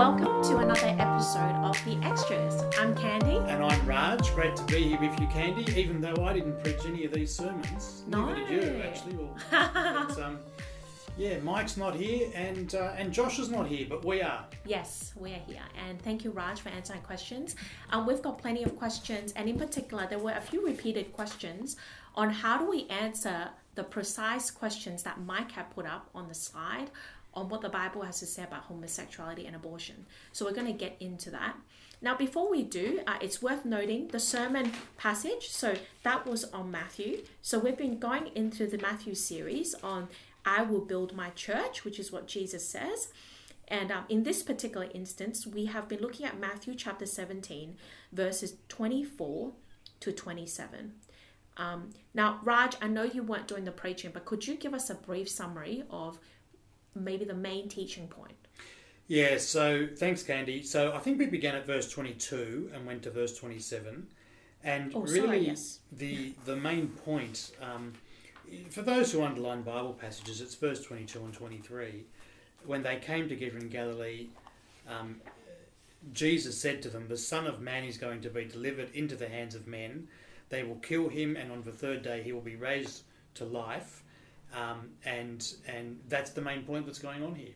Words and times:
Welcome 0.00 0.42
to 0.44 0.56
another 0.56 0.96
episode 0.98 1.56
of 1.62 1.76
The 1.84 1.94
Extras. 2.02 2.62
I'm 2.78 2.96
Candy. 2.96 3.36
And 3.36 3.62
I'm 3.62 3.86
Raj. 3.86 4.34
Great 4.34 4.56
to 4.56 4.64
be 4.64 4.84
here 4.84 4.98
with 4.98 5.20
you, 5.20 5.26
Candy. 5.26 5.70
Even 5.78 6.00
though 6.00 6.24
I 6.24 6.32
didn't 6.32 6.58
preach 6.64 6.86
any 6.86 7.04
of 7.04 7.12
these 7.12 7.34
sermons, 7.34 8.04
No. 8.08 8.32
neither 8.32 8.46
did 8.48 8.76
you, 8.76 8.82
actually. 8.82 9.18
But, 9.50 10.18
um, 10.22 10.38
yeah, 11.18 11.38
Mike's 11.40 11.76
not 11.76 11.94
here, 11.94 12.30
and 12.34 12.74
uh, 12.74 12.94
and 12.96 13.12
Josh 13.12 13.38
is 13.38 13.50
not 13.50 13.66
here, 13.66 13.84
but 13.90 14.02
we 14.02 14.22
are. 14.22 14.46
Yes, 14.64 15.12
we 15.18 15.32
are 15.32 15.42
here. 15.46 15.66
And 15.86 16.00
thank 16.00 16.24
you, 16.24 16.30
Raj, 16.30 16.62
for 16.62 16.70
answering 16.70 17.02
questions. 17.02 17.54
Um, 17.90 18.06
we've 18.06 18.22
got 18.22 18.38
plenty 18.38 18.62
of 18.62 18.78
questions, 18.78 19.34
and 19.36 19.50
in 19.50 19.58
particular, 19.58 20.06
there 20.08 20.18
were 20.18 20.32
a 20.32 20.40
few 20.40 20.64
repeated 20.64 21.12
questions 21.12 21.76
on 22.14 22.30
how 22.30 22.56
do 22.56 22.70
we 22.70 22.86
answer 22.88 23.50
the 23.74 23.84
precise 23.84 24.50
questions 24.50 25.02
that 25.02 25.20
Mike 25.20 25.52
had 25.52 25.70
put 25.70 25.84
up 25.84 26.08
on 26.14 26.26
the 26.26 26.34
slide 26.34 26.90
on 27.34 27.48
what 27.48 27.60
the 27.60 27.68
Bible 27.68 28.02
has 28.02 28.18
to 28.20 28.26
say 28.26 28.42
about 28.42 28.64
homosexuality 28.64 29.46
and 29.46 29.54
abortion. 29.54 30.06
So 30.32 30.44
we're 30.44 30.52
going 30.52 30.66
to 30.66 30.72
get 30.72 30.96
into 31.00 31.30
that. 31.30 31.56
Now, 32.02 32.16
before 32.16 32.50
we 32.50 32.62
do, 32.62 33.00
uh, 33.06 33.18
it's 33.20 33.42
worth 33.42 33.64
noting 33.64 34.08
the 34.08 34.20
sermon 34.20 34.72
passage. 34.96 35.48
So 35.50 35.74
that 36.02 36.26
was 36.26 36.44
on 36.44 36.70
Matthew. 36.70 37.24
So 37.42 37.58
we've 37.58 37.76
been 37.76 37.98
going 37.98 38.30
into 38.34 38.66
the 38.66 38.78
Matthew 38.78 39.14
series 39.14 39.74
on 39.82 40.08
I 40.44 40.62
will 40.62 40.80
build 40.80 41.14
my 41.14 41.30
church, 41.30 41.84
which 41.84 41.98
is 41.98 42.10
what 42.10 42.26
Jesus 42.26 42.66
says. 42.66 43.08
And 43.68 43.92
um, 43.92 44.04
in 44.08 44.24
this 44.24 44.42
particular 44.42 44.88
instance, 44.94 45.46
we 45.46 45.66
have 45.66 45.88
been 45.88 46.00
looking 46.00 46.26
at 46.26 46.40
Matthew 46.40 46.74
chapter 46.74 47.06
17, 47.06 47.76
verses 48.12 48.54
24 48.68 49.52
to 50.00 50.12
27. 50.12 50.94
Um, 51.56 51.90
now, 52.14 52.40
Raj, 52.42 52.74
I 52.80 52.88
know 52.88 53.02
you 53.02 53.22
weren't 53.22 53.46
doing 53.46 53.64
the 53.64 53.70
preaching, 53.70 54.10
but 54.12 54.24
could 54.24 54.46
you 54.46 54.56
give 54.56 54.72
us 54.72 54.88
a 54.88 54.94
brief 54.94 55.28
summary 55.28 55.84
of 55.90 56.18
maybe 56.94 57.24
the 57.24 57.34
main 57.34 57.68
teaching 57.68 58.08
point? 58.08 58.34
Yeah, 59.06 59.38
so 59.38 59.88
thanks, 59.96 60.22
Candy. 60.22 60.62
So 60.62 60.92
I 60.92 60.98
think 60.98 61.18
we 61.18 61.26
began 61.26 61.54
at 61.56 61.66
verse 61.66 61.90
22 61.90 62.70
and 62.74 62.86
went 62.86 63.02
to 63.02 63.10
verse 63.10 63.36
27. 63.36 64.06
And 64.62 64.92
Oh, 64.94 65.00
really, 65.00 65.20
sorry, 65.20 65.46
yes. 65.46 65.80
the, 65.90 66.34
the 66.44 66.54
main 66.56 66.88
point, 66.88 67.52
um, 67.60 67.92
for 68.70 68.82
those 68.82 69.10
who 69.10 69.22
underline 69.22 69.62
Bible 69.62 69.94
passages, 69.94 70.40
it's 70.40 70.54
verse 70.54 70.84
22 70.84 71.18
and 71.24 71.34
23. 71.34 72.04
When 72.66 72.82
they 72.82 72.96
came 72.96 73.28
together 73.28 73.58
in 73.58 73.68
Galilee, 73.68 74.28
um, 74.88 75.20
Jesus 76.12 76.60
said 76.60 76.82
to 76.82 76.88
them, 76.88 77.08
The 77.08 77.16
Son 77.16 77.46
of 77.46 77.60
Man 77.60 77.84
is 77.84 77.96
going 77.98 78.20
to 78.22 78.30
be 78.30 78.44
delivered 78.44 78.90
into 78.94 79.16
the 79.16 79.28
hands 79.28 79.54
of 79.54 79.66
men. 79.66 80.08
They 80.50 80.62
will 80.62 80.76
kill 80.76 81.08
him, 81.08 81.36
and 81.36 81.50
on 81.50 81.62
the 81.62 81.72
third 81.72 82.02
day 82.02 82.22
he 82.22 82.32
will 82.32 82.40
be 82.40 82.56
raised 82.56 83.02
to 83.34 83.44
life. 83.44 84.02
Um, 84.54 84.90
and 85.04 85.54
and 85.68 86.00
that's 86.08 86.30
the 86.30 86.40
main 86.40 86.62
point 86.62 86.86
that's 86.86 86.98
going 86.98 87.22
on 87.22 87.34
here. 87.34 87.54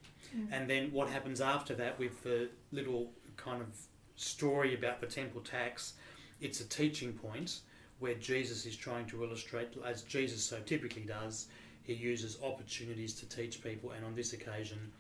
And 0.51 0.69
then 0.69 0.91
what 0.91 1.09
happens 1.09 1.41
after 1.41 1.75
that 1.77 1.99
with 1.99 2.23
the 2.23 2.49
little 2.73 3.11
kind 3.37 3.61
of 3.61 3.69
story 4.17 4.75
about 4.75 5.01
the 5.01 5.07
temple 5.07 5.41
tax, 5.41 5.95
it's 6.41 6.61
a 6.61 6.69
teaching 6.69 7.13
point 7.13 7.61
where 8.01 8.15
Jesus 8.15 8.67
is 8.67 8.77
trying 8.77 9.07
to 9.07 9.23
illustrate, 9.23 9.69
as 9.85 10.03
Jesus 10.03 10.43
so 10.43 10.59
typically 10.67 11.03
does, 11.03 11.47
he 11.85 11.95
uses 11.95 12.39
opportunities 12.43 13.15
to 13.15 13.29
teach 13.29 13.63
people, 13.63 13.93
and 13.93 14.05
on 14.05 14.15
this 14.15 14.33
occasion, 14.33 14.91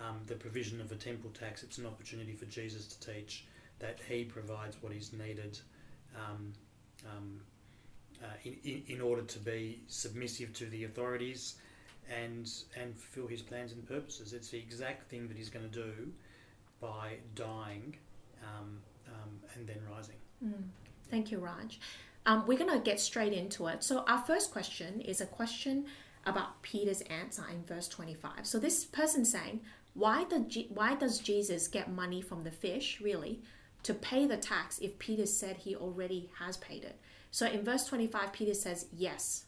um, 0.00 0.20
the 0.26 0.34
provision 0.34 0.80
of 0.80 0.92
a 0.92 0.96
temple 0.96 1.30
tax, 1.30 1.62
it's 1.62 1.78
an 1.78 1.86
opportunity 1.86 2.32
for 2.32 2.46
Jesus 2.46 2.86
to 2.86 3.12
teach 3.12 3.46
that 3.78 3.98
he 4.08 4.24
provides 4.24 4.76
what 4.80 4.92
is 4.92 5.12
needed 5.12 5.58
um, 6.16 6.52
um, 7.06 7.40
uh, 8.22 8.26
in, 8.44 8.56
in, 8.64 8.82
in 8.88 9.00
order 9.00 9.22
to 9.22 9.38
be 9.38 9.82
submissive 9.88 10.52
to 10.54 10.66
the 10.66 10.84
authorities 10.84 11.56
and 12.10 12.50
and 12.76 12.96
fulfill 12.96 13.26
his 13.26 13.42
plans 13.42 13.72
and 13.72 13.86
purposes. 13.86 14.32
It's 14.32 14.48
the 14.48 14.58
exact 14.58 15.10
thing 15.10 15.28
that 15.28 15.36
he's 15.36 15.50
going 15.50 15.68
to 15.68 15.74
do 15.74 16.12
by 16.80 17.16
dying 17.34 17.96
um, 18.42 18.78
um, 19.08 19.30
and 19.54 19.66
then 19.66 19.78
rising. 19.90 20.16
Thank 21.10 21.30
you, 21.30 21.38
Raj. 21.38 21.80
Um, 22.26 22.46
we're 22.46 22.58
going 22.58 22.72
to 22.72 22.78
get 22.78 23.00
straight 23.00 23.32
into 23.32 23.66
it. 23.66 23.84
So, 23.84 24.04
our 24.08 24.18
first 24.18 24.50
question 24.50 25.00
is 25.00 25.20
a 25.20 25.26
question 25.26 25.86
about 26.26 26.62
Peter's 26.62 27.02
answer 27.02 27.44
in 27.50 27.64
verse 27.64 27.86
25. 27.88 28.46
So, 28.46 28.58
this 28.58 28.84
person 28.84 29.24
saying, 29.24 29.60
why, 29.92 30.24
Je- 30.48 30.68
why 30.72 30.94
does 30.94 31.18
Jesus 31.18 31.68
get 31.68 31.92
money 31.92 32.22
from 32.22 32.42
the 32.42 32.50
fish, 32.50 33.00
really, 33.00 33.42
to 33.82 33.92
pay 33.92 34.26
the 34.26 34.38
tax 34.38 34.78
if 34.78 34.98
Peter 34.98 35.26
said 35.26 35.58
he 35.58 35.76
already 35.76 36.30
has 36.38 36.56
paid 36.56 36.82
it? 36.82 36.98
So, 37.34 37.46
in 37.46 37.64
verse 37.64 37.84
25, 37.86 38.32
Peter 38.32 38.54
says, 38.54 38.86
yes. 38.96 39.46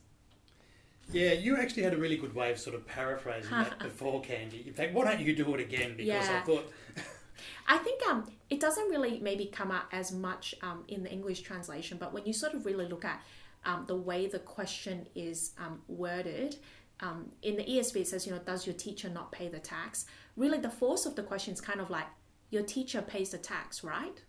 Yeah, 1.12 1.34
you 1.34 1.56
actually 1.56 1.84
had 1.84 1.94
a 1.94 1.96
really 1.96 2.16
good 2.16 2.34
way 2.34 2.50
of 2.50 2.58
sort 2.58 2.74
of 2.74 2.84
paraphrasing 2.84 3.52
that 3.52 3.78
before, 3.90 4.20
Candy. 4.22 4.64
In 4.66 4.74
fact, 4.74 4.92
why 4.92 5.04
don't 5.04 5.20
you 5.20 5.36
do 5.36 5.54
it 5.54 5.60
again? 5.60 5.94
Because 5.96 6.28
I 6.28 6.32
Yeah. 6.32 6.42
thought, 6.42 6.72
I 7.68 7.78
think 7.78 8.04
um, 8.08 8.28
it 8.50 8.58
doesn't 8.58 8.88
really 8.88 9.20
maybe 9.20 9.46
come 9.46 9.70
out 9.70 9.84
as 9.92 10.10
much 10.10 10.52
um, 10.62 10.82
in 10.88 11.04
the 11.04 11.12
English 11.12 11.42
translation, 11.42 11.96
but 11.96 12.12
when 12.12 12.26
you 12.26 12.32
sort 12.32 12.54
of 12.54 12.66
really 12.66 12.88
look 12.88 13.04
at 13.04 13.22
um, 13.64 13.84
the 13.86 13.94
way 13.94 14.26
the 14.26 14.40
question 14.40 15.06
is 15.14 15.52
um, 15.56 15.80
worded, 15.86 16.56
um, 16.98 17.30
in 17.42 17.54
the 17.54 17.62
ESV 17.62 18.00
it 18.00 18.08
says, 18.08 18.26
you 18.26 18.32
know, 18.32 18.40
does 18.40 18.66
your 18.66 18.74
teacher 18.74 19.08
not 19.08 19.30
pay 19.30 19.46
the 19.46 19.60
tax? 19.60 20.06
Really, 20.34 20.58
the 20.58 20.70
force 20.70 21.06
of 21.06 21.14
the 21.14 21.22
question 21.22 21.54
is 21.54 21.60
kind 21.60 21.80
of 21.80 21.88
like, 21.88 22.06
your 22.50 22.64
teacher 22.64 23.00
pays 23.00 23.30
the 23.30 23.38
tax, 23.38 23.84
right? 23.84 24.24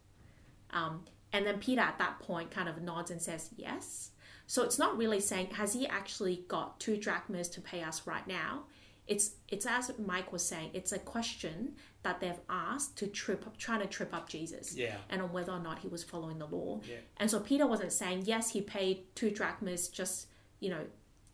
And 1.34 1.46
then 1.46 1.60
Peter 1.60 1.82
at 1.82 1.98
that 2.00 2.20
point 2.20 2.52
kind 2.52 2.70
of 2.70 2.82
nods 2.82 3.12
and 3.12 3.22
says, 3.22 3.50
yes. 3.58 4.12
So 4.46 4.64
it's 4.64 4.80
not 4.80 4.98
really 4.98 5.20
saying, 5.20 5.48
has 5.52 5.74
he 5.74 5.86
actually 5.88 6.46
got 6.48 6.80
two 6.80 6.98
drachmas 6.98 7.50
to 7.50 7.62
pay 7.62 7.84
us 7.84 8.08
right 8.08 8.26
now? 8.28 8.64
It's 9.08 9.32
it's 9.48 9.66
as 9.66 9.92
Mike 10.06 10.32
was 10.34 10.44
saying, 10.46 10.72
it's 10.74 10.92
a 10.92 11.00
question 11.00 11.74
that 12.04 12.20
they've 12.20 12.40
asked 12.50 12.98
to 12.98 13.08
trip 13.08 13.46
up, 13.48 13.58
trying 13.58 13.80
to 13.80 13.88
trip 13.88 14.14
up 14.14 14.28
Jesus, 14.28 14.76
Yeah. 14.76 14.98
and 15.10 15.22
on 15.22 15.32
whether 15.32 15.52
or 15.54 15.60
not 15.60 15.80
he 15.80 15.88
was 15.88 16.04
following 16.04 16.40
the 16.40 16.46
law. 16.48 16.82
Yeah. 16.90 16.98
And 17.18 17.32
so 17.32 17.40
Peter 17.40 17.66
wasn't 17.68 17.94
saying 17.94 18.24
yes, 18.26 18.52
he 18.52 18.62
paid 18.62 19.04
two 19.16 19.32
drachmas 19.32 19.88
just 19.90 20.28
you 20.60 20.70
know 20.70 20.86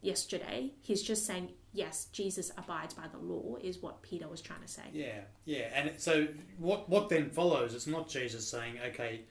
yesterday. 0.02 0.72
He's 0.82 1.02
just 1.02 1.26
saying 1.26 1.50
yes, 1.74 2.06
Jesus 2.12 2.52
abides 2.58 2.94
by 2.94 3.08
the 3.12 3.18
law, 3.18 3.56
is 3.62 3.80
what 3.82 4.02
Peter 4.04 4.28
was 4.28 4.42
trying 4.42 4.62
to 4.62 4.68
say. 4.68 4.84
yeah, 4.92 5.22
yeah. 5.46 5.70
And 5.74 6.00
so 6.00 6.28
what, 6.60 6.88
what 6.88 7.10
then 7.10 7.32
follows? 7.32 7.74
It's 7.74 7.88
not 7.88 8.08
Jesus 8.08 8.48
saying, 8.48 8.76
okay, 8.90 9.22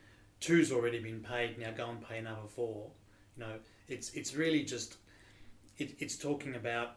two's 0.42 0.70
already 0.70 0.98
been 0.98 1.20
paid, 1.20 1.58
now 1.58 1.70
go 1.70 1.88
and 1.88 2.06
pay 2.06 2.18
another 2.18 2.46
four. 2.46 2.90
You 3.36 3.44
know, 3.44 3.54
it's, 3.88 4.12
it's 4.12 4.34
really 4.34 4.62
just, 4.62 4.96
it, 5.78 5.94
it's 5.98 6.18
talking 6.18 6.56
about, 6.56 6.96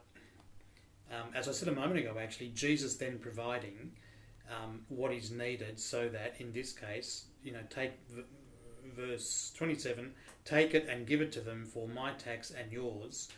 um, 1.12 1.30
as 1.34 1.48
I 1.48 1.52
said 1.52 1.70
a 1.70 1.76
moment 1.76 2.00
ago, 2.00 2.16
actually, 2.20 2.50
Jesus 2.50 2.96
then 2.96 3.20
providing 3.20 3.92
um, 4.50 4.82
what 4.90 5.14
is 5.14 5.32
needed 5.32 5.80
so 5.80 6.10
that 6.10 6.36
in 6.40 6.52
this 6.52 6.74
case, 6.74 7.26
you 7.44 7.54
know, 7.54 7.62
take 7.70 7.94
v- 8.10 8.24
verse 8.96 9.54
27 9.56 10.12
take 10.46 10.76
it 10.76 10.88
and 10.88 11.08
give 11.08 11.22
it 11.22 11.32
to 11.34 11.42
them 11.42 11.66
for 11.66 11.88
my 11.88 12.12
tax 12.14 12.52
and 12.52 12.72
yours. 12.72 13.30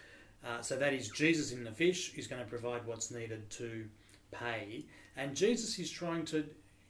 Uh, 0.45 0.62
so 0.62 0.78
that 0.78 0.94
is 0.94 1.09
Jesus 1.09 1.51
in 1.51 1.63
the 1.63 1.72
fish 1.72 2.13
is 2.16 2.28
going 2.28 2.44
to 2.44 2.47
provide 2.47 2.85
what's 2.85 3.09
needed 3.09 3.50
to 3.50 3.85
pay, 4.31 4.85
and 5.16 5.35
Jesus 5.35 5.79
is 5.79 5.89
trying 5.89 6.25
to 6.25 6.45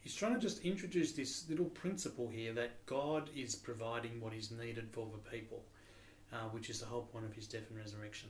he's 0.08 0.16
trying 0.16 0.34
to 0.34 0.40
just 0.40 0.64
introduce 0.64 1.12
this 1.12 1.44
little 1.50 1.66
principle 1.66 2.30
here 2.30 2.54
that 2.54 2.86
God 2.86 3.30
is 3.36 3.56
providing 3.56 4.22
what 4.22 4.34
is 4.34 4.52
needed 4.52 4.88
for 4.90 5.06
the 5.12 5.30
people, 5.30 5.66
uh, 6.32 6.48
which 6.52 6.70
is 6.70 6.80
the 6.80 6.86
whole 6.86 7.02
point 7.02 7.26
of 7.26 7.34
his 7.34 7.46
death 7.46 7.64
and 7.70 7.78
resurrection. 7.78 8.30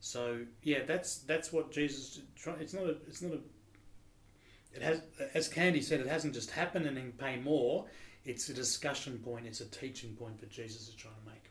So 0.00 0.38
yeah, 0.62 0.78
that's 0.86 1.18
that's 1.18 1.52
what 1.52 1.70
Jesus. 1.70 2.22
It's 2.58 2.72
not 2.72 2.84
a 2.84 2.96
it's 3.06 3.20
not 3.20 3.32
a 3.34 3.38
it 4.74 4.80
has, 4.80 5.02
as 5.34 5.46
Candy 5.46 5.82
said, 5.82 6.00
it 6.00 6.06
hasn't 6.06 6.32
just 6.32 6.50
happened 6.50 6.86
and 6.86 6.96
then 6.96 7.12
pay 7.18 7.36
more. 7.36 7.84
It's 8.24 8.48
a 8.48 8.54
discussion 8.54 9.18
point. 9.18 9.46
It's 9.46 9.60
a 9.60 9.66
teaching 9.66 10.14
point 10.14 10.40
that 10.40 10.50
Jesus 10.50 10.88
is 10.88 10.94
trying 10.94 11.16
to 11.16 11.30
make. 11.30 11.50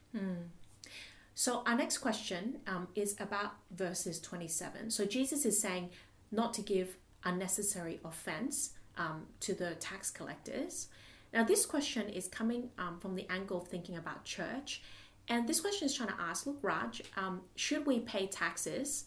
So 1.35 1.61
our 1.67 1.75
next 1.75 1.99
question 1.99 2.57
um, 2.65 2.87
is 2.95 3.15
about 3.19 3.53
verses 3.71 4.19
27. 4.19 4.89
So 4.89 5.05
Jesus 5.05 5.45
is 5.45 5.61
saying 5.61 5.91
not 6.31 6.55
to 6.55 6.63
give 6.63 6.97
unnecessary 7.23 7.99
offense 8.03 8.71
um, 8.97 9.27
to 9.41 9.53
the 9.53 9.75
tax 9.75 10.09
collectors. 10.11 10.87
Now 11.33 11.43
this 11.43 11.65
question 11.65 12.09
is 12.09 12.27
coming 12.27 12.69
um, 12.77 12.99
from 12.99 13.15
the 13.15 13.25
angle 13.29 13.61
of 13.61 13.67
thinking 13.67 13.97
about 13.97 14.23
church, 14.23 14.81
and 15.27 15.47
this 15.47 15.61
question 15.61 15.85
is 15.85 15.95
trying 15.95 16.09
to 16.09 16.19
ask, 16.19 16.45
look, 16.45 16.59
Raj, 16.61 17.01
um, 17.15 17.41
should 17.55 17.85
we 17.85 17.99
pay 17.99 18.27
taxes 18.27 19.05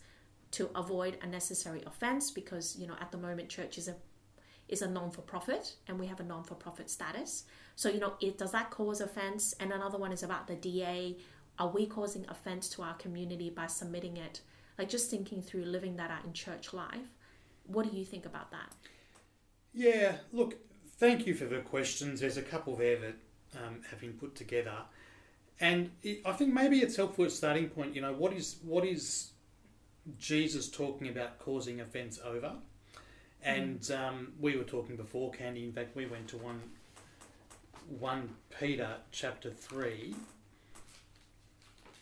to 0.52 0.70
avoid 0.74 1.18
unnecessary 1.22 1.82
offense? 1.86 2.30
Because 2.30 2.76
you 2.78 2.86
know 2.86 2.96
at 3.00 3.12
the 3.12 3.18
moment 3.18 3.48
church 3.48 3.78
is 3.78 3.88
a 3.88 3.96
is 4.68 4.82
a 4.82 4.88
non-for-profit 4.88 5.76
and 5.86 5.96
we 5.96 6.06
have 6.06 6.18
a 6.18 6.24
non-for-profit 6.24 6.90
status. 6.90 7.44
So 7.76 7.88
you 7.88 8.00
know 8.00 8.14
it 8.20 8.38
does 8.38 8.52
that 8.52 8.70
cause 8.70 9.00
offense? 9.00 9.54
And 9.60 9.72
another 9.72 9.98
one 9.98 10.12
is 10.12 10.22
about 10.22 10.46
the 10.46 10.56
DA 10.56 11.16
are 11.58 11.68
we 11.68 11.86
causing 11.86 12.26
offense 12.28 12.68
to 12.70 12.82
our 12.82 12.94
community 12.94 13.50
by 13.50 13.66
submitting 13.66 14.16
it? 14.18 14.40
Like 14.78 14.88
just 14.88 15.10
thinking 15.10 15.40
through 15.40 15.64
living 15.64 15.96
that 15.96 16.10
out 16.10 16.24
in 16.24 16.32
church 16.32 16.74
life. 16.74 17.14
What 17.66 17.90
do 17.90 17.96
you 17.96 18.04
think 18.04 18.26
about 18.26 18.50
that 18.50 18.72
Yeah, 19.76 20.16
look, 20.32 20.56
thank 20.98 21.26
you 21.26 21.34
for 21.34 21.44
the 21.44 21.58
questions. 21.58 22.20
There's 22.20 22.38
a 22.38 22.42
couple 22.42 22.76
there 22.76 22.98
that 22.98 23.14
um, 23.62 23.82
have 23.90 24.00
been 24.00 24.14
put 24.14 24.34
together, 24.34 24.72
and 25.60 25.90
it, 26.02 26.22
I 26.24 26.32
think 26.32 26.54
maybe 26.54 26.78
it's 26.78 26.96
helpful 26.96 27.26
at 27.26 27.30
starting 27.30 27.68
point. 27.68 27.94
You 27.94 28.00
know, 28.00 28.14
what 28.14 28.32
is 28.32 28.56
what 28.62 28.86
is 28.86 29.32
Jesus 30.18 30.70
talking 30.70 31.08
about 31.08 31.38
causing 31.38 31.80
offence 31.82 32.18
over? 32.24 32.52
And 33.42 33.88
um, 33.92 34.32
we 34.40 34.56
were 34.56 34.64
talking 34.64 34.96
before, 34.96 35.30
Candy. 35.30 35.64
In 35.64 35.72
fact, 35.72 35.94
we 35.94 36.06
went 36.06 36.26
to 36.28 36.38
one, 36.38 36.60
one 38.00 38.30
Peter 38.58 38.94
chapter 39.12 39.50
three. 39.50 40.14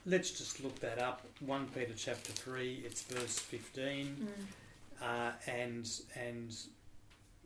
Let's 0.06 0.30
just 0.30 0.62
look 0.62 0.78
that 0.78 1.00
up. 1.00 1.26
One 1.40 1.66
Peter 1.74 1.94
chapter 1.96 2.30
three. 2.30 2.82
It's 2.86 3.02
verse 3.02 3.40
fifteen. 3.40 4.28
Mm. 4.28 4.44
Uh, 5.02 5.32
and 5.48 5.90
and 6.14 6.56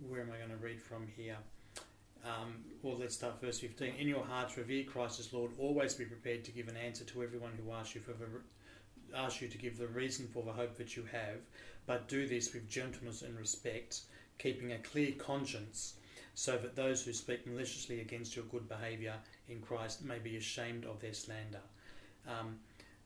where 0.06 0.20
am 0.20 0.30
I 0.32 0.36
going 0.36 0.50
to 0.50 0.64
read 0.64 0.80
from 0.80 1.06
here? 1.16 1.36
Um, 2.24 2.64
well, 2.82 2.96
let's 2.98 3.14
start 3.14 3.40
verse 3.40 3.60
15. 3.60 3.94
In 3.98 4.08
your 4.08 4.24
hearts, 4.24 4.56
revere 4.56 4.84
Christ 4.84 5.20
as 5.20 5.32
Lord. 5.32 5.52
Always 5.58 5.94
be 5.94 6.04
prepared 6.04 6.44
to 6.44 6.50
give 6.50 6.68
an 6.68 6.76
answer 6.76 7.04
to 7.04 7.22
everyone 7.22 7.52
who 7.56 7.72
asks 7.72 7.94
you 7.94 8.00
for 8.00 8.12
the, 8.12 8.26
asks 9.16 9.40
you 9.40 9.48
to 9.48 9.58
give 9.58 9.78
the 9.78 9.86
reason 9.86 10.28
for 10.32 10.42
the 10.42 10.52
hope 10.52 10.76
that 10.76 10.96
you 10.96 11.04
have, 11.10 11.38
but 11.86 12.08
do 12.08 12.26
this 12.26 12.52
with 12.52 12.68
gentleness 12.68 13.22
and 13.22 13.38
respect, 13.38 14.02
keeping 14.38 14.72
a 14.72 14.78
clear 14.78 15.12
conscience, 15.12 15.94
so 16.34 16.56
that 16.58 16.76
those 16.76 17.02
who 17.02 17.12
speak 17.12 17.46
maliciously 17.46 18.00
against 18.00 18.36
your 18.36 18.44
good 18.46 18.68
behaviour 18.68 19.14
in 19.48 19.60
Christ 19.60 20.04
may 20.04 20.18
be 20.18 20.36
ashamed 20.36 20.84
of 20.84 21.00
their 21.00 21.14
slander. 21.14 21.60
Um, 22.28 22.58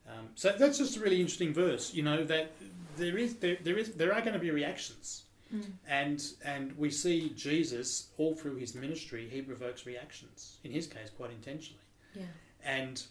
um, 0.09 0.29
so 0.35 0.55
that's 0.59 0.79
just 0.79 0.97
a 0.97 1.01
really 1.01 1.21
interesting 1.21 1.55
verse. 1.55 1.95
You 1.95 2.03
know 2.03 2.25
that 2.25 2.53
there 2.97 3.17
is 3.17 3.37
there, 3.37 3.57
there 3.63 3.79
is 3.79 3.93
there 3.93 4.13
are 4.13 4.21
going 4.21 4.33
to 4.33 4.39
be 4.39 4.51
reactions, 4.51 5.23
Mm. 5.53 5.73
and 5.87 6.25
and 6.45 6.79
we 6.79 6.91
see 6.91 7.31
Jesus 7.37 8.09
all 8.17 8.35
through 8.35 8.57
his 8.57 8.75
ministry. 8.75 9.29
He 9.29 9.43
provokes 9.43 9.85
reactions. 9.85 10.59
In 10.65 10.71
his 10.71 10.87
case, 10.87 11.11
quite 11.11 11.31
intentionally. 11.31 11.83
Yeah. 12.15 12.23
And 12.65 13.03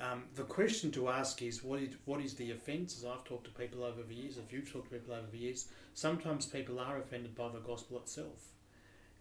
um, 0.00 0.24
the 0.34 0.42
question 0.42 0.90
to 0.92 1.08
ask 1.08 1.42
is 1.42 1.62
what 1.62 1.80
is 1.80 1.94
what 2.04 2.20
is 2.20 2.34
the 2.34 2.50
offence? 2.50 2.98
As 2.98 3.04
I've 3.04 3.24
talked 3.24 3.44
to 3.44 3.50
people 3.50 3.84
over 3.84 4.02
the 4.02 4.14
years, 4.14 4.36
if 4.36 4.52
you've 4.52 4.70
talked 4.70 4.90
to 4.90 4.98
people 4.98 5.14
over 5.14 5.26
the 5.30 5.38
years, 5.38 5.68
sometimes 5.94 6.46
people 6.46 6.78
are 6.78 6.98
offended 6.98 7.34
by 7.34 7.48
the 7.48 7.60
gospel 7.60 7.98
itself, 7.98 8.52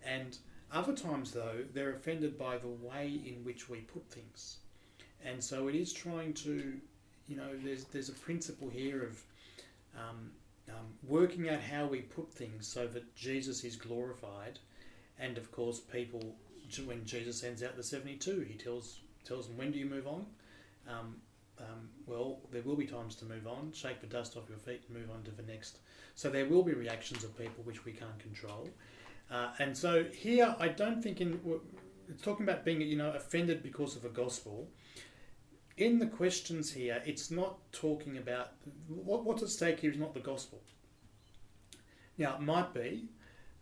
and 0.04 0.38
other 0.72 0.94
times 0.94 1.32
though 1.32 1.64
they're 1.74 1.94
offended 1.94 2.38
by 2.38 2.58
the 2.58 2.68
way 2.68 3.22
in 3.26 3.44
which 3.46 3.70
we 3.70 3.80
put 3.82 4.10
things, 4.10 4.58
and 5.24 5.42
so 5.44 5.68
it 5.68 5.76
is 5.76 5.94
trying 5.94 6.34
to, 6.34 6.74
you 7.28 7.38
know, 7.38 7.50
there's 7.64 7.86
there's 7.86 8.10
a 8.10 8.14
principle 8.14 8.70
here 8.70 9.04
of. 9.04 9.22
Um, 9.96 10.32
um, 10.70 10.86
working 11.04 11.50
out 11.50 11.62
how 11.62 11.86
we 11.86 12.02
put 12.02 12.34
things 12.34 12.68
so 12.68 12.88
that 12.88 13.16
Jesus 13.16 13.64
is 13.64 13.76
glorified, 13.76 14.60
and 15.20 15.38
of 15.38 15.52
course, 15.52 15.80
people 15.80 16.36
when 16.86 17.06
Jesus 17.06 17.40
sends 17.40 17.62
out 17.64 17.76
the 17.76 17.84
seventy-two, 17.84 18.46
he 18.48 18.56
tells 18.56 19.02
tells 19.24 19.48
them 19.48 19.58
when 19.58 19.72
do 19.72 19.80
you 19.80 19.86
move 19.86 20.08
on. 20.08 20.26
Um, 20.88 21.16
um, 21.58 21.90
well, 22.06 22.40
there 22.52 22.62
will 22.64 22.76
be 22.76 22.86
times 22.86 23.16
to 23.16 23.26
move 23.26 23.48
on, 23.48 23.72
shake 23.74 24.02
the 24.02 24.08
dust 24.08 24.36
off 24.36 24.50
your 24.50 24.58
feet, 24.58 24.84
and 24.88 24.98
move 24.98 25.10
on 25.10 25.24
to 25.24 25.32
the 25.32 25.44
next. 25.44 25.78
So 26.16 26.30
there 26.30 26.46
will 26.46 26.64
be 26.64 26.74
reactions 26.74 27.24
of 27.24 27.38
people 27.38 27.64
which 27.64 27.86
we 27.86 27.94
can't 27.94 28.20
control, 28.20 28.70
uh, 29.32 29.52
and 29.60 29.78
so 29.78 30.04
here 30.04 30.56
I 30.60 30.68
don't 30.70 31.02
think 31.02 31.22
in 31.22 31.40
it's 32.10 32.22
talking 32.22 32.48
about 32.48 32.66
being 32.66 32.82
you 32.82 32.98
know 32.98 33.12
offended 33.12 33.64
because 33.64 33.96
of 33.96 34.04
the 34.04 34.10
gospel. 34.10 34.68
In 35.78 36.00
the 36.00 36.06
questions 36.08 36.72
here, 36.72 37.02
it's 37.06 37.30
not 37.30 37.58
talking 37.74 38.18
about 38.18 38.54
what, 38.88 39.26
what's 39.26 39.44
at 39.44 39.50
stake 39.50 39.82
here 39.82 39.92
is 39.92 39.98
not 39.98 40.14
the 40.14 40.22
gospel. 40.22 40.62
Now 42.18 42.36
it 42.36 42.42
might 42.42 42.74
be, 42.74 43.10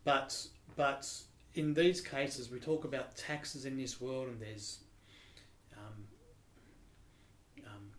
but 0.04 0.46
but 0.76 1.10
in 1.54 1.74
these 1.74 2.00
cases 2.00 2.50
we 2.50 2.60
talk 2.60 2.84
about 2.84 3.16
taxes 3.16 3.64
in 3.64 3.76
this 3.76 4.00
world, 4.00 4.28
and 4.28 4.40
there's 4.40 4.78
um, 5.76 6.04
um, 7.66 7.90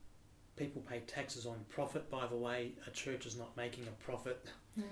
people 0.56 0.82
pay 0.90 1.00
taxes 1.02 1.46
on 1.46 1.58
profit. 1.68 2.10
By 2.10 2.26
the 2.26 2.38
way, 2.38 2.72
a 2.88 2.92
church 2.92 3.26
is 3.26 3.38
not 3.38 3.56
making 3.58 3.86
a 3.88 4.04
profit, 4.04 4.48
Mm. 4.80 4.84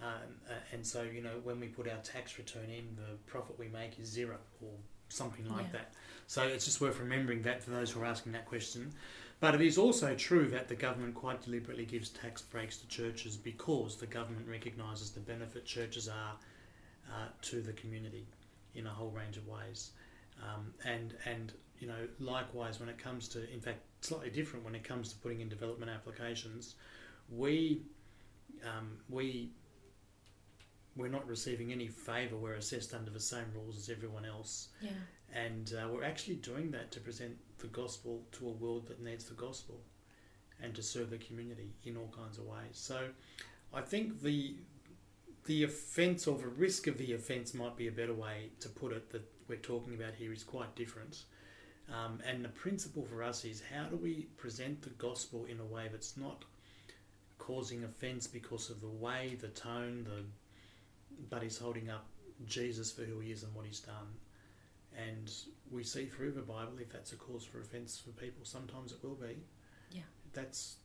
um, 0.00 0.10
uh, 0.48 0.52
and 0.72 0.84
so 0.86 1.02
you 1.02 1.20
know 1.22 1.40
when 1.44 1.58
we 1.60 1.66
put 1.68 1.88
our 1.88 1.98
tax 1.98 2.36
return 2.38 2.68
in, 2.70 2.96
the 2.96 3.16
profit 3.26 3.56
we 3.60 3.68
make 3.68 3.98
is 4.00 4.08
zero 4.08 4.38
or 4.60 4.70
something 5.08 5.48
like 5.48 5.66
Yeah. 5.66 5.72
that. 5.72 5.94
So 6.26 6.42
it's 6.42 6.64
just 6.64 6.80
worth 6.80 6.98
remembering 6.98 7.42
that 7.42 7.62
for 7.62 7.70
those 7.70 7.90
who 7.90 8.00
are 8.00 8.06
asking 8.06 8.32
that 8.32 8.46
question. 8.46 8.92
But 9.40 9.56
it 9.56 9.60
is 9.60 9.76
also 9.76 10.14
true 10.14 10.48
that 10.50 10.68
the 10.68 10.76
government 10.76 11.16
quite 11.16 11.42
deliberately 11.42 11.84
gives 11.84 12.10
tax 12.10 12.42
breaks 12.42 12.76
to 12.76 12.86
churches 12.86 13.36
because 13.36 13.96
the 13.96 14.06
government 14.06 14.46
recognises 14.48 15.10
the 15.10 15.20
benefit 15.20 15.64
churches 15.64 16.08
are 16.08 16.36
uh, 17.10 17.26
to 17.42 17.60
the 17.60 17.72
community 17.72 18.24
in 18.74 18.86
a 18.86 18.90
whole 18.90 19.10
range 19.10 19.36
of 19.36 19.48
ways. 19.48 19.90
Um, 20.42 20.72
and 20.84 21.14
and 21.26 21.52
you 21.80 21.88
know 21.88 22.06
likewise 22.20 22.78
when 22.78 22.88
it 22.88 22.98
comes 22.98 23.28
to 23.28 23.52
in 23.52 23.60
fact 23.60 23.80
slightly 24.00 24.30
different 24.30 24.64
when 24.64 24.74
it 24.74 24.84
comes 24.84 25.12
to 25.12 25.16
putting 25.16 25.40
in 25.40 25.48
development 25.48 25.90
applications, 25.90 26.76
we 27.28 27.82
um, 28.64 28.98
we 29.08 29.50
we're 30.96 31.08
not 31.08 31.26
receiving 31.26 31.72
any 31.72 31.88
favour. 31.88 32.36
We're 32.36 32.54
assessed 32.54 32.94
under 32.94 33.10
the 33.10 33.20
same 33.20 33.46
rules 33.54 33.76
as 33.78 33.88
everyone 33.88 34.24
else, 34.24 34.68
Yeah. 34.80 34.90
and 35.34 35.72
uh, 35.74 35.88
we're 35.88 36.04
actually 36.04 36.36
doing 36.36 36.70
that 36.72 36.90
to 36.92 37.00
present 37.00 37.36
the 37.58 37.68
gospel 37.68 38.22
to 38.32 38.48
a 38.48 38.52
world 38.52 38.86
that 38.88 39.00
needs 39.02 39.24
the 39.24 39.34
gospel, 39.34 39.80
and 40.62 40.74
to 40.74 40.82
serve 40.82 41.10
the 41.10 41.18
community 41.18 41.72
in 41.84 41.96
all 41.96 42.12
kinds 42.16 42.38
of 42.38 42.44
ways. 42.44 42.74
So, 42.74 43.08
I 43.72 43.80
think 43.80 44.22
the 44.22 44.56
the 45.46 45.64
offence 45.64 46.28
or 46.28 46.38
the 46.38 46.46
risk 46.46 46.86
of 46.86 46.98
the 46.98 47.14
offence 47.14 47.52
might 47.52 47.76
be 47.76 47.88
a 47.88 47.92
better 47.92 48.14
way 48.14 48.50
to 48.60 48.68
put 48.68 48.92
it 48.92 49.10
that 49.10 49.22
we're 49.48 49.56
talking 49.56 49.92
about 49.94 50.14
here 50.14 50.32
is 50.32 50.44
quite 50.44 50.76
different. 50.76 51.24
Um, 51.92 52.20
and 52.24 52.44
the 52.44 52.48
principle 52.50 53.04
for 53.04 53.24
us 53.24 53.44
is 53.44 53.60
how 53.74 53.84
do 53.86 53.96
we 53.96 54.28
present 54.36 54.82
the 54.82 54.90
gospel 54.90 55.46
in 55.46 55.58
a 55.58 55.64
way 55.64 55.88
that's 55.90 56.16
not 56.16 56.44
causing 57.38 57.82
offence 57.82 58.28
because 58.28 58.70
of 58.70 58.80
the 58.80 58.86
way, 58.88 59.36
the 59.40 59.48
tone, 59.48 60.04
the 60.04 60.22
but 61.30 61.42
he's 61.42 61.58
holding 61.58 61.90
up 61.90 62.06
Jesus 62.46 62.90
for 62.90 63.02
who 63.02 63.20
he 63.20 63.30
is 63.30 63.42
and 63.42 63.54
what 63.54 63.66
he's 63.66 63.80
done. 63.80 64.08
And 64.96 65.32
we 65.70 65.84
see 65.84 66.04
through 66.04 66.32
the 66.32 66.42
Bible 66.42 66.74
if 66.80 66.92
that's 66.92 67.12
a 67.12 67.16
cause 67.16 67.44
for 67.44 67.60
offence 67.60 67.98
for 67.98 68.10
people, 68.10 68.44
sometimes 68.44 68.92
it 68.92 68.98
will 69.02 69.14
be. 69.14 69.38
Yeah. 69.90 70.02
That's 70.32 70.76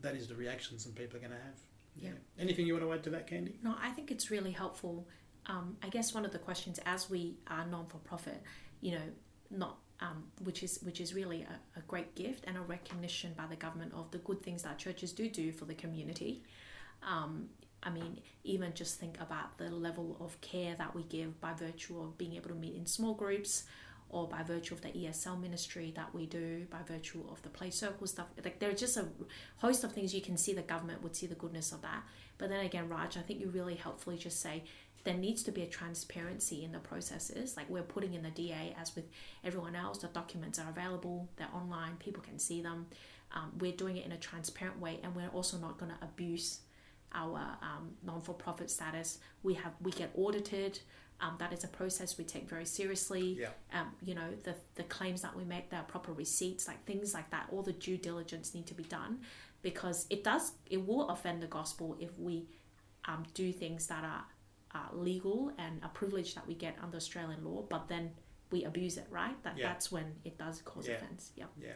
that 0.00 0.14
is 0.14 0.28
the 0.28 0.34
reaction 0.34 0.78
some 0.78 0.92
people 0.92 1.16
are 1.16 1.20
going 1.20 1.32
to 1.32 1.38
have. 1.38 1.58
Yeah. 1.96 2.10
Anything 2.38 2.66
you 2.66 2.74
want 2.74 2.84
to 2.84 2.92
add 2.92 3.04
to 3.04 3.10
that, 3.10 3.26
Candy? 3.26 3.58
No, 3.62 3.74
I 3.80 3.90
think 3.90 4.10
it's 4.10 4.30
really 4.30 4.52
helpful. 4.52 5.06
Um, 5.46 5.76
I 5.82 5.88
guess 5.88 6.14
one 6.14 6.24
of 6.24 6.32
the 6.32 6.38
questions, 6.38 6.78
as 6.86 7.10
we 7.10 7.36
are 7.48 7.66
non 7.66 7.86
for 7.86 7.98
profit, 7.98 8.42
you 8.80 8.92
know, 8.92 9.02
not 9.50 9.78
um, 10.00 10.24
which 10.42 10.62
is 10.62 10.78
which 10.82 11.00
is 11.00 11.14
really 11.14 11.42
a, 11.42 11.78
a 11.78 11.82
great 11.82 12.14
gift 12.14 12.44
and 12.46 12.56
a 12.56 12.60
recognition 12.60 13.32
by 13.36 13.46
the 13.46 13.56
government 13.56 13.92
of 13.94 14.10
the 14.10 14.18
good 14.18 14.42
things 14.42 14.62
that 14.62 14.78
churches 14.78 15.12
do 15.12 15.28
do 15.28 15.52
for 15.52 15.64
the 15.64 15.74
community. 15.74 16.42
Um, 17.06 17.48
I 17.82 17.90
mean, 17.90 18.20
even 18.44 18.74
just 18.74 18.98
think 18.98 19.20
about 19.20 19.58
the 19.58 19.70
level 19.70 20.16
of 20.20 20.40
care 20.40 20.74
that 20.76 20.94
we 20.94 21.02
give 21.04 21.40
by 21.40 21.52
virtue 21.54 22.00
of 22.00 22.16
being 22.16 22.34
able 22.34 22.50
to 22.50 22.54
meet 22.54 22.76
in 22.76 22.86
small 22.86 23.14
groups, 23.14 23.64
or 24.08 24.28
by 24.28 24.42
virtue 24.42 24.74
of 24.74 24.82
the 24.82 24.88
ESL 24.90 25.40
ministry 25.40 25.92
that 25.96 26.14
we 26.14 26.26
do, 26.26 26.66
by 26.70 26.78
virtue 26.86 27.24
of 27.30 27.42
the 27.42 27.48
play 27.48 27.70
circle 27.70 28.06
stuff. 28.06 28.26
Like 28.44 28.58
there 28.58 28.70
are 28.70 28.74
just 28.74 28.96
a 28.98 29.06
host 29.56 29.84
of 29.84 29.92
things 29.92 30.14
you 30.14 30.20
can 30.20 30.36
see 30.36 30.52
the 30.52 30.62
government 30.62 31.02
would 31.02 31.16
see 31.16 31.26
the 31.26 31.34
goodness 31.34 31.72
of 31.72 31.82
that. 31.82 32.02
But 32.38 32.50
then 32.50 32.64
again, 32.64 32.88
Raj, 32.88 33.16
I 33.16 33.22
think 33.22 33.40
you 33.40 33.48
really 33.48 33.74
helpfully 33.74 34.18
just 34.18 34.40
say 34.40 34.64
there 35.04 35.14
needs 35.14 35.42
to 35.44 35.50
be 35.50 35.62
a 35.62 35.66
transparency 35.66 36.62
in 36.62 36.72
the 36.72 36.78
processes. 36.78 37.56
Like 37.56 37.68
we're 37.70 37.82
putting 37.82 38.14
in 38.14 38.22
the 38.22 38.30
DA 38.30 38.76
as 38.78 38.94
with 38.94 39.06
everyone 39.42 39.74
else, 39.74 39.98
the 39.98 40.08
documents 40.08 40.58
are 40.58 40.68
available, 40.68 41.28
they're 41.36 41.48
online, 41.54 41.96
people 41.96 42.22
can 42.22 42.38
see 42.38 42.60
them. 42.60 42.86
Um, 43.34 43.52
we're 43.58 43.72
doing 43.72 43.96
it 43.96 44.04
in 44.04 44.12
a 44.12 44.18
transparent 44.18 44.78
way, 44.78 45.00
and 45.02 45.16
we're 45.16 45.28
also 45.28 45.56
not 45.56 45.78
going 45.78 45.90
to 45.90 46.04
abuse 46.04 46.58
our 47.14 47.38
um, 47.62 47.90
non-for-profit 48.02 48.70
status. 48.70 49.18
We 49.42 49.54
have 49.54 49.72
we 49.80 49.90
get 49.92 50.10
audited. 50.16 50.80
Um, 51.20 51.36
that 51.38 51.52
is 51.52 51.62
a 51.62 51.68
process 51.68 52.18
we 52.18 52.24
take 52.24 52.48
very 52.48 52.64
seriously. 52.66 53.38
Yeah. 53.40 53.48
Um, 53.72 53.88
you 54.04 54.14
know 54.14 54.28
the 54.42 54.54
the 54.74 54.82
claims 54.84 55.22
that 55.22 55.36
we 55.36 55.44
make, 55.44 55.70
there 55.70 55.80
are 55.80 55.84
proper 55.84 56.12
receipts, 56.12 56.66
like 56.66 56.84
things 56.84 57.14
like 57.14 57.30
that. 57.30 57.46
All 57.52 57.62
the 57.62 57.72
due 57.72 57.96
diligence 57.96 58.54
need 58.54 58.66
to 58.66 58.74
be 58.74 58.84
done 58.84 59.20
because 59.62 60.06
it 60.10 60.24
does 60.24 60.52
it 60.68 60.84
will 60.86 61.08
offend 61.10 61.42
the 61.42 61.46
gospel 61.46 61.96
if 62.00 62.10
we 62.18 62.46
um, 63.06 63.24
do 63.34 63.52
things 63.52 63.86
that 63.86 64.04
are 64.04 64.24
uh, 64.74 64.88
legal 64.94 65.52
and 65.58 65.80
a 65.84 65.88
privilege 65.88 66.34
that 66.34 66.46
we 66.46 66.54
get 66.54 66.76
under 66.82 66.96
Australian 66.96 67.44
law, 67.44 67.62
but 67.68 67.88
then 67.88 68.10
we 68.50 68.64
abuse 68.64 68.96
it, 68.96 69.06
right? 69.10 69.40
That 69.44 69.56
Yeah. 69.58 69.68
that's 69.68 69.92
when 69.92 70.14
it 70.24 70.38
does 70.38 70.62
cause 70.62 70.88
Yeah. 70.88 70.94
offense. 70.94 71.32
Yeah. 71.36 71.46
Yeah. 71.60 71.74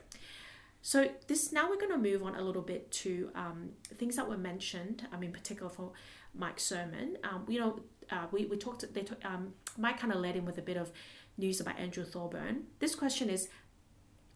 So 0.87 1.09
this 1.27 1.51
now 1.51 1.69
we're 1.69 1.81
going 1.81 1.91
to 1.91 1.99
move 1.99 2.23
on 2.23 2.37
a 2.37 2.41
little 2.41 2.63
bit 2.63 2.93
to 3.03 3.29
um, 3.35 3.71
things 3.95 4.15
that 4.15 4.29
were 4.29 4.39
mentioned. 4.39 5.05
I 5.13 5.17
mean, 5.17 5.33
particular 5.33 5.69
for 5.69 5.91
Mike's 6.33 6.63
sermon. 6.63 7.19
Um, 7.25 7.45
you 7.49 7.59
know, 7.59 7.81
uh, 8.09 8.27
we 8.31 8.45
we 8.45 8.57
talked. 8.57 8.95
They 8.95 9.03
talk, 9.03 9.19
um, 9.25 9.55
Mike 9.77 9.99
kind 9.99 10.13
of 10.13 10.21
led 10.21 10.37
in 10.37 10.45
with 10.45 10.59
a 10.59 10.63
bit 10.63 10.77
of 10.77 10.93
news 11.37 11.59
about 11.59 11.77
Andrew 11.77 12.05
Thorburn. 12.05 12.67
This 12.79 12.95
question 12.95 13.29
is, 13.29 13.49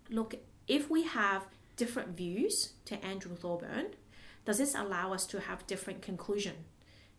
look, 0.09 0.35
if 0.67 0.91
we 0.91 1.05
have 1.05 1.47
different 1.77 2.17
views 2.17 2.73
to 2.87 2.97
Andrew 3.05 3.37
Thorburn, 3.37 3.95
does 4.45 4.59
this 4.59 4.75
allow 4.75 5.13
us 5.13 5.27
to 5.27 5.39
have 5.39 5.65
different 5.69 6.03
conclusion 6.03 6.57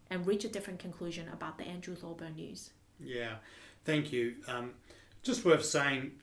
and 0.09 0.27
reach 0.27 0.43
a 0.43 0.50
different 0.50 0.79
conclusion 0.79 1.29
about 1.31 1.57
the 1.57 1.63
Andrew 1.63 1.95
Thorburn 1.95 2.35
news? 2.35 2.71
Yeah, 3.00 3.35
thank 3.85 4.11
you. 4.11 4.35
Um, 4.45 4.73
just 5.23 5.45
worth 5.45 5.63
saying, 5.63 6.19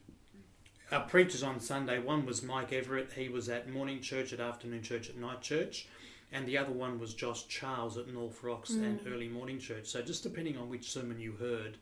our 0.91 1.01
preachers 1.07 1.43
on 1.43 1.61
Sunday, 1.61 1.99
one 1.99 2.25
was 2.27 2.43
Mike 2.43 2.73
Everett. 2.73 3.13
He 3.15 3.29
was 3.29 3.49
at 3.49 3.69
morning 3.69 4.01
church, 4.01 4.33
at 4.33 4.41
afternoon 4.41 4.83
church, 4.83 5.09
at 5.11 5.17
night 5.17 5.41
church. 5.43 5.87
and 6.33 6.47
the 6.47 6.59
other 6.59 6.73
one 6.73 6.99
was 6.99 7.15
Josh 7.15 7.47
Charles 7.49 7.97
at 7.97 8.09
North 8.13 8.43
Rocks 8.43 8.71
and 8.71 9.01
Early 9.07 9.29
Morning 9.29 9.59
Church. 9.59 9.87
So 9.87 10.03
just 10.03 10.23
depending 10.23 10.59
on 10.59 10.69
which 10.69 10.91
sermon 10.91 11.19
you 11.19 11.33
heard, 11.33 11.79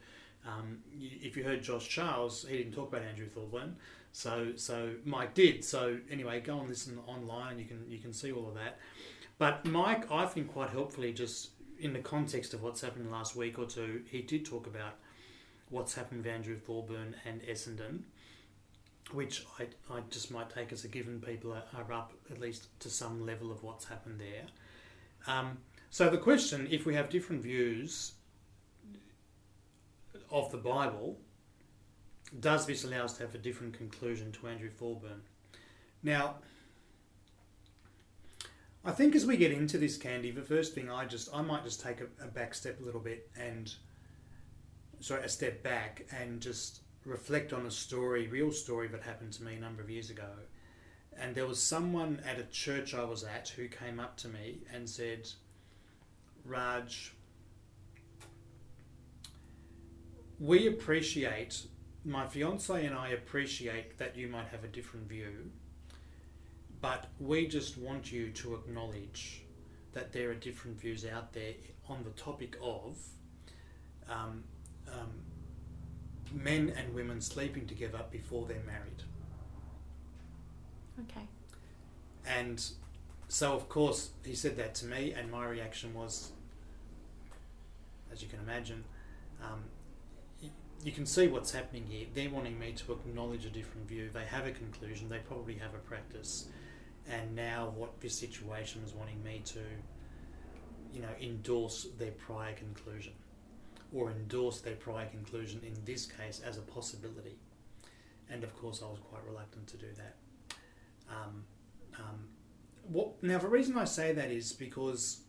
um, 0.47 0.79
if 1.01 1.37
you 1.37 1.43
heard 1.43 1.63
Josh 1.63 1.89
Charles, 1.89 2.47
he 2.49 2.57
didn't 2.59 2.73
talk 2.73 2.89
about 2.89 3.03
Andrew 3.03 3.27
Thorburn. 3.27 3.77
So 4.13 4.53
so 4.57 4.93
Mike 5.05 5.35
did. 5.35 5.65
So 5.65 5.99
anyway, 6.11 6.41
go 6.41 6.61
and 6.61 6.69
listen 6.69 6.99
online. 7.07 7.59
You 7.59 7.65
can 7.65 7.85
you 7.89 7.99
can 7.99 8.13
see 8.13 8.31
all 8.33 8.49
of 8.49 8.55
that. 8.55 8.79
But 9.39 9.65
Mike, 9.65 10.11
I 10.11 10.27
think 10.27 10.53
quite 10.53 10.71
helpfully, 10.71 11.13
just 11.13 11.51
in 11.79 11.93
the 11.93 11.99
context 11.99 12.55
of 12.55 12.63
what's 12.63 12.81
happened 12.81 13.03
in 13.05 13.11
the 13.11 13.17
last 13.17 13.37
week 13.37 13.59
or 13.59 13.67
two, 13.67 14.03
he 14.11 14.23
did 14.23 14.47
talk 14.47 14.67
about 14.67 14.95
what's 15.69 15.95
happened 15.95 16.25
with 16.25 16.33
Andrew 16.33 16.57
Thorburn 16.57 17.17
and 17.27 17.43
Essendon, 17.43 18.03
which 19.13 19.45
I, 19.59 19.65
I 19.93 20.01
just 20.11 20.31
might 20.31 20.51
take 20.51 20.73
as 20.73 20.85
a 20.85 20.89
given 20.89 21.21
people 21.21 21.53
are, 21.53 21.63
are 21.77 21.93
up 21.93 22.13
at 22.31 22.41
least 22.41 22.69
to 22.81 22.91
some 22.91 23.25
level 23.25 23.51
of 23.53 23.63
what's 23.63 23.85
happened 23.85 24.21
there. 24.21 24.47
Um, 25.27 25.59
so 25.91 26.11
the 26.11 26.19
question, 26.19 26.67
if 26.71 26.87
we 26.87 26.95
have 26.95 27.09
different 27.09 27.43
views 27.43 28.13
of 30.31 30.51
the 30.51 30.59
Bible, 30.59 31.19
does 32.41 32.67
this 32.67 32.85
allow 32.85 33.05
us 33.05 33.15
to 33.15 33.23
have 33.23 33.35
a 33.35 33.39
different 33.39 33.75
conclusion 33.75 34.33
to 34.33 34.49
Andrew 34.49 34.71
Thorburn? 34.71 35.23
Now, 36.03 36.37
I 38.85 38.93
think 38.93 39.15
as 39.15 39.27
we 39.27 39.37
get 39.37 39.53
into 39.53 39.79
this, 39.79 39.97
Candy, 39.97 40.31
the 40.31 40.43
first 40.43 40.75
thing 40.75 40.91
I 40.91 41.07
just 41.07 41.29
I 41.35 41.43
might 41.43 41.65
just 41.65 41.81
take 41.81 42.01
a, 42.01 42.25
a 42.25 42.29
back 42.29 42.55
step 42.55 42.81
a 42.81 42.85
little 42.85 43.01
bit 43.01 43.29
and 43.39 43.73
sorry, 45.01 45.25
a 45.25 45.29
step 45.29 45.63
back 45.63 46.07
and 46.17 46.41
just 46.41 46.81
reflect 47.07 47.53
on 47.53 47.65
a 47.65 47.71
story, 47.71 48.27
real 48.27 48.53
story 48.53 48.89
that 48.89 49.03
happened 49.03 49.33
to 49.35 49.45
me 49.45 49.55
a 49.55 49.61
number 49.61 49.81
of 49.81 49.89
years 49.89 50.11
ago. 50.11 50.29
And 51.19 51.35
there 51.35 51.47
was 51.47 51.63
someone 51.63 52.21
at 52.29 52.39
a 52.39 52.45
church 52.45 52.95
I 52.95 53.05
was 53.05 53.25
at 53.25 53.49
who 53.49 53.69
came 53.69 54.01
up 54.01 54.17
to 54.19 54.29
me 54.29 54.59
and 54.75 54.89
said, 54.89 55.29
Raj, 56.45 57.15
we 60.39 60.67
appreciate, 60.67 61.63
my 62.05 62.27
fiance 62.27 62.85
and 62.85 62.95
I 62.95 63.09
appreciate 63.11 63.97
that 63.99 64.17
you 64.17 64.29
might 64.29 64.49
have 64.49 64.65
a 64.65 64.69
different 64.69 65.09
view, 65.09 65.51
but 66.83 67.07
we 67.19 67.47
just 67.47 67.79
want 67.79 68.13
you 68.13 68.31
to 68.31 68.55
acknowledge 68.55 69.43
that 69.93 70.13
there 70.13 70.31
are 70.31 70.35
different 70.35 70.79
views 70.79 71.07
out 71.07 71.33
there 71.33 71.55
on 71.89 72.05
the 72.05 72.11
topic 72.11 72.57
of 72.61 72.99
um, 74.11 74.45
um, 74.93 75.11
men 76.37 76.73
and 76.77 76.95
women 76.95 77.21
sleeping 77.21 77.67
together 77.67 78.01
before 78.11 78.47
they're 78.47 78.63
married. 78.67 79.03
Okay. 81.01 81.27
And 82.27 82.65
so, 83.29 83.53
of 83.53 83.69
course, 83.69 84.11
he 84.25 84.35
said 84.35 84.57
that 84.57 84.75
to 84.77 84.87
me, 84.87 85.13
and 85.13 85.31
my 85.31 85.47
reaction 85.47 85.95
was, 85.95 86.33
as 88.13 88.23
you 88.23 88.29
can 88.29 88.41
imagine, 88.41 88.85
um, 89.43 89.65
y- 90.43 90.51
you 90.85 90.93
can 90.93 91.07
see 91.07 91.29
what's 91.29 91.53
happening 91.53 91.85
here. 91.89 92.07
They're 92.15 92.31
wanting 92.31 92.59
me 92.59 92.73
to 92.73 92.93
acknowledge 92.93 93.45
a 93.45 93.51
different 93.51 93.89
view. 93.89 94.11
They 94.13 94.25
have 94.25 94.47
a 94.47 94.53
conclusion, 94.53 95.09
they 95.09 95.19
probably 95.19 95.55
have 95.55 95.75
a 95.75 95.79
practice, 95.79 96.49
and 97.09 97.35
now 97.35 97.73
what 97.77 98.01
this 98.01 98.19
situation 98.19 98.83
is 98.85 98.93
wanting 98.93 99.23
me 99.23 99.43
to, 99.47 99.61
you 100.93 101.03
know, 101.03 101.15
endorse 101.21 101.87
their 101.99 102.13
prior 102.13 102.55
conclusion, 102.55 103.13
or 103.93 104.11
endorse 104.11 104.61
their 104.61 104.77
prior 104.77 105.07
conclusion 105.07 105.61
in 105.65 105.75
this 105.85 106.07
case 106.07 106.41
as 106.45 106.59
a 106.59 106.63
possibility. 106.63 107.37
And 108.31 108.43
of 108.43 108.55
course, 108.57 108.83
I 108.83 108.87
was 108.87 108.99
quite 108.99 109.25
reluctant 109.25 109.67
to 109.69 109.77
do 109.77 109.87
that. 109.97 110.17
Um, 111.09 111.45
um, 111.99 112.29
what, 112.89 113.23
now, 113.23 113.39
the 113.39 113.49
reason 113.49 113.77
I 113.77 113.85
say 113.85 114.13
that 114.13 114.31
is 114.31 114.53
because 114.53 115.21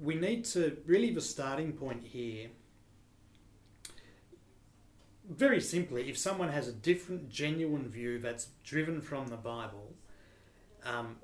we 0.00 0.14
need 0.14 0.44
to 0.46 0.76
really 0.86 1.10
the 1.10 1.20
starting 1.20 1.72
point 1.72 2.02
here. 2.04 2.48
Very 5.28 5.60
simply, 5.60 6.10
if 6.10 6.18
someone 6.18 6.50
has 6.50 6.68
a 6.68 6.72
different, 6.72 7.30
genuine 7.30 7.88
view 7.88 8.18
that's 8.18 8.48
driven 8.62 9.00
from 9.00 9.28
the 9.28 9.36
Bible, 9.36 9.94
um, 10.84 11.16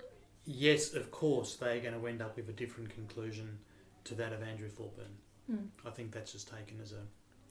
yes, 0.47 0.95
of 0.95 1.11
course, 1.11 1.57
they're 1.57 1.81
going 1.81 1.99
to 1.99 2.07
end 2.07 2.23
up 2.23 2.37
with 2.37 2.49
a 2.49 2.53
different 2.53 2.91
conclusion 2.91 3.59
to 4.05 4.15
that 4.15 4.33
of 4.33 4.43
Andrew 4.43 4.69
Thorburn. 4.69 5.19
Mm. 5.51 5.69
I 5.87 5.91
think 5.91 6.13
that's 6.13 6.33
just 6.33 6.49
taken 6.49 6.81
as 6.81 6.93
a, 6.93 7.03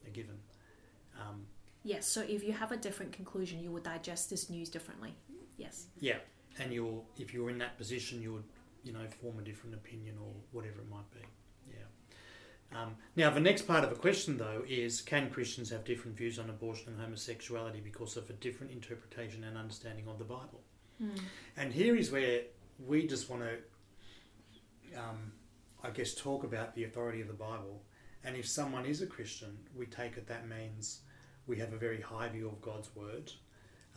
a 0.08 0.10
given. 0.10 0.38
Um, 1.20 1.46
Yes. 1.84 2.08
So 2.08 2.22
if 2.22 2.44
you 2.44 2.54
have 2.54 2.72
a 2.72 2.78
different 2.78 3.12
conclusion, 3.12 3.60
you 3.60 3.72
will 3.72 3.82
digest 3.82 4.30
this 4.30 4.50
news 4.50 4.70
differently. 4.70 5.16
Yes. 5.58 5.88
Yeah, 6.00 6.18
and 6.60 6.74
you'll 6.74 7.06
if 7.18 7.34
you're 7.34 7.50
in 7.50 7.58
that 7.60 7.78
position, 7.78 8.22
you 8.22 8.34
would 8.34 8.44
you 8.84 8.94
know 8.94 9.06
form 9.22 9.40
a 9.40 9.42
different 9.42 9.76
opinion 9.76 10.16
or 10.22 10.32
whatever 10.52 10.82
it 10.82 10.90
might 10.90 11.10
be. 11.12 11.20
Yeah. 11.72 12.82
Um, 12.82 12.96
now 13.16 13.30
the 13.30 13.40
next 13.40 13.64
part 13.64 13.84
of 13.84 13.90
the 13.90 13.96
question 13.96 14.38
though 14.38 14.64
is 14.68 15.02
can 15.02 15.30
Christians 15.30 15.70
have 15.70 15.86
different 15.86 16.18
views 16.18 16.38
on 16.38 16.50
abortion 16.50 16.94
and 16.94 17.02
homosexuality 17.02 17.82
because 17.82 18.18
of 18.18 18.30
a 18.30 18.34
different 18.34 18.72
interpretation 18.72 19.44
and 19.44 19.58
understanding 19.58 20.08
of 20.08 20.18
the 20.20 20.26
Bible? 20.26 20.62
Mm. 21.02 21.20
And 21.58 21.74
here 21.74 21.96
is 21.96 22.12
where 22.12 22.42
we 22.86 23.08
just 23.08 23.30
want 23.30 23.44
to, 23.44 25.00
um, 25.00 25.32
I 25.82 25.92
guess, 25.92 26.14
talk 26.14 26.44
about 26.44 26.76
the 26.76 26.84
authority 26.84 27.22
of 27.22 27.28
the 27.28 27.34
Bible. 27.34 27.82
And 28.24 28.36
if 28.36 28.48
someone 28.48 28.86
is 28.86 29.02
a 29.02 29.08
Christian, 29.08 29.58
we 29.76 29.86
take 29.86 30.18
it 30.18 30.28
that 30.28 30.48
means 30.48 31.02
we 31.48 31.58
have 31.58 31.74
a 31.74 31.78
very 31.78 32.02
high 32.02 32.28
view 32.30 32.48
of 32.48 32.62
God's 32.62 32.94
word. 32.96 33.32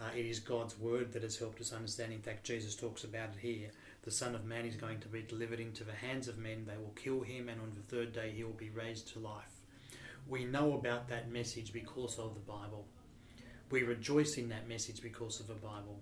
Uh, 0.01 0.11
it 0.17 0.27
is 0.27 0.39
God's 0.39 0.79
word 0.79 1.13
that 1.13 1.23
has 1.23 1.37
helped 1.37 1.61
us 1.61 1.73
understand. 1.73 2.13
In 2.13 2.23
fact, 2.23 2.45
Jesus 2.45 2.75
talks 2.75 3.05
about 3.05 3.31
it 3.31 3.41
here. 3.41 3.71
The 4.03 4.11
Son 4.11 4.35
of 4.35 4.45
Man 4.45 4.65
is 4.65 4.75
going 4.75 5.01
to 5.01 5.09
be 5.09 5.23
delivered 5.23 5.61
into 5.61 5.85
the 5.85 5.93
hands 5.93 6.29
of 6.29 6.39
men. 6.39 6.65
They 6.67 6.77
will 6.77 6.95
kill 6.97 7.21
him, 7.21 7.49
and 7.49 7.61
on 7.61 7.73
the 7.75 7.95
third 7.95 8.13
day 8.13 8.33
he 8.35 8.43
will 8.43 8.53
be 8.53 8.71
raised 8.71 9.13
to 9.13 9.19
life. 9.19 9.61
We 10.27 10.45
know 10.45 10.75
about 10.75 11.09
that 11.09 11.31
message 11.31 11.73
because 11.73 12.19
of 12.19 12.35
the 12.35 12.41
Bible. 12.41 12.87
We 13.71 13.83
rejoice 13.83 14.39
in 14.39 14.49
that 14.49 14.69
message 14.69 15.03
because 15.03 15.41
of 15.41 15.47
the 15.47 15.55
Bible. 15.55 16.01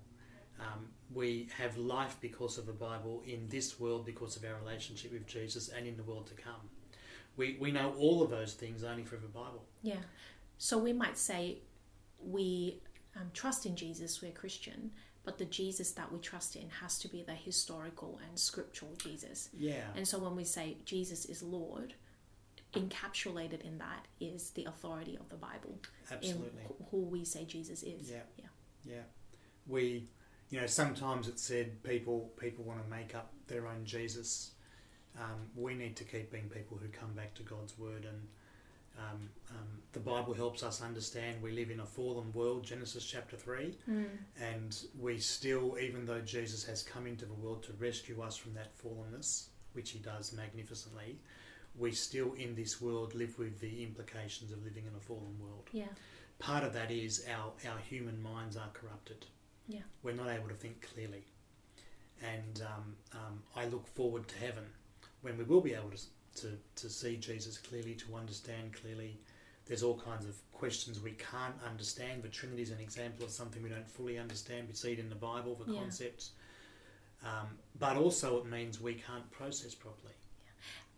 Um, 0.58 0.88
we 1.12 1.48
have 1.56 1.76
life 1.76 2.16
because 2.20 2.58
of 2.58 2.66
the 2.66 2.72
Bible 2.72 3.22
in 3.26 3.48
this 3.48 3.80
world 3.80 4.04
because 4.04 4.36
of 4.36 4.44
our 4.44 4.58
relationship 4.62 5.12
with 5.12 5.26
Jesus 5.26 5.68
and 5.68 5.86
in 5.86 5.96
the 5.96 6.02
world 6.02 6.26
to 6.28 6.34
come. 6.34 6.68
We, 7.40 7.56
we 7.58 7.72
know 7.72 7.94
all 7.98 8.22
of 8.22 8.28
those 8.28 8.52
things 8.52 8.84
only 8.84 9.02
through 9.02 9.20
the 9.20 9.28
Bible. 9.28 9.64
Yeah. 9.80 10.02
So 10.58 10.76
we 10.76 10.92
might 10.92 11.16
say 11.16 11.60
we 12.22 12.82
um, 13.16 13.30
trust 13.32 13.64
in 13.64 13.76
Jesus, 13.76 14.20
we're 14.20 14.30
Christian, 14.30 14.90
but 15.24 15.38
the 15.38 15.46
Jesus 15.46 15.92
that 15.92 16.12
we 16.12 16.18
trust 16.18 16.54
in 16.54 16.68
has 16.68 16.98
to 16.98 17.08
be 17.08 17.22
the 17.22 17.32
historical 17.32 18.20
and 18.28 18.38
scriptural 18.38 18.92
Jesus. 19.02 19.48
Yeah. 19.56 19.84
And 19.96 20.06
so 20.06 20.18
when 20.18 20.36
we 20.36 20.44
say 20.44 20.76
Jesus 20.84 21.24
is 21.24 21.42
Lord, 21.42 21.94
encapsulated 22.74 23.62
in 23.62 23.78
that 23.78 24.04
is 24.20 24.50
the 24.50 24.66
authority 24.66 25.16
of 25.18 25.30
the 25.30 25.36
Bible 25.36 25.78
Absolutely. 26.12 26.62
in 26.68 26.86
who 26.90 26.98
we 26.98 27.24
say 27.24 27.46
Jesus 27.46 27.82
is. 27.82 28.10
Yeah. 28.10 28.18
Yeah. 28.36 28.44
Yeah. 28.84 29.02
We, 29.66 30.10
you 30.50 30.60
know, 30.60 30.66
sometimes 30.66 31.26
it's 31.26 31.42
said 31.42 31.82
people 31.82 32.32
people 32.38 32.64
want 32.64 32.84
to 32.84 32.90
make 32.90 33.14
up 33.14 33.32
their 33.46 33.66
own 33.66 33.86
Jesus. 33.86 34.50
Um, 35.18 35.40
we 35.56 35.74
need 35.74 35.96
to 35.96 36.04
keep 36.04 36.30
being 36.30 36.48
people 36.48 36.78
who 36.78 36.88
come 36.88 37.12
back 37.14 37.34
to 37.34 37.42
God's 37.42 37.78
word 37.78 38.04
and 38.04 38.28
um, 38.98 39.28
um, 39.50 39.66
the 39.92 40.00
Bible 40.00 40.34
helps 40.34 40.62
us 40.62 40.82
understand 40.82 41.40
we 41.42 41.52
live 41.52 41.70
in 41.70 41.80
a 41.80 41.86
fallen 41.86 42.32
world, 42.32 42.64
Genesis 42.64 43.04
chapter 43.04 43.36
3, 43.36 43.74
Mm. 43.88 44.06
and 44.40 44.76
we 44.98 45.18
still, 45.18 45.78
even 45.80 46.04
though 46.04 46.20
Jesus 46.20 46.64
has 46.64 46.82
come 46.82 47.06
into 47.06 47.24
the 47.24 47.32
world 47.34 47.62
to 47.64 47.72
rescue 47.74 48.20
us 48.20 48.36
from 48.36 48.52
that 48.54 48.76
fallenness, 48.78 49.46
which 49.72 49.90
he 49.90 50.00
does 50.00 50.32
magnificently, 50.32 51.18
we 51.78 51.92
still 51.92 52.32
in 52.34 52.54
this 52.54 52.80
world 52.80 53.14
live 53.14 53.38
with 53.38 53.60
the 53.60 53.82
implications 53.82 54.52
of 54.52 54.62
living 54.64 54.84
in 54.86 54.94
a 54.94 55.00
fallen 55.00 55.38
world. 55.40 55.68
Yeah. 55.72 55.84
Part 56.38 56.64
of 56.64 56.72
that 56.74 56.90
is 56.90 57.24
our, 57.30 57.52
our 57.70 57.78
human 57.78 58.20
minds 58.20 58.56
are 58.56 58.70
corrupted. 58.74 59.24
Yeah. 59.68 59.82
We're 60.02 60.14
not 60.14 60.28
able 60.28 60.48
to 60.48 60.54
think 60.54 60.86
clearly. 60.92 61.24
And 62.22 62.60
um, 62.66 62.96
um, 63.12 63.42
I 63.56 63.66
look 63.66 63.86
forward 63.86 64.26
to 64.28 64.38
heaven 64.38 64.64
when 65.22 65.36
we 65.36 65.44
will 65.44 65.60
be 65.60 65.74
able 65.74 65.90
to, 65.90 66.42
to, 66.42 66.58
to 66.76 66.88
see 66.88 67.16
Jesus 67.16 67.58
clearly, 67.58 67.94
to 67.94 68.14
understand 68.16 68.72
clearly. 68.72 69.18
There's 69.66 69.82
all 69.82 69.98
kinds 69.98 70.24
of 70.26 70.36
questions 70.52 71.00
we 71.00 71.12
can't 71.12 71.54
understand. 71.68 72.22
The 72.22 72.28
Trinity 72.28 72.62
is 72.62 72.70
an 72.70 72.80
example 72.80 73.24
of 73.24 73.30
something 73.30 73.62
we 73.62 73.68
don't 73.68 73.88
fully 73.88 74.18
understand. 74.18 74.66
We 74.68 74.74
see 74.74 74.92
it 74.92 74.98
in 74.98 75.08
the 75.08 75.14
Bible, 75.14 75.54
the 75.54 75.72
Yeah. 75.72 75.80
concepts. 75.80 76.32
Um, 77.22 77.58
but 77.78 77.96
also, 77.96 78.38
it 78.38 78.46
means 78.46 78.80
we 78.80 78.94
can't 78.94 79.30
process 79.30 79.74
properly. 79.74 80.14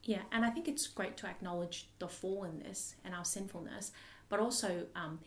Yeah, 0.05 0.23
and 0.33 0.45
I 0.45 0.51
think 0.51 0.69
it's 0.69 0.87
great 0.87 1.17
to 1.19 1.27
acknowledge 1.27 1.89
the 1.99 2.07
fallenness 2.07 2.95
and 3.05 3.15
our 3.15 3.25
sinfulness, 3.25 3.93
but 4.29 4.41
also 4.41 4.87
um, 4.97 5.21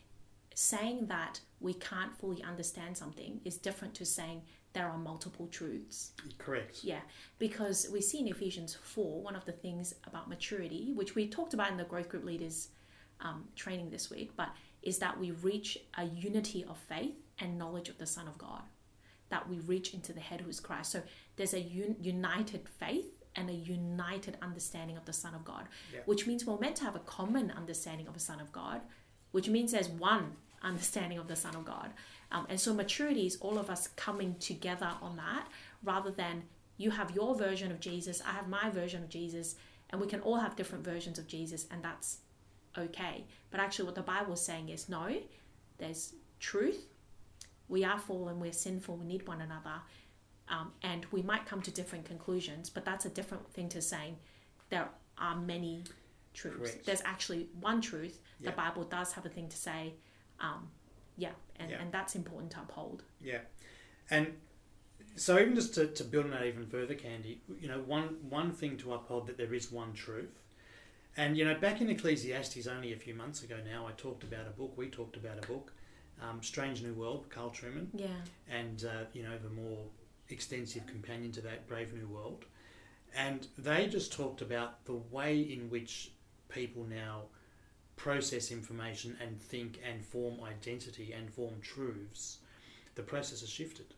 saying 0.53 1.07
that 1.07 1.39
we 1.59 1.73
can't 1.73 2.17
fully 2.17 2.41
understand 2.43 2.97
something 2.97 3.41
is 3.45 3.57
different 3.57 3.93
to 3.95 4.05
saying 4.05 4.41
there 4.75 4.87
are 4.89 4.97
multiple 4.97 5.47
truths. 5.47 6.11
Correct. 6.37 6.83
Yeah, 6.83 6.99
because 7.39 7.87
we 7.91 8.01
see 8.01 8.19
in 8.19 8.27
Ephesians 8.27 8.75
4, 8.75 9.21
one 9.21 9.35
of 9.35 9.45
the 9.45 9.53
things 9.53 9.95
about 10.05 10.27
maturity, 10.29 10.91
which 10.93 11.15
we 11.15 11.27
talked 11.27 11.53
about 11.53 11.71
in 11.71 11.77
the 11.77 11.85
growth 11.85 12.09
group 12.09 12.25
leaders 12.25 12.67
um, 13.21 13.45
training 13.55 13.89
this 13.89 14.09
week, 14.11 14.31
but 14.35 14.49
is 14.83 14.99
that 14.99 15.17
we 15.17 15.31
reach 15.31 15.77
a 15.97 16.03
unity 16.05 16.65
of 16.69 16.77
faith 16.77 17.15
and 17.39 17.57
knowledge 17.57 17.87
of 17.87 17.97
the 17.97 18.05
Son 18.05 18.27
of 18.27 18.37
God, 18.37 18.63
that 19.29 19.47
we 19.49 19.59
reach 19.59 19.93
into 19.93 20.11
the 20.11 20.19
head 20.19 20.41
who 20.41 20.49
is 20.49 20.59
Christ. 20.59 20.91
So 20.91 21.01
there's 21.37 21.53
a 21.53 21.59
un- 21.61 21.95
united 22.01 22.67
faith 22.67 23.05
and 23.37 23.49
a 23.49 23.53
united 23.53 24.37
understanding 24.41 24.97
of 24.97 25.05
the 25.05 25.13
Son 25.13 25.33
of 25.33 25.45
God, 25.45 25.67
Yeah. 25.93 26.01
which 26.05 26.27
means 26.27 26.45
we're 26.45 26.59
meant 26.59 26.75
to 26.77 26.83
have 26.83 26.95
a 26.97 26.99
common 26.99 27.49
understanding 27.49 28.07
of 28.07 28.13
the 28.13 28.19
Son 28.19 28.41
of 28.41 28.51
God, 28.51 28.81
which 29.31 29.47
means 29.47 29.71
there's 29.71 29.89
one 29.89 30.35
understanding 30.61 31.17
of 31.17 31.27
the 31.27 31.35
Son 31.35 31.55
of 31.55 31.63
God. 31.63 31.91
Um, 32.31 32.45
and 32.49 32.59
so 32.59 32.73
maturity 32.73 33.25
is 33.25 33.37
all 33.37 33.57
of 33.57 33.69
us 33.69 33.87
coming 33.95 34.35
together 34.39 34.91
on 35.01 35.15
that 35.17 35.47
rather 35.83 36.11
than 36.11 36.43
you 36.77 36.91
have 36.91 37.15
your 37.15 37.35
version 37.35 37.71
of 37.71 37.79
Jesus, 37.79 38.21
I 38.27 38.31
have 38.31 38.47
my 38.47 38.69
version 38.69 39.03
of 39.03 39.09
Jesus, 39.09 39.55
and 39.89 40.01
we 40.01 40.07
can 40.07 40.19
all 40.21 40.37
have 40.37 40.55
different 40.55 40.83
versions 40.83 41.17
of 41.17 41.27
Jesus, 41.27 41.65
and 41.71 41.83
that's 41.83 42.17
okay. 42.77 43.23
But 43.51 43.59
actually, 43.59 43.85
what 43.85 43.95
the 43.95 44.01
Bible 44.01 44.33
is 44.33 44.41
saying 44.41 44.69
is 44.69 44.89
no, 44.89 45.15
there's 45.77 46.13
truth. 46.39 46.85
We 47.67 47.83
are 47.83 47.97
fallen, 47.97 48.39
we're 48.39 48.51
sinful, 48.51 48.97
we 48.97 49.05
need 49.05 49.27
one 49.27 49.41
another, 49.41 49.81
um, 50.49 50.71
and 50.83 51.05
we 51.11 51.21
might 51.21 51.45
come 51.45 51.61
to 51.61 51.71
different 51.71 52.05
conclusions, 52.05 52.69
but 52.69 52.85
that's 52.85 53.05
a 53.05 53.09
different 53.09 53.51
thing 53.53 53.69
to 53.69 53.81
saying 53.81 54.17
there 54.69 54.89
are 55.17 55.35
many 55.35 55.83
truths. 56.33 56.71
Correct. 56.71 56.85
There's 56.85 57.01
actually 57.05 57.47
one 57.59 57.81
truth. 57.81 58.19
Yeah. 58.39 58.51
The 58.51 58.55
Bible 58.55 58.83
does 58.83 59.13
have 59.13 59.25
a 59.25 59.29
thing 59.29 59.47
to 59.49 59.57
say. 59.57 59.93
Um, 60.39 60.67
yeah, 61.17 61.31
and, 61.57 61.69
Yeah. 61.71 61.81
and 61.81 61.91
that's 61.91 62.15
important 62.15 62.51
to 62.53 62.59
uphold. 62.61 63.03
Yeah, 63.21 63.39
and 64.09 64.33
so 65.15 65.39
even 65.39 65.55
just 65.55 65.73
to, 65.75 65.87
to 65.87 66.03
build 66.03 66.25
on 66.25 66.31
that 66.31 66.45
even 66.45 66.65
further, 66.67 66.93
Candy, 66.93 67.41
you 67.59 67.67
know, 67.67 67.79
one 67.79 68.17
one 68.29 68.51
thing 68.51 68.77
to 68.77 68.93
uphold 68.93 69.27
that 69.27 69.37
there 69.37 69.53
is 69.53 69.71
one 69.71 69.93
truth, 69.93 70.39
and 71.17 71.37
you 71.37 71.45
know, 71.45 71.55
back 71.55 71.81
in 71.81 71.89
Ecclesiastes 71.89 72.67
only 72.67 72.93
a 72.93 72.97
few 72.97 73.13
months 73.13 73.43
ago 73.43 73.57
now, 73.65 73.87
I 73.87 73.91
talked 73.93 74.23
about 74.23 74.47
a 74.47 74.51
book. 74.51 74.73
We 74.77 74.89
talked 74.89 75.15
about 75.15 75.43
a 75.43 75.47
book, 75.47 75.71
um, 76.21 76.41
Strange 76.43 76.81
New 76.83 76.93
World, 76.93 77.29
Carl 77.29 77.49
Trueman, 77.51 77.87
Yeah, 77.93 78.07
and 78.49 78.83
uh, 78.85 79.05
you 79.13 79.23
know 79.23 79.37
the 79.37 79.49
more 79.49 79.85
extensive 80.29 80.85
companion 80.87 81.31
to 81.33 81.41
that, 81.41 81.67
Brave 81.67 81.93
New 81.93 82.07
World, 82.07 82.45
and 83.15 83.47
they 83.57 83.87
just 83.87 84.11
talked 84.11 84.41
about 84.41 84.83
the 84.85 84.99
way 85.11 85.39
in 85.39 85.69
which 85.69 86.11
people 86.49 86.83
now 86.83 87.23
process 87.95 88.51
information 88.51 89.17
and 89.21 89.39
think 89.39 89.79
and 89.87 90.05
form 90.05 90.37
identity 90.43 91.13
and 91.13 91.33
form 91.33 91.55
truths. 91.61 92.39
The 92.95 93.03
process 93.03 93.41
has 93.41 93.49
shifted, 93.49 93.93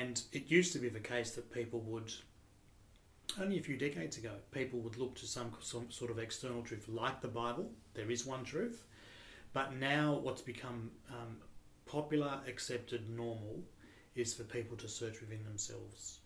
and 0.00 0.22
it 0.32 0.50
used 0.50 0.72
to 0.72 0.78
be 0.78 0.88
the 0.88 1.00
case 1.00 1.32
that 1.32 1.52
people 1.52 1.80
would. 1.80 2.12
Only 3.40 3.58
a 3.58 3.62
few 3.62 3.76
decades 3.76 4.16
ago, 4.16 4.30
people 4.52 4.78
would 4.80 4.96
look 4.96 5.16
to 5.16 5.26
some, 5.26 5.52
some 5.60 5.90
sort 5.90 6.10
of 6.10 6.18
external 6.18 6.62
truth 6.62 6.86
like 6.88 7.20
the 7.20 7.28
Bible. 7.28 7.70
There 7.94 8.10
is 8.10 8.24
one 8.24 8.44
truth. 8.44 8.84
But 9.52 9.74
now, 9.74 10.20
what's 10.22 10.42
become 10.42 10.90
um, 11.10 11.38
popular, 11.86 12.40
accepted, 12.46 13.08
normal 13.08 13.62
is 14.14 14.34
for 14.34 14.44
people 14.44 14.76
to 14.76 14.88
search 14.88 15.20
within 15.20 15.42
themselves. 15.44 16.18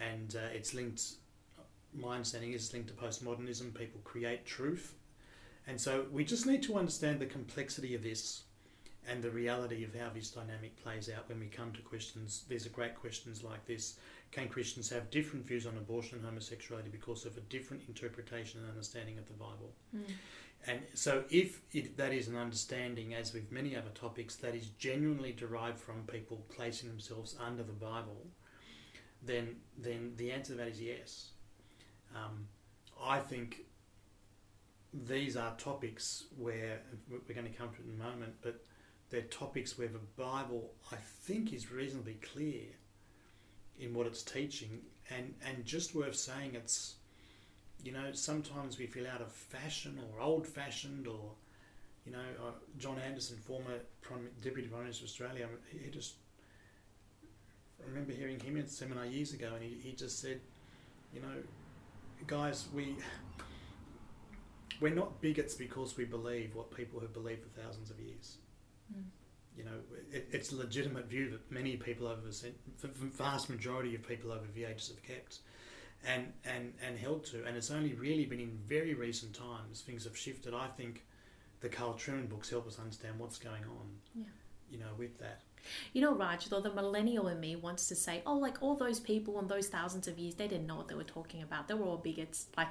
And 0.00 0.36
uh, 0.36 0.48
it's 0.54 0.72
linked, 0.74 1.02
my 1.94 2.14
understanding 2.14 2.52
is 2.52 2.72
linked 2.72 2.88
to 2.88 2.94
postmodernism. 2.94 3.74
People 3.74 4.00
create 4.04 4.46
truth. 4.46 4.94
And 5.66 5.80
so 5.80 6.06
we 6.10 6.24
just 6.24 6.46
need 6.46 6.62
to 6.64 6.76
understand 6.76 7.20
the 7.20 7.26
complexity 7.26 7.94
of 7.94 8.02
this 8.02 8.42
and 9.08 9.22
the 9.22 9.30
reality 9.30 9.84
of 9.84 9.94
how 9.94 10.10
this 10.14 10.30
dynamic 10.30 10.76
plays 10.82 11.10
out 11.14 11.28
when 11.28 11.40
we 11.40 11.46
come 11.46 11.72
to 11.72 11.80
questions. 11.80 12.44
These 12.48 12.66
are 12.66 12.70
great 12.70 12.94
questions 12.94 13.42
like 13.42 13.64
this. 13.66 13.96
Can 14.30 14.48
Christians 14.48 14.88
have 14.90 15.10
different 15.10 15.46
views 15.46 15.66
on 15.66 15.76
abortion 15.76 16.18
and 16.18 16.26
homosexuality 16.26 16.88
because 16.90 17.26
of 17.26 17.36
a 17.36 17.40
different 17.40 17.82
interpretation 17.88 18.60
and 18.60 18.68
understanding 18.68 19.18
of 19.18 19.26
the 19.26 19.34
Bible? 19.34 19.72
And 20.66 20.80
so, 20.94 21.24
if 21.28 21.60
it, 21.72 21.96
that 21.96 22.12
is 22.12 22.28
an 22.28 22.36
understanding, 22.36 23.14
as 23.14 23.32
with 23.32 23.50
many 23.50 23.76
other 23.76 23.90
topics, 23.94 24.36
that 24.36 24.54
is 24.54 24.68
genuinely 24.78 25.32
derived 25.32 25.78
from 25.78 26.04
people 26.06 26.46
placing 26.54 26.88
themselves 26.88 27.36
under 27.44 27.64
the 27.64 27.72
Bible, 27.72 28.26
then 29.24 29.56
then 29.76 30.12
the 30.16 30.30
answer 30.30 30.52
to 30.52 30.58
that 30.58 30.68
is 30.68 30.80
yes. 30.80 31.30
Um, 32.14 32.46
I 33.02 33.18
think 33.18 33.64
these 34.92 35.36
are 35.36 35.54
topics 35.56 36.24
where 36.36 36.80
we're 37.10 37.34
going 37.34 37.50
to 37.50 37.58
come 37.58 37.70
to 37.70 37.82
it 37.82 37.86
in 37.86 38.00
a 38.00 38.04
moment, 38.04 38.34
but 38.42 38.64
they're 39.10 39.22
topics 39.22 39.78
where 39.78 39.88
the 39.88 40.00
Bible, 40.16 40.72
I 40.90 40.96
think, 40.96 41.52
is 41.52 41.70
reasonably 41.70 42.18
clear 42.34 42.64
in 43.78 43.94
what 43.94 44.06
it's 44.06 44.22
teaching, 44.22 44.80
and 45.10 45.34
and 45.46 45.64
just 45.64 45.94
worth 45.94 46.16
saying 46.16 46.54
it's 46.54 46.96
you 47.84 47.92
know, 47.92 48.12
sometimes 48.12 48.78
we 48.78 48.86
feel 48.86 49.06
out 49.06 49.20
of 49.20 49.32
fashion 49.32 49.98
or 49.98 50.22
old 50.22 50.46
fashioned 50.46 51.06
or, 51.06 51.32
you 52.04 52.12
know, 52.12 52.24
uh, 52.40 52.52
John 52.78 52.98
Anderson, 52.98 53.36
former 53.38 53.80
Prime, 54.00 54.28
Deputy 54.40 54.68
Prime 54.68 54.82
Minister 54.82 55.04
of 55.04 55.08
Australia, 55.08 55.48
he 55.68 55.90
just, 55.90 56.14
I 57.82 57.88
remember 57.88 58.12
hearing 58.12 58.38
him 58.38 58.56
in 58.56 58.64
a 58.64 58.68
seminar 58.68 59.06
years 59.06 59.32
ago 59.32 59.50
and 59.54 59.62
he, 59.62 59.76
he 59.82 59.92
just 59.92 60.20
said, 60.20 60.40
you 61.12 61.20
know, 61.20 61.34
guys, 62.26 62.68
we, 62.72 62.96
we're 64.82 64.94
not 64.94 65.20
bigots 65.20 65.54
because 65.54 65.96
we 65.96 66.04
believe 66.04 66.54
what 66.54 66.76
people 66.76 67.00
have 67.00 67.12
believed 67.12 67.42
for 67.42 67.60
thousands 67.60 67.90
of 67.90 68.00
years. 68.00 68.38
Mm. 68.92 69.04
You 69.56 69.64
know, 69.64 69.78
it, 70.12 70.28
it's 70.32 70.52
a 70.52 70.56
legitimate 70.56 71.08
view 71.08 71.30
that 71.30 71.50
many 71.50 71.76
people 71.76 72.08
over 72.08 72.20
the, 72.20 72.52
the 72.80 72.88
vast 72.88 73.48
majority 73.48 73.94
of 73.94 74.06
people 74.06 74.32
over 74.32 74.46
the 74.54 74.64
ages 74.64 74.88
have 74.88 75.02
kept 75.02 75.38
and, 76.06 76.32
and, 76.44 76.72
and 76.84 76.98
held 76.98 77.24
to. 77.26 77.44
And 77.44 77.56
it's 77.56 77.70
only 77.70 77.94
really 77.94 78.26
been 78.26 78.40
in 78.40 78.58
very 78.66 78.94
recent 78.94 79.34
times 79.34 79.82
things 79.82 80.04
have 80.04 80.16
shifted. 80.16 80.52
I 80.52 80.66
think 80.66 81.04
the 81.60 81.68
Carl 81.68 81.94
Trueman 81.94 82.28
books 82.28 82.50
help 82.50 82.66
us 82.66 82.78
understand 82.78 83.18
what's 83.18 83.38
going 83.38 83.62
on. 83.64 83.88
Yeah. 84.14 84.24
You 84.70 84.78
know, 84.78 84.90
with 84.98 85.18
that. 85.18 85.42
You 85.92 86.02
know, 86.02 86.14
Raj, 86.14 86.46
though 86.46 86.60
the 86.60 86.72
millennial 86.72 87.28
in 87.28 87.38
me 87.38 87.54
wants 87.54 87.86
to 87.88 87.94
say, 87.94 88.22
oh, 88.26 88.34
like 88.34 88.62
all 88.62 88.74
those 88.74 88.98
people 88.98 89.38
in 89.38 89.46
those 89.46 89.68
thousands 89.68 90.08
of 90.08 90.18
years, 90.18 90.34
they 90.34 90.48
didn't 90.48 90.66
know 90.66 90.76
what 90.76 90.88
they 90.88 90.96
were 90.96 91.04
talking 91.04 91.42
about. 91.42 91.68
They 91.68 91.74
were 91.74 91.86
all 91.86 91.98
bigots. 91.98 92.46
Like, 92.56 92.68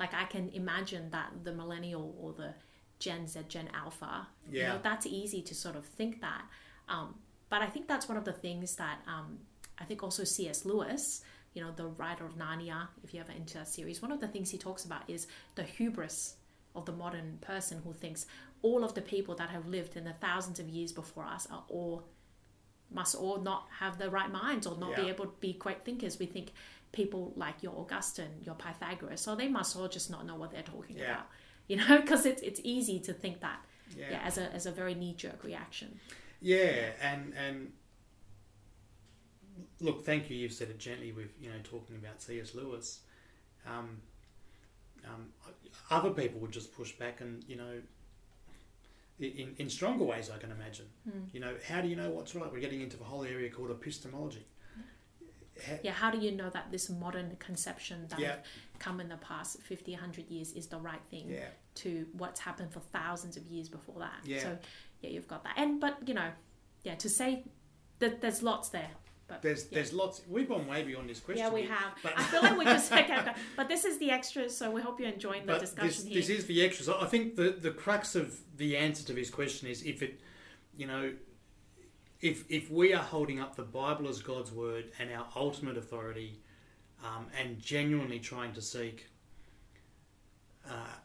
like 0.00 0.12
I 0.14 0.24
can 0.24 0.48
imagine 0.48 1.10
that 1.10 1.28
the 1.44 1.52
millennial 1.52 2.16
or 2.20 2.32
the 2.32 2.54
Gen 2.98 3.26
Z, 3.28 3.40
Gen 3.48 3.68
Alpha, 3.74 4.26
you 4.50 4.60
Yeah. 4.60 4.72
know, 4.72 4.80
that's 4.82 5.06
easy 5.06 5.42
to 5.42 5.54
sort 5.54 5.76
of 5.76 5.84
think 5.84 6.20
that. 6.22 6.42
Um, 6.88 7.14
but 7.50 7.62
I 7.62 7.66
think 7.66 7.86
that's 7.86 8.08
one 8.08 8.18
of 8.18 8.24
the 8.24 8.32
things 8.32 8.76
that 8.76 8.98
um, 9.06 9.38
I 9.78 9.84
think 9.84 10.02
also 10.02 10.24
C.S. 10.24 10.64
Lewis, 10.64 11.22
you 11.54 11.62
know, 11.62 11.72
the 11.72 11.86
writer 11.86 12.24
of 12.24 12.36
Narnia, 12.36 12.88
if 13.04 13.12
you 13.14 13.20
ever 13.20 13.32
into 13.32 13.54
that 13.58 13.68
series, 13.68 14.00
one 14.02 14.12
of 14.12 14.20
the 14.20 14.28
things 14.28 14.50
he 14.50 14.58
talks 14.58 14.84
about 14.84 15.02
is 15.08 15.26
the 15.54 15.62
hubris 15.62 16.36
of 16.74 16.86
the 16.86 16.92
modern 16.92 17.38
person 17.40 17.80
who 17.84 17.92
thinks 17.92 18.26
all 18.62 18.84
of 18.84 18.94
the 18.94 19.02
people 19.02 19.34
that 19.34 19.50
have 19.50 19.66
lived 19.66 19.96
in 19.96 20.04
the 20.04 20.12
thousands 20.14 20.58
of 20.60 20.68
years 20.68 20.92
before 20.92 21.24
us 21.24 21.46
are 21.50 21.64
all 21.68 22.04
must 22.92 23.14
all 23.14 23.38
not 23.40 23.68
have 23.78 23.98
the 23.98 24.10
right 24.10 24.30
minds 24.32 24.66
or 24.66 24.76
not 24.76 24.96
be 24.96 25.08
able 25.08 25.24
to 25.26 25.32
be 25.40 25.52
great 25.52 25.84
thinkers. 25.84 26.18
We 26.18 26.26
think 26.26 26.52
people 26.92 27.32
like 27.36 27.62
your 27.62 27.72
Augustine, 27.78 28.40
your 28.42 28.54
Pythagoras, 28.56 29.20
so 29.20 29.34
they 29.36 29.48
must 29.48 29.76
all 29.76 29.88
just 29.88 30.10
not 30.10 30.26
know 30.26 30.34
what 30.36 30.50
they're 30.50 30.62
talking 30.62 30.96
Yeah. 30.98 31.12
about. 31.12 31.26
You 31.68 31.76
know, 31.76 32.00
because 32.00 32.26
it's 32.26 32.42
it's 32.42 32.60
easy 32.64 32.98
to 33.00 33.12
think 33.12 33.40
that. 33.40 33.60
Yeah. 33.96 34.06
Yeah, 34.12 34.20
as 34.24 34.38
a 34.38 34.52
as 34.52 34.66
a 34.66 34.70
very 34.70 34.94
knee 34.94 35.14
jerk 35.14 35.42
reaction. 35.44 35.98
Yeah, 36.40 36.90
and 37.02 37.32
and 37.36 37.72
look, 39.80 40.04
thank 40.04 40.30
you. 40.30 40.36
You've 40.36 40.52
said 40.52 40.68
it 40.70 40.78
gently 40.78 41.12
with 41.12 41.30
you 41.40 41.48
know 41.50 41.56
talking 41.62 41.96
about 41.96 42.20
C.S. 42.22 42.54
Lewis. 42.54 43.00
Um, 43.66 44.00
um, 45.06 45.28
other 45.90 46.10
people 46.10 46.40
would 46.40 46.52
just 46.52 46.74
push 46.74 46.92
back, 46.92 47.20
and 47.20 47.42
you 47.48 47.56
know, 47.56 47.80
in 49.18 49.54
in 49.58 49.68
stronger 49.70 50.04
ways, 50.04 50.30
I 50.34 50.38
can 50.38 50.50
imagine. 50.50 50.86
Hmm. 51.04 51.24
You 51.32 51.40
know, 51.40 51.54
how 51.68 51.80
do 51.80 51.88
you 51.88 51.96
know 51.96 52.10
what's 52.10 52.34
right? 52.34 52.50
We're 52.52 52.60
getting 52.60 52.80
into 52.80 52.96
the 52.96 53.04
whole 53.04 53.24
area 53.24 53.50
called 53.50 53.70
epistemology. 53.70 54.46
Yeah, 55.82 55.92
how 55.92 56.10
do 56.10 56.18
you 56.18 56.32
know 56.32 56.50
that 56.50 56.70
this 56.70 56.90
modern 56.90 57.36
conception 57.38 58.06
that 58.08 58.18
Yeah. 58.18 58.36
come 58.78 59.00
in 59.00 59.08
the 59.08 59.16
past 59.16 59.60
50, 59.62 59.92
100 59.92 60.28
years 60.28 60.52
is 60.52 60.66
the 60.66 60.78
right 60.78 61.02
thing 61.10 61.30
yeah, 61.30 61.48
to 61.76 62.06
what's 62.14 62.40
happened 62.40 62.72
for 62.72 62.80
thousands 62.80 63.36
of 63.36 63.46
years 63.46 63.68
before 63.68 63.98
that? 64.00 64.20
Yeah. 64.24 64.40
So, 64.40 64.58
yeah, 65.00 65.10
you've 65.10 65.28
got 65.28 65.44
that. 65.44 65.54
And, 65.56 65.80
but, 65.80 65.96
you 66.06 66.14
know, 66.14 66.30
yeah, 66.84 66.94
to 66.96 67.08
say 67.08 67.44
that 67.98 68.20
there's 68.20 68.42
lots 68.42 68.68
there. 68.70 68.90
But, 69.28 69.42
there's 69.42 69.66
yeah. 69.70 69.76
there's 69.76 69.92
lots. 69.92 70.22
We've 70.28 70.48
gone 70.48 70.66
way 70.66 70.82
beyond 70.82 71.08
this 71.08 71.20
question. 71.20 71.44
Yeah, 71.44 71.52
we 71.52 71.62
here, 71.62 71.72
have. 71.72 71.92
but- 72.02 72.18
I 72.18 72.22
feel 72.24 72.42
like 72.42 72.58
we 72.58 72.64
just 72.64 72.90
but 73.56 73.68
this 73.68 73.84
is 73.84 73.98
the 73.98 74.10
extras, 74.10 74.56
so 74.56 74.70
we 74.72 74.82
hope 74.82 74.98
you're 74.98 75.08
enjoying 75.08 75.46
the 75.46 75.56
discussion 75.58 75.86
this, 75.88 76.04
here. 76.04 76.14
this 76.16 76.28
is 76.28 76.46
the 76.46 76.60
extras. 76.62 76.88
I 76.88 77.06
think 77.06 77.36
the, 77.36 77.50
the 77.50 77.70
crux 77.70 78.16
of 78.16 78.40
the 78.56 78.76
answer 78.76 79.04
to 79.06 79.12
this 79.12 79.30
question 79.30 79.68
is 79.68 79.82
if 79.82 80.02
it, 80.02 80.20
you 80.76 80.86
know, 80.88 81.12
if 82.20 82.44
if 82.50 82.70
we 82.70 82.92
are 82.92 83.02
holding 83.02 83.40
up 83.40 83.56
the 83.56 83.62
Bible 83.62 84.08
as 84.08 84.20
God's 84.20 84.52
word 84.52 84.90
and 84.98 85.10
our 85.12 85.26
ultimate 85.36 85.76
authority, 85.76 86.40
um, 87.04 87.26
and 87.38 87.58
genuinely 87.58 88.18
trying 88.18 88.52
to 88.54 88.62
seek 88.62 89.06
uh, 90.68 90.96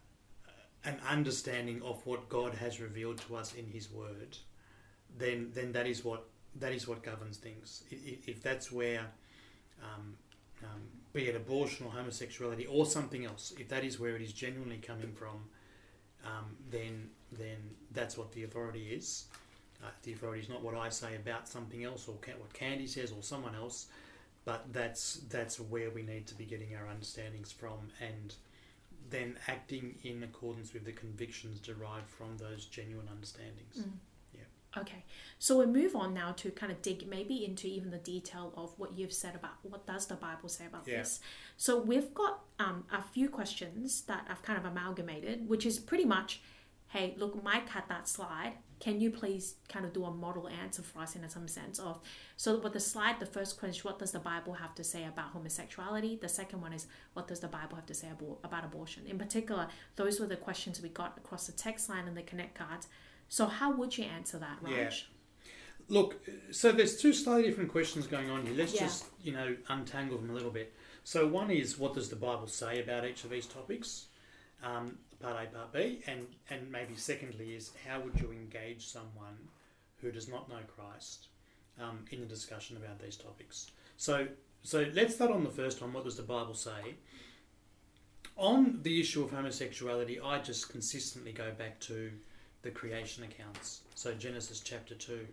an 0.83 0.99
understanding 1.09 1.81
of 1.83 2.05
what 2.05 2.29
God 2.29 2.53
has 2.55 2.79
revealed 2.79 3.17
to 3.27 3.35
us 3.35 3.53
in 3.53 3.65
His 3.67 3.91
Word, 3.91 4.37
then 5.17 5.51
then 5.53 5.71
that 5.71 5.87
is 5.87 6.03
what 6.03 6.25
that 6.59 6.73
is 6.73 6.87
what 6.87 7.03
governs 7.03 7.37
things. 7.37 7.83
I- 7.91 7.95
i- 7.95 8.19
If 8.27 8.41
that's 8.41 8.71
where 8.71 9.05
um, 9.83 10.17
um, 10.63 10.81
be 11.13 11.27
it 11.27 11.35
abortion 11.35 11.85
or 11.85 11.91
homosexuality 11.91 12.65
or 12.65 12.85
something 12.85 13.25
else, 13.25 13.53
if 13.59 13.67
that 13.69 13.83
is 13.83 13.99
where 13.99 14.15
it 14.15 14.21
is 14.21 14.33
genuinely 14.33 14.77
coming 14.77 15.13
from, 15.13 15.49
um, 16.25 16.55
then 16.69 17.09
then 17.31 17.57
that's 17.91 18.17
what 18.17 18.31
the 18.33 18.43
authority 18.43 18.93
is. 18.93 19.25
The 20.03 20.13
authority 20.13 20.41
is 20.43 20.49
not 20.49 20.61
what 20.61 20.75
I 20.75 20.89
say 20.89 21.15
about 21.15 21.47
something 21.47 21.83
else 21.83 22.07
or 22.07 22.13
what 22.13 22.53
Candy 22.53 22.87
says 22.87 23.11
or 23.11 23.21
someone 23.23 23.55
else. 23.55 23.87
but 24.45 24.71
that's 24.71 25.21
that's 25.29 25.59
where 25.59 25.89
we 25.89 26.03
need 26.03 26.27
to 26.27 26.35
be 26.35 26.45
getting 26.45 26.75
our 26.75 26.87
understandings 26.87 27.51
from, 27.51 27.79
and 27.99 28.35
then 29.09 29.37
acting 29.47 29.95
in 30.03 30.21
accordance 30.23 30.73
with 30.73 30.85
the 30.85 30.91
convictions 30.91 31.59
derived 31.59 32.09
from 32.09 32.37
those 32.37 32.65
genuine 32.65 33.07
understandings. 33.07 33.77
Mm. 33.79 33.91
Yeah. 34.33 34.81
Okay, 34.81 35.03
so 35.39 35.57
we 35.59 35.65
move 35.65 35.95
on 35.95 36.13
now 36.13 36.31
to 36.33 36.51
kind 36.51 36.71
of 36.71 36.81
dig 36.81 37.07
maybe 37.07 37.43
into 37.45 37.65
even 37.67 37.89
the 37.91 37.97
detail 37.97 38.53
of 38.57 38.73
what 38.77 38.97
you've 38.97 39.13
said 39.13 39.33
about 39.35 39.53
what 39.63 39.85
does 39.87 40.05
the 40.07 40.15
Bible 40.15 40.49
say 40.49 40.65
about 40.65 40.83
Yeah. 40.87 40.97
this. 40.99 41.19
So 41.57 41.79
we've 41.81 42.13
got 42.13 42.41
um, 42.59 42.83
a 42.91 43.01
few 43.01 43.29
questions 43.29 44.01
that 44.03 44.27
I've 44.29 44.41
kind 44.43 44.59
of 44.59 44.65
amalgamated, 44.65 45.47
which 45.49 45.65
is 45.65 45.79
pretty 45.79 46.05
much, 46.05 46.41
hey, 46.95 47.13
look, 47.17 47.43
Mike 47.43 47.67
had 47.67 47.83
that 47.89 48.07
slide. 48.07 48.53
Can 48.79 49.01
you 49.01 49.11
please 49.11 49.55
kind 49.67 49.85
of 49.85 49.91
do 49.91 50.05
a 50.05 50.11
model 50.11 50.47
answer 50.47 50.81
for 50.81 50.99
us 50.99 51.15
in 51.15 51.27
some 51.27 51.47
sense 51.47 51.77
of 51.77 51.99
so 52.37 52.57
with 52.59 52.71
the 52.71 52.79
slide, 52.79 53.19
the 53.19 53.25
first 53.25 53.59
question, 53.59 53.81
what 53.83 53.99
does 53.99 54.11
the 54.11 54.19
Bible 54.19 54.53
have 54.53 54.73
to 54.75 54.83
say 54.83 55.03
about 55.05 55.31
homosexuality? 55.31 56.19
The 56.21 56.29
second 56.29 56.61
one 56.61 56.71
is 56.71 56.87
what 57.13 57.27
does 57.27 57.41
the 57.41 57.47
Bible 57.47 57.75
have 57.75 57.85
to 57.87 57.93
say 57.93 58.07
about, 58.09 58.39
about 58.45 58.63
abortion? 58.63 59.03
In 59.07 59.17
particular, 59.17 59.67
those 59.97 60.19
were 60.19 60.25
the 60.25 60.37
questions 60.37 60.81
we 60.81 60.89
got 60.89 61.17
across 61.17 61.47
the 61.47 61.51
text 61.51 61.89
line 61.89 62.07
and 62.07 62.15
the 62.15 62.21
connect 62.21 62.55
cards. 62.55 62.87
So 63.27 63.45
how 63.45 63.73
would 63.73 63.97
you 63.97 64.05
answer 64.05 64.37
that, 64.37 64.57
Raj? 64.61 64.73
Yeah. 64.73 64.91
Look, 65.87 66.19
so 66.51 66.71
there's 66.71 66.97
two 66.97 67.13
slightly 67.13 67.43
different 67.43 67.71
questions 67.71 68.07
going 68.07 68.29
on 68.29 68.45
here. 68.45 68.55
Let's 68.55 68.73
Yeah. 68.73 68.81
just, 68.81 69.05
you 69.21 69.33
know, 69.33 69.55
untangle 69.67 70.17
them 70.17 70.29
a 70.29 70.33
little 70.33 70.51
bit. 70.51 70.73
So 71.03 71.27
one 71.27 71.51
is 71.51 71.77
what 71.77 71.93
does 71.93 72.09
the 72.09 72.15
Bible 72.15 72.47
say 72.47 72.81
about 72.81 73.05
each 73.05 73.23
of 73.25 73.29
these 73.29 73.45
topics? 73.45 74.07
Um, 74.63 74.97
part 75.19 75.35
A, 75.43 75.47
part 75.47 75.73
B, 75.73 76.01
and 76.07 76.27
and 76.49 76.71
maybe 76.71 76.95
secondly 76.95 77.55
is 77.55 77.71
how 77.87 77.99
would 77.99 78.19
you 78.19 78.31
engage 78.31 78.87
someone 78.87 79.37
who 80.01 80.11
does 80.11 80.27
not 80.27 80.49
know 80.49 80.59
Christ 80.75 81.27
um, 81.79 82.05
in 82.11 82.19
the 82.19 82.25
discussion 82.25 82.77
about 82.77 82.99
these 82.99 83.15
topics? 83.15 83.71
So 83.97 84.27
so 84.63 84.85
let's 84.93 85.15
start 85.15 85.31
on 85.31 85.43
the 85.43 85.49
first 85.49 85.81
one. 85.81 85.93
What 85.93 86.03
does 86.03 86.17
the 86.17 86.23
Bible 86.23 86.55
say? 86.55 86.95
On 88.37 88.79
the 88.83 88.99
issue 88.99 89.23
of 89.23 89.31
homosexuality, 89.31 90.19
I 90.19 90.39
just 90.39 90.69
consistently 90.69 91.31
go 91.31 91.51
back 91.57 91.79
to 91.81 92.11
the 92.63 92.71
creation 92.71 93.23
accounts. 93.23 93.81
So 93.93 94.13
Genesis 94.13 94.59
chapter 94.59 94.95
two, 94.95 95.25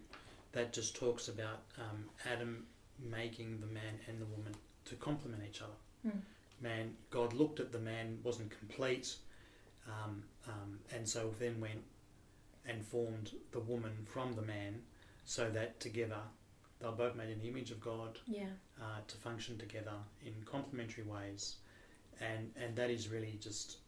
that 0.53 0.73
just 0.73 0.95
talks 0.95 1.29
about 1.29 1.63
um, 1.79 2.05
Adam 2.31 2.67
making 3.11 3.59
the 3.61 3.67
man 3.67 3.99
and 4.07 4.21
the 4.21 4.27
woman 4.27 4.55
to 4.85 4.95
complement 4.97 5.43
each 5.49 5.63
other. 5.63 5.73
Mm. 6.07 6.21
Man, 6.61 6.95
God 7.11 7.33
looked 7.33 7.59
at 7.59 7.73
the 7.73 7.79
man 7.79 8.19
wasn't 8.23 8.57
complete, 8.57 9.17
um, 9.87 10.23
um, 10.49 10.79
and 10.95 11.09
so 11.09 11.33
then 11.39 11.61
went 11.61 11.83
and 12.67 12.85
formed 12.85 13.33
the 13.51 13.61
woman 13.61 13.93
from 14.05 14.35
the 14.35 14.43
man, 14.43 14.81
so 15.25 15.51
that 15.51 15.81
together 15.81 16.21
they're 16.81 16.91
both 16.93 17.15
made 17.17 17.31
in 17.31 17.41
the 17.41 17.49
image 17.49 17.71
of 17.71 17.81
God 17.81 18.19
Yeah. 18.27 18.47
uh, 18.81 19.01
to 19.07 19.17
function 19.17 19.57
together 19.59 19.95
in 20.25 20.35
complementary 20.45 21.05
ways, 21.05 21.57
and 22.21 22.51
and 22.57 22.75
that 22.77 22.91
is 22.91 23.09
really 23.09 23.39
just 23.41 23.79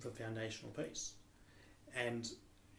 the 0.00 0.10
foundational 0.10 0.72
piece. 0.72 1.12
And 1.96 2.28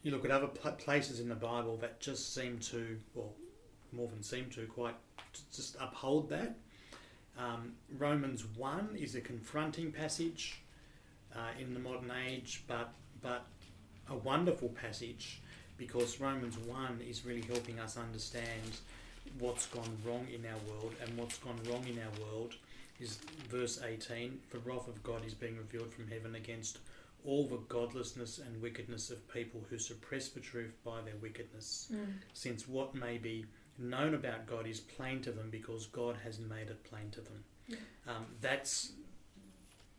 you 0.02 0.12
look 0.12 0.24
at 0.24 0.30
other 0.30 0.46
pl- 0.46 0.72
places 0.72 1.18
in 1.20 1.28
the 1.28 1.34
Bible 1.34 1.76
that 1.78 1.98
just 2.00 2.32
seem 2.34 2.58
to, 2.60 2.98
well, 3.14 3.32
more 3.92 4.06
than 4.06 4.22
seem 4.22 4.48
to, 4.50 4.64
quite 4.66 4.94
t- 5.32 5.40
just 5.52 5.76
uphold 5.80 6.28
that. 6.30 6.54
Um, 7.36 7.72
Romans 7.98 8.44
one 8.56 8.96
is 8.96 9.14
a 9.16 9.20
confronting 9.20 9.90
passage 9.92 10.60
uh, 11.34 11.50
in 11.60 11.74
the 11.74 11.80
modern 11.80 12.12
age, 12.26 12.64
but 12.66 12.92
but 13.22 13.44
a 14.08 14.16
wonderful 14.16 14.68
passage 14.70 15.40
because 15.76 16.20
Romans 16.20 16.56
one 16.58 17.00
is 17.08 17.24
really 17.24 17.42
helping 17.42 17.78
us 17.78 17.96
understand 17.96 18.72
what's 19.38 19.66
gone 19.66 19.96
wrong 20.06 20.26
in 20.32 20.44
our 20.46 20.58
world, 20.72 20.92
and 21.02 21.16
what's 21.18 21.38
gone 21.38 21.58
wrong 21.68 21.84
in 21.86 21.98
our 21.98 22.26
world 22.32 22.54
is 23.00 23.18
verse 23.50 23.80
18 23.84 24.38
The 24.50 24.58
wrath 24.60 24.88
of 24.88 25.02
God 25.02 25.24
is 25.26 25.34
being 25.34 25.56
revealed 25.56 25.92
from 25.92 26.08
heaven 26.08 26.34
against 26.34 26.78
all 27.24 27.46
the 27.46 27.58
godlessness 27.68 28.38
and 28.38 28.62
wickedness 28.62 29.10
of 29.10 29.28
people 29.32 29.60
who 29.68 29.78
suppress 29.78 30.28
the 30.28 30.40
truth 30.40 30.72
by 30.84 31.00
their 31.02 31.16
wickedness, 31.20 31.88
Mm. 31.92 32.14
since 32.32 32.66
what 32.68 32.94
may 32.94 33.18
be 33.18 33.44
known 33.76 34.14
about 34.14 34.46
God 34.46 34.66
is 34.66 34.80
plain 34.80 35.20
to 35.22 35.30
them 35.32 35.50
because 35.50 35.86
God 35.86 36.16
has 36.24 36.38
made 36.40 36.68
it 36.70 36.82
plain 36.84 37.10
to 37.10 37.20
them. 37.20 37.44
Um, 38.06 38.26
that's 38.40 38.92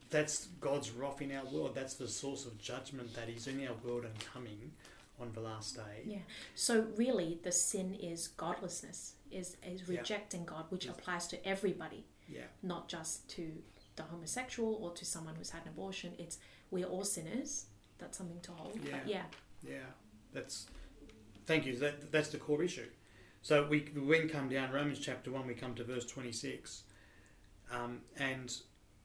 that's 0.10 0.48
God's 0.60 0.92
wrath 0.92 1.22
in 1.22 1.32
our 1.36 1.46
world. 1.46 1.76
That's 1.76 1.94
the 1.96 2.08
source 2.08 2.46
of 2.46 2.58
judgment 2.58 3.14
that 3.16 3.30
is 3.30 3.48
in 3.48 3.66
our 3.68 3.74
world 3.84 4.06
and 4.06 4.20
coming 4.20 4.72
on 5.20 5.32
the 5.34 5.42
last 5.42 5.76
day. 5.76 6.04
Yeah. 6.06 6.18
So 6.56 6.88
really, 6.96 7.40
the 7.44 7.52
sin 7.52 7.94
is 7.96 8.30
godlessness, 8.30 9.14
is 9.32 9.58
is 9.64 9.82
Yeah. 9.88 10.00
rejecting 10.00 10.46
God, 10.46 10.66
which 10.70 10.86
Yeah. 10.86 10.92
applies 10.92 11.28
to 11.28 11.46
everybody, 11.46 12.06
Yeah. 12.28 12.48
not 12.64 12.88
just 12.90 13.28
to 13.32 13.62
the 13.96 14.04
homosexual 14.04 14.76
or 14.76 14.94
to 14.94 15.06
someone 15.06 15.36
who's 15.36 15.50
had 15.50 15.64
an 15.64 15.70
abortion. 15.70 16.16
It's 16.18 16.40
we're 16.72 16.88
all 16.88 17.04
sinners. 17.04 17.66
That's 17.98 18.18
something 18.18 18.40
to 18.42 18.52
hold. 18.54 18.80
Yeah. 18.84 19.04
Yeah. 19.06 19.26
Yeah, 19.62 19.86
that's. 20.32 20.68
Thank 21.46 21.66
you. 21.66 21.76
That 21.78 22.12
that's 22.12 22.30
the 22.30 22.38
core 22.38 22.64
issue. 22.64 22.90
So 23.42 23.68
we 23.68 23.82
then 23.82 24.30
come 24.30 24.48
down 24.50 24.72
Romans 24.72 25.00
chapter 25.00 25.32
one. 25.32 25.48
We 25.48 25.54
come 25.54 25.76
to 25.76 25.84
verse 25.84 26.06
twenty 26.06 26.32
six, 26.32 26.84
um, 27.72 28.02
and 28.18 28.56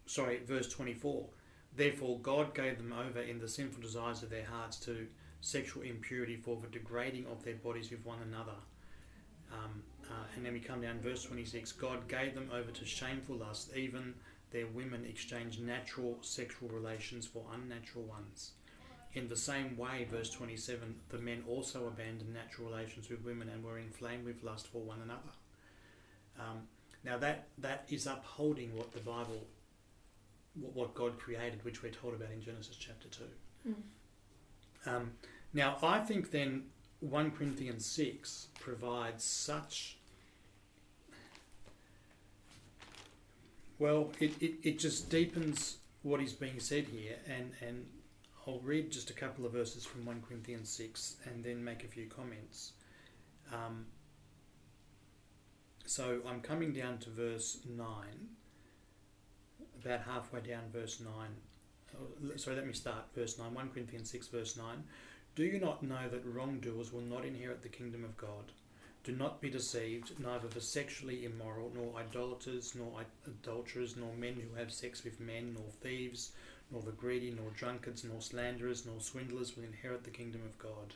sorry, 0.07 0.41
verse 0.45 0.69
twenty 0.69 0.95
four. 0.95 1.27
Therefore, 1.77 2.19
God 2.21 2.55
gave 2.55 2.79
them 2.79 2.93
over 2.93 3.21
in 3.21 3.41
the 3.41 3.49
sinful 3.49 3.83
desires 3.83 4.23
of 4.23 4.31
their 4.31 4.45
hearts 4.45 4.77
to 4.81 5.07
sexual 5.41 5.83
impurity 5.83 6.37
for 6.37 6.57
the 6.57 6.69
degrading 6.69 7.27
of 7.27 7.45
their 7.45 7.57
bodies 7.57 7.91
with 7.91 8.05
one 8.07 8.19
another. 8.23 8.57
Um, 9.53 9.83
uh, 10.09 10.25
and 10.37 10.47
then 10.47 10.53
we 10.53 10.61
come 10.61 10.81
down 10.81 11.01
verse 11.01 11.25
26 11.25 11.73
God 11.73 12.09
gave 12.09 12.35
them 12.35 12.51
over 12.53 12.71
to 12.71 12.85
shameful 12.85 13.37
lust, 13.37 13.71
even 13.77 14.15
their 14.51 14.67
women 14.69 15.05
exchanged 15.05 15.61
natural 15.61 16.17
sexual 16.21 16.69
relations 16.69 17.27
for 17.27 17.45
unnatural 17.53 18.05
ones. 18.05 18.53
In 19.15 19.29
the 19.29 19.37
same 19.37 19.77
way, 19.77 20.07
verse 20.11 20.31
27, 20.31 20.95
the 21.09 21.19
men 21.19 21.45
also 21.49 21.87
abandoned 21.87 22.33
natural 22.33 22.69
relations 22.69 23.09
with 23.09 23.25
women 23.25 23.49
and 23.49 23.63
were 23.63 23.79
inflamed 23.79 24.25
with 24.25 24.43
lust 24.43 24.67
for 24.69 24.83
one 24.83 25.01
another. 25.03 25.21
Um, 26.39 26.63
now, 27.05 27.19
that, 27.19 27.49
that 27.59 27.87
is 27.89 28.07
upholding 28.07 28.77
what 28.77 28.93
the 28.93 29.01
Bible, 29.01 29.47
what, 30.55 30.75
what 30.75 30.95
God 30.95 31.19
created, 31.19 31.65
which 31.65 31.83
we're 31.83 31.93
told 31.93 32.15
about 32.15 32.31
in 32.31 32.43
Genesis 32.43 32.77
chapter 32.77 33.09
2. 33.09 33.71
Mm. 33.71 33.75
Um, 34.87 35.13
now, 35.53 35.77
I 35.83 36.01
think 36.01 36.31
then 36.31 36.65
1 37.01 37.31
Corinthians 37.33 37.87
6 37.87 38.49
provides 38.61 39.25
such. 39.25 39.99
Well, 43.79 44.11
it, 44.21 44.41
it, 44.41 44.55
it 44.63 44.79
just 44.79 45.11
deepens 45.11 45.79
what 46.03 46.21
is 46.21 46.33
being 46.33 46.61
said 46.61 46.87
here, 46.87 47.17
and, 47.27 47.53
and 47.67 47.87
I'll 48.47 48.61
read 48.61 48.91
just 48.91 49.11
a 49.11 49.15
couple 49.15 49.47
of 49.47 49.53
verses 49.53 49.85
from 49.85 50.05
1 50.05 50.23
Corinthians 50.27 50.69
6 50.71 51.17
and 51.25 51.43
then 51.43 51.65
make 51.65 51.83
a 51.83 51.89
few 51.89 52.07
comments. 52.07 52.73
Um, 53.53 53.87
so 55.87 56.21
I'm 56.29 56.41
coming 56.41 56.73
down 56.73 56.99
to 56.99 57.11
verse 57.11 57.61
9, 57.69 57.87
about 59.85 60.03
halfway 60.03 60.41
down 60.41 60.63
verse 60.73 61.01
9. 61.01 61.11
Oh, 61.97 62.37
Sorry, 62.37 62.57
let 62.57 62.67
me 62.67 62.73
start. 62.73 63.05
Verse 63.15 63.39
9, 63.39 63.53
1 63.53 63.71
Corinthians 63.71 64.11
6, 64.11 64.29
verse 64.29 64.57
9. 64.57 64.65
Do 65.35 65.45
you 65.45 65.59
not 65.59 65.83
know 65.83 66.09
that 66.11 66.25
wrongdoers 66.25 66.93
will 66.93 67.03
not 67.03 67.25
inherit 67.25 67.63
the 67.63 67.69
kingdom 67.69 68.05
of 68.05 68.17
God? 68.17 68.53
Do 69.05 69.13
not 69.13 69.41
be 69.41 69.51
deceived, 69.51 70.19
neither 70.19 70.49
the 70.49 70.61
sexually 70.61 71.27
immoral, 71.27 71.71
nor 71.75 71.95
idolaters, 71.97 72.75
nor 72.75 73.03
adulterers, 73.27 73.97
nor 73.97 74.15
men 74.15 74.35
who 74.35 74.57
have 74.59 74.73
sex 74.73 75.05
with 75.05 75.21
men, 75.21 75.53
nor 75.55 75.65
thieves, 75.83 76.33
nor 76.71 76.81
the 76.83 76.93
greedy, 76.93 77.31
nor 77.31 77.51
drunkards, 77.51 78.05
nor 78.05 78.23
slanderers, 78.23 78.87
nor 78.87 79.01
swindlers 79.01 79.57
will 79.57 79.65
inherit 79.65 80.05
the 80.05 80.11
kingdom 80.11 80.41
of 80.47 80.59
God. 80.59 80.95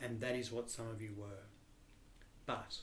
And 0.00 0.20
that 0.20 0.34
is 0.34 0.50
what 0.50 0.70
some 0.70 0.88
of 0.88 1.00
you 1.00 1.14
were. 1.16 1.44
But 2.46 2.78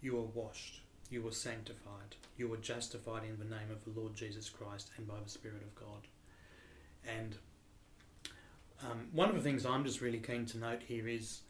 you 0.00 0.16
are 0.18 0.22
washed, 0.22 0.82
you 1.10 1.22
were 1.22 1.32
sanctified, 1.32 2.16
you 2.36 2.48
were 2.48 2.56
justified 2.56 3.22
in 3.24 3.38
the 3.38 3.44
name 3.44 3.70
of 3.70 3.84
the 3.84 3.98
Lord 3.98 4.14
Jesus 4.14 4.48
Christ 4.48 4.90
and 4.96 5.06
by 5.06 5.14
the 5.22 5.30
Spirit 5.30 5.62
of 5.62 5.74
God. 5.74 6.06
And 7.06 7.36
um, 8.82 9.08
one 9.12 9.28
of 9.28 9.34
the 9.34 9.40
things 9.40 9.64
I'm 9.64 9.84
just 9.84 10.00
really 10.00 10.18
keen 10.18 10.46
to 10.46 10.58
note 10.58 10.82
here 10.86 11.08
is 11.08 11.40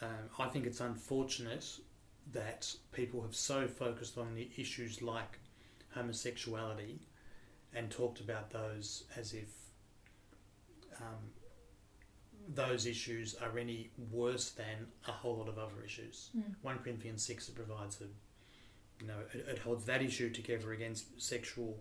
um, 0.00 0.28
I 0.38 0.48
think 0.48 0.66
it's 0.66 0.80
unfortunate 0.80 1.66
that 2.32 2.72
people 2.92 3.22
have 3.22 3.34
so 3.34 3.66
focused 3.66 4.18
on 4.18 4.34
the 4.34 4.48
issues 4.56 5.02
like 5.02 5.38
homosexuality 5.94 7.00
and 7.74 7.90
talked 7.90 8.20
about 8.20 8.50
those 8.50 9.04
as 9.16 9.32
if 9.32 9.48
um, 10.98 11.30
those 12.54 12.86
issues 12.86 13.34
are 13.34 13.58
any 13.58 13.90
worse 14.10 14.50
than 14.50 14.86
a 15.08 15.12
whole 15.12 15.36
lot 15.36 15.48
of 15.48 15.58
other 15.58 15.82
issues. 15.84 16.30
Mm. 16.36 16.54
1 16.62 16.78
Corinthians 16.78 17.24
6 17.24 17.48
it 17.48 17.54
provides 17.54 18.00
a 18.00 18.06
you 19.02 19.08
know 19.08 19.18
it, 19.34 19.46
it 19.48 19.58
holds 19.58 19.84
that 19.86 20.00
issue 20.02 20.30
together 20.30 20.72
against 20.72 21.20
sexual 21.20 21.78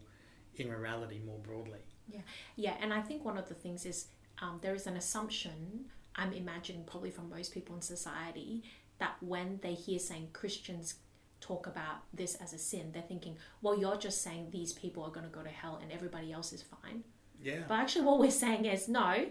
immorality 0.58 1.22
more 1.26 1.40
broadly. 1.40 1.80
Yeah, 2.08 2.22
yeah, 2.56 2.76
and 2.82 2.94
I 2.94 3.02
think 3.02 3.24
one 3.24 3.38
of 3.38 3.48
the 3.48 3.54
things 3.54 3.86
is 3.86 4.08
um, 4.42 4.60
there 4.62 4.76
is 4.76 4.88
an 4.88 4.98
assumption, 4.98 5.86
I'm 6.16 6.34
imagining 6.34 6.84
probably 6.84 7.12
from 7.12 7.30
most 7.30 7.54
people 7.54 7.76
in 7.76 7.82
society, 7.82 8.64
that 9.00 9.16
when 9.22 9.60
they 9.62 9.76
hear 9.76 10.00
saying 10.00 10.30
Christians 10.34 10.96
talk 11.42 11.68
about 11.68 12.04
this 12.14 12.36
as 12.36 12.54
a 12.54 12.58
sin. 12.58 12.92
They're 12.94 13.02
thinking, 13.02 13.36
well, 13.62 13.78
you're 13.78 13.98
just 13.98 14.22
saying 14.22 14.50
these 14.52 14.72
people 14.72 15.04
are 15.04 15.10
going 15.10 15.26
to 15.26 15.32
go 15.32 15.42
to 15.42 15.50
hell 15.50 15.80
and 15.82 15.92
everybody 15.92 16.32
else 16.32 16.54
is 16.54 16.62
fine. 16.62 17.04
Yeah. 17.44 17.64
But 17.68 17.80
actually, 17.80 18.06
what 18.06 18.20
we're 18.20 18.32
saying 18.32 18.66
is 18.66 18.88
no, 18.88 19.26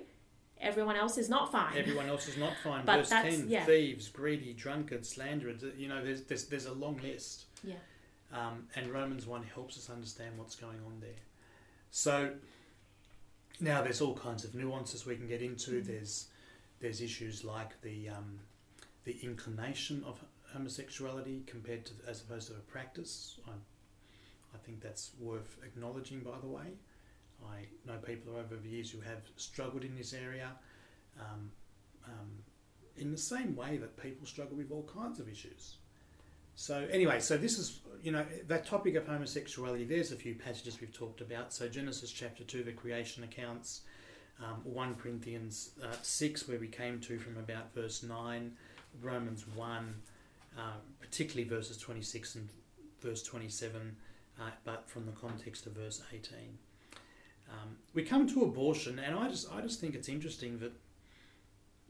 everyone 0.60 0.96
else 0.96 1.18
is 1.18 1.28
not 1.28 1.50
fine. 1.52 1.76
Everyone 1.76 2.06
else 2.08 2.28
is 2.28 2.36
not 2.36 2.52
fine. 2.62 2.82
But 2.86 2.98
Verse 2.98 3.08
that's- 3.10 3.36
10 3.38 3.48
yeah. 3.48 3.64
thieves, 3.64 4.08
greedy, 4.08 4.52
drunkards, 4.52 5.08
slanderers. 5.08 5.64
You 5.76 5.88
know, 5.88 6.04
there's, 6.04 6.22
there's, 6.22 6.44
there's 6.46 6.66
a 6.66 6.72
long 6.72 6.98
list. 7.02 7.44
Yeah. 7.64 7.74
Um, 8.32 8.66
and 8.76 8.88
Romans 8.88 9.26
1 9.26 9.42
helps 9.54 9.76
us 9.76 9.90
understand 9.90 10.38
what's 10.38 10.54
going 10.54 10.78
on 10.86 11.00
there. 11.00 11.10
So 11.90 12.30
now 13.60 13.82
there's 13.82 14.00
all 14.00 14.14
kinds 14.14 14.44
of 14.44 14.54
nuances 14.54 15.04
we 15.04 15.16
can 15.16 15.26
get 15.26 15.42
into. 15.42 15.82
Mhm. 15.82 15.86
There's 15.86 16.26
there's 16.80 17.00
issues 17.02 17.44
like 17.44 17.80
the 17.82 18.08
um, 18.08 18.38
the 19.04 19.18
inclination 19.22 20.02
of 20.06 20.18
homosexuality 20.52 21.42
compared 21.46 21.84
to 21.86 21.92
as 22.06 22.22
opposed 22.22 22.48
to 22.48 22.54
a 22.54 22.60
practice. 22.60 23.38
I, 23.48 23.50
I 24.54 24.58
think 24.64 24.80
that's 24.80 25.10
worth 25.20 25.58
acknowledging. 25.64 26.20
By 26.20 26.38
the 26.40 26.46
way, 26.46 26.68
I 27.48 27.66
know 27.86 27.98
people 27.98 28.36
over 28.36 28.56
the 28.56 28.68
years 28.68 28.90
who 28.90 29.00
have 29.00 29.22
struggled 29.36 29.84
in 29.84 29.96
this 29.96 30.12
area. 30.12 30.50
Um, 31.18 31.50
um, 32.06 32.30
in 32.96 33.10
the 33.10 33.18
same 33.18 33.56
way 33.56 33.78
that 33.78 33.96
people 33.96 34.26
struggle 34.26 34.56
with 34.56 34.70
all 34.70 34.88
kinds 34.94 35.18
of 35.18 35.28
issues. 35.28 35.76
So 36.54 36.86
anyway, 36.90 37.20
so 37.20 37.36
this 37.38 37.58
is 37.58 37.80
you 38.02 38.12
know 38.12 38.24
that 38.48 38.66
topic 38.66 38.94
of 38.94 39.06
homosexuality. 39.06 39.84
There's 39.84 40.12
a 40.12 40.16
few 40.16 40.34
passages 40.34 40.80
we've 40.80 40.92
talked 40.92 41.20
about. 41.20 41.52
So 41.52 41.68
Genesis 41.68 42.10
chapter 42.10 42.44
two, 42.44 42.62
the 42.62 42.72
creation 42.72 43.24
accounts. 43.24 43.82
Um, 44.42 44.62
1 44.64 44.94
Corinthians 44.94 45.72
uh, 45.84 45.94
6, 46.00 46.48
where 46.48 46.58
we 46.58 46.66
came 46.66 46.98
to 47.00 47.18
from 47.18 47.36
about 47.36 47.74
verse 47.74 48.02
9, 48.02 48.52
Romans 49.02 49.46
1, 49.54 49.94
uh, 50.56 50.60
particularly 50.98 51.46
verses 51.46 51.76
26 51.76 52.36
and 52.36 52.48
verse 53.02 53.22
27, 53.22 53.94
uh, 54.40 54.44
but 54.64 54.88
from 54.88 55.04
the 55.04 55.12
context 55.12 55.66
of 55.66 55.72
verse 55.72 56.00
18. 56.10 56.56
Um, 57.50 57.76
we 57.94 58.02
come 58.02 58.28
to 58.28 58.44
abortion, 58.44 58.98
and 58.98 59.14
I 59.14 59.28
just, 59.28 59.52
I 59.52 59.60
just 59.60 59.80
think 59.80 59.94
it's 59.94 60.08
interesting 60.08 60.58
that, 60.60 60.72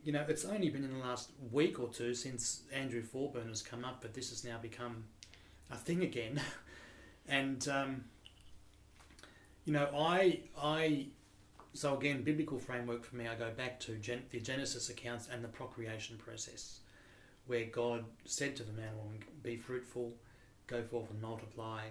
you 0.03 0.13
know, 0.13 0.25
it's 0.29 0.45
only 0.45 0.71
been 0.71 0.85
in 0.85 0.93
the 0.93 1.05
last 1.05 1.31
week 1.53 1.79
or 1.79 1.89
two 1.89 2.15
since 2.15 2.63
Andrew 2.73 3.03
Thorburn 3.03 3.49
has 3.49 3.63
come 3.63 3.85
up, 3.85 4.01
but 4.01 4.15
this 4.15 4.31
has 4.31 4.45
now 4.45 4.59
become 4.59 5.05
a 5.71 5.77
thing 5.77 6.03
again. 6.03 6.41
and, 7.29 7.67
um, 7.69 8.05
you 9.65 9.73
know, 9.73 9.89
I, 9.95 10.41
I, 10.61 11.07
so 11.75 11.97
again, 11.97 12.23
biblical 12.23 12.59
framework 12.59 13.05
for 13.05 13.17
me, 13.17 13.29
I 13.29 13.35
go 13.35 13.51
back 13.51 13.79
to 13.81 13.97
gen- 13.97 14.25
the 14.31 14.41
Genesis 14.41 14.89
accounts 14.89 15.29
and 15.33 15.45
the 15.45 15.49
procreation 15.49 16.17
process, 16.17 16.81
where 17.47 17.65
God 17.65 18.05
said 18.25 18.57
to 18.57 18.63
the 18.63 18.73
man 18.73 18.89
and 18.89 18.99
woman, 18.99 19.25
"Be 19.43 19.57
fruitful, 19.57 20.15
go 20.67 20.83
forth 20.83 21.11
and 21.11 21.21
multiply." 21.21 21.83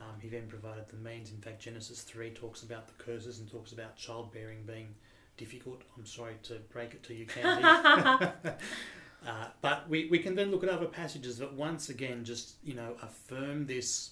Um, 0.00 0.20
he 0.20 0.28
then 0.28 0.46
provided 0.46 0.88
the 0.88 0.96
means. 0.96 1.30
In 1.30 1.38
fact, 1.38 1.60
Genesis 1.60 2.02
three 2.02 2.30
talks 2.30 2.62
about 2.62 2.86
the 2.86 3.02
curses 3.02 3.40
and 3.40 3.50
talks 3.50 3.72
about 3.72 3.96
childbearing 3.96 4.62
being 4.64 4.94
difficult. 5.36 5.82
I'm 5.96 6.06
sorry 6.06 6.34
to 6.44 6.54
break 6.70 6.94
it 6.94 7.02
to 7.04 7.14
you, 7.14 7.26
Candy. 7.26 7.62
uh, 9.26 9.46
but 9.60 9.88
we, 9.88 10.08
we 10.08 10.18
can 10.18 10.34
then 10.34 10.50
look 10.50 10.62
at 10.62 10.68
other 10.68 10.86
passages 10.86 11.38
that 11.38 11.52
once 11.52 11.88
again 11.88 12.24
just 12.24 12.54
you 12.62 12.74
know 12.74 12.96
affirm 13.02 13.66
this 13.66 14.10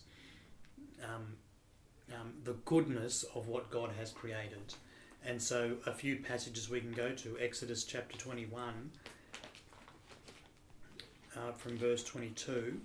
um, 1.05 1.37
um, 2.13 2.33
the 2.45 2.55
goodness 2.65 3.25
of 3.35 3.49
what 3.49 3.71
God 3.71 3.91
has 3.99 4.11
created. 4.11 4.75
And 5.25 5.43
so, 5.43 5.77
a 5.87 5.93
few 5.93 6.17
passages 6.17 6.71
we 6.71 6.81
can 6.81 6.93
go 6.93 7.11
to 7.11 7.37
Exodus 7.41 7.83
chapter 7.83 8.17
21, 8.17 8.91
uh, 11.37 11.53
from 11.57 11.77
verse 11.77 12.05
22. 12.05 12.81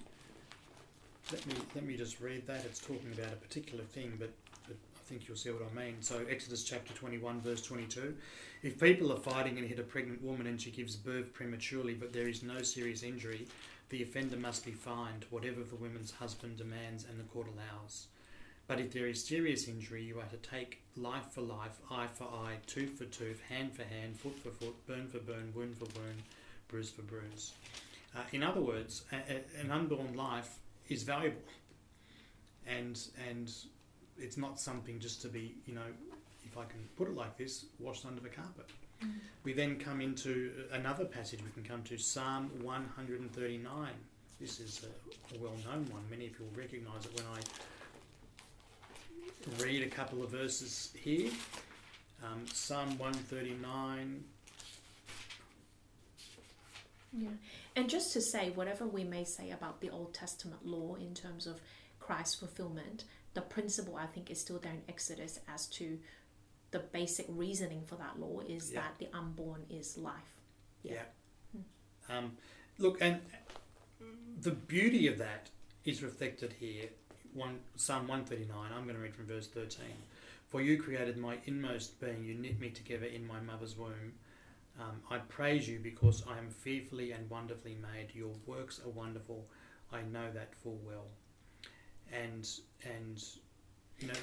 Let 1.30 1.46
me, 1.48 1.54
let 1.76 1.86
me 1.86 1.96
just 1.96 2.20
read 2.20 2.48
that. 2.48 2.66
It's 2.66 2.80
talking 2.80 3.12
about 3.14 3.34
a 3.34 3.38
particular 3.38 3.84
thing, 3.84 4.14
but, 4.20 4.32
but 4.68 4.76
I 4.76 5.00
think 5.06 5.28
you'll 5.28 5.38
see 5.38 5.52
what 5.52 5.62
I 5.62 5.74
mean. 5.78 5.96
So, 6.02 6.26
Exodus 6.30 6.64
chapter 6.64 6.94
21, 6.94 7.42
verse 7.42 7.62
22. 7.62 8.16
If 8.64 8.80
people 8.80 9.12
are 9.14 9.18
fighting 9.18 9.58
and 9.58 9.68
hit 9.68 9.80
a 9.80 9.84
pregnant 9.84 10.22
woman 10.22 10.48
and 10.48 10.60
she 10.60 10.72
gives 10.72 10.96
birth 10.96 11.34
prematurely, 11.34 11.94
but 11.94 12.14
there 12.14 12.28
is 12.28 12.44
no 12.44 12.62
serious 12.62 13.04
injury, 13.04 13.48
the 13.90 14.04
offender 14.04 14.38
must 14.38 14.66
be 14.66 14.72
fined, 14.72 15.26
whatever 15.30 15.64
the 15.64 15.76
woman's 15.76 16.12
husband 16.12 16.58
demands 16.58 17.06
and 17.10 17.20
the 17.20 17.24
court 17.24 17.48
allows. 17.48 18.08
But 18.68 18.80
if 18.80 18.94
there 18.94 19.08
is 19.08 19.24
serious 19.24 19.68
injury, 19.68 20.04
you 20.04 20.20
are 20.20 20.26
to 20.26 20.38
take 20.38 20.82
life 20.96 21.26
for 21.32 21.42
life, 21.42 21.80
eye 21.90 22.08
for 22.14 22.24
eye, 22.26 22.56
tooth 22.68 22.98
for 22.98 23.06
tooth, 23.06 23.42
hand 23.50 23.74
for 23.74 23.84
hand, 23.84 24.18
foot 24.18 24.38
for 24.40 24.50
foot, 24.50 24.88
burn 24.88 25.08
for 25.08 25.20
burn, 25.20 25.52
wound 25.54 25.78
for 25.78 25.88
wound, 26.00 26.22
bruise 26.70 26.90
for 26.90 27.02
bruise. 27.02 27.54
Uh, 28.16 28.22
in 28.32 28.44
other 28.44 28.62
words, 28.62 29.04
a, 29.12 29.16
a, 29.16 29.62
an 29.62 29.72
unborn 29.72 30.16
life 30.16 30.60
is 30.92 31.04
valuable, 31.04 31.42
and 32.68 33.00
and 33.30 33.52
it's 34.18 34.38
not 34.38 34.60
something 34.60 35.00
just 35.00 35.22
to 35.24 35.28
be, 35.28 35.56
you 35.66 35.74
know, 35.74 35.82
if 36.46 36.58
I 36.58 36.66
can 36.66 36.88
put 36.96 37.08
it 37.08 37.16
like 37.16 37.38
this, 37.38 37.66
washed 37.80 38.06
under 38.06 38.22
the 38.22 38.30
carpet. 38.30 38.70
We 39.44 39.54
then 39.54 39.80
come 39.80 40.00
into 40.00 40.52
another 40.72 41.06
passage 41.06 41.40
we 41.44 41.50
can 41.52 41.64
come 41.64 41.82
to, 41.84 41.98
Psalm 41.98 42.52
139. 42.62 43.90
This 44.40 44.60
is 44.60 44.86
a, 44.86 45.36
a 45.36 45.40
well 45.40 45.56
known 45.66 45.88
one. 45.92 46.04
Many 46.10 46.28
of 46.28 46.40
you 46.40 46.46
will 46.46 46.62
recognise 46.62 47.06
it 47.06 47.16
when 47.16 47.26
I 49.60 49.64
read 49.64 49.82
a 49.82 49.90
couple 49.90 50.24
of 50.24 50.30
verses 50.30 50.92
here. 50.96 51.32
Um, 52.24 52.46
Psalm 52.54 52.98
139. 53.00 54.24
Yeah. 57.14 57.30
And 57.76 57.90
just 57.90 58.14
to 58.14 58.22
say, 58.22 58.52
whatever 58.52 58.86
we 58.86 59.04
may 59.04 59.24
say 59.24 59.52
about 59.52 59.82
the 59.82 59.90
Old 59.90 60.14
Testament 60.14 60.66
law 60.66 60.96
in 60.96 61.14
terms 61.14 61.46
of 61.46 61.60
Christ's 62.00 62.36
fulfillment, 62.36 63.04
the 63.34 63.42
principle 63.42 63.96
I 63.98 64.06
think 64.06 64.30
is 64.32 64.40
still 64.40 64.60
there 64.60 64.72
in 64.74 64.82
Exodus 64.88 65.40
as 65.48 65.68
to 65.68 66.00
the 66.72 66.80
basic 66.80 67.26
reasoning 67.30 67.84
for 67.86 67.96
that 67.96 68.20
law 68.20 68.40
is 68.48 68.72
Yeah. 68.72 68.82
that 68.82 68.98
the 69.00 69.10
unborn 69.16 69.66
is 69.70 69.98
life. 69.98 70.40
Yeah. 70.84 71.04
Um, 72.10 72.38
look, 72.78 72.98
and 73.02 73.22
the 74.42 74.52
beauty 74.52 75.08
of 75.08 75.18
that 75.18 75.50
is 75.86 76.02
reflected 76.02 76.54
here. 76.54 76.90
One 77.34 77.60
Psalm 77.76 78.08
139. 78.08 78.72
I'm 78.74 78.84
going 78.84 78.96
to 78.96 79.02
read 79.02 79.16
from 79.16 79.26
verse 79.26 79.48
13. 79.48 79.86
For 80.50 80.62
you 80.62 80.82
created 80.82 81.18
my 81.18 81.38
inmost 81.46 82.00
being. 82.02 82.24
You 82.26 82.34
knit 82.34 82.60
me 82.60 82.70
together 82.70 83.06
in 83.06 83.26
my 83.26 83.40
mother's 83.40 83.78
womb. 83.78 84.14
Um, 84.80 85.02
I 85.10 85.18
praise 85.18 85.68
you 85.68 85.80
because 85.80 86.24
I 86.28 86.38
am 86.38 86.50
fearfully 86.50 87.12
and 87.12 87.30
wonderfully 87.30 87.78
made. 87.82 88.16
Your 88.16 88.34
works 88.46 88.80
are 88.86 88.90
wonderful. 88.90 89.48
I 89.92 90.02
know 90.02 90.32
that 90.34 90.56
full 90.56 90.80
well. 90.86 91.08
And 92.12 92.48
and 92.84 93.24
you 94.00 94.08
know 94.08 94.14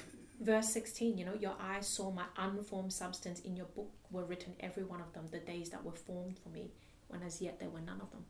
Verse 0.41 0.69
16, 0.69 1.17
you 1.17 1.25
know, 1.25 1.33
your 1.37 1.55
eyes 1.59 1.85
saw 1.85 2.11
my 2.11 2.23
unformed 2.37 2.93
substance. 2.93 3.41
In 3.41 3.57
your 3.57 3.65
book 3.65 3.91
were 4.09 4.23
written, 4.23 4.53
every 4.61 4.83
one 4.83 5.01
of 5.01 5.11
them, 5.11 5.27
the 5.31 5.39
days 5.39 5.69
that 5.71 5.83
were 5.83 5.91
formed 5.91 6.39
for 6.39 6.47
me, 6.49 6.71
when 7.09 7.21
as 7.23 7.41
yet 7.41 7.59
there 7.59 7.69
were 7.69 7.81
none 7.81 7.99
of 7.99 8.09
them. 8.11 8.23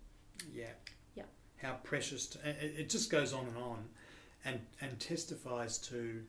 Yeah. 0.52 0.72
Yeah. 1.14 1.26
How 1.62 1.74
precious. 1.84 2.26
To, 2.28 2.50
it, 2.50 2.74
it 2.80 2.90
just 2.90 3.12
goes 3.12 3.32
on 3.32 3.46
and 3.46 3.58
on, 3.58 3.86
and 4.44 4.60
and 4.82 5.00
testifies 5.00 5.78
to 5.90 6.24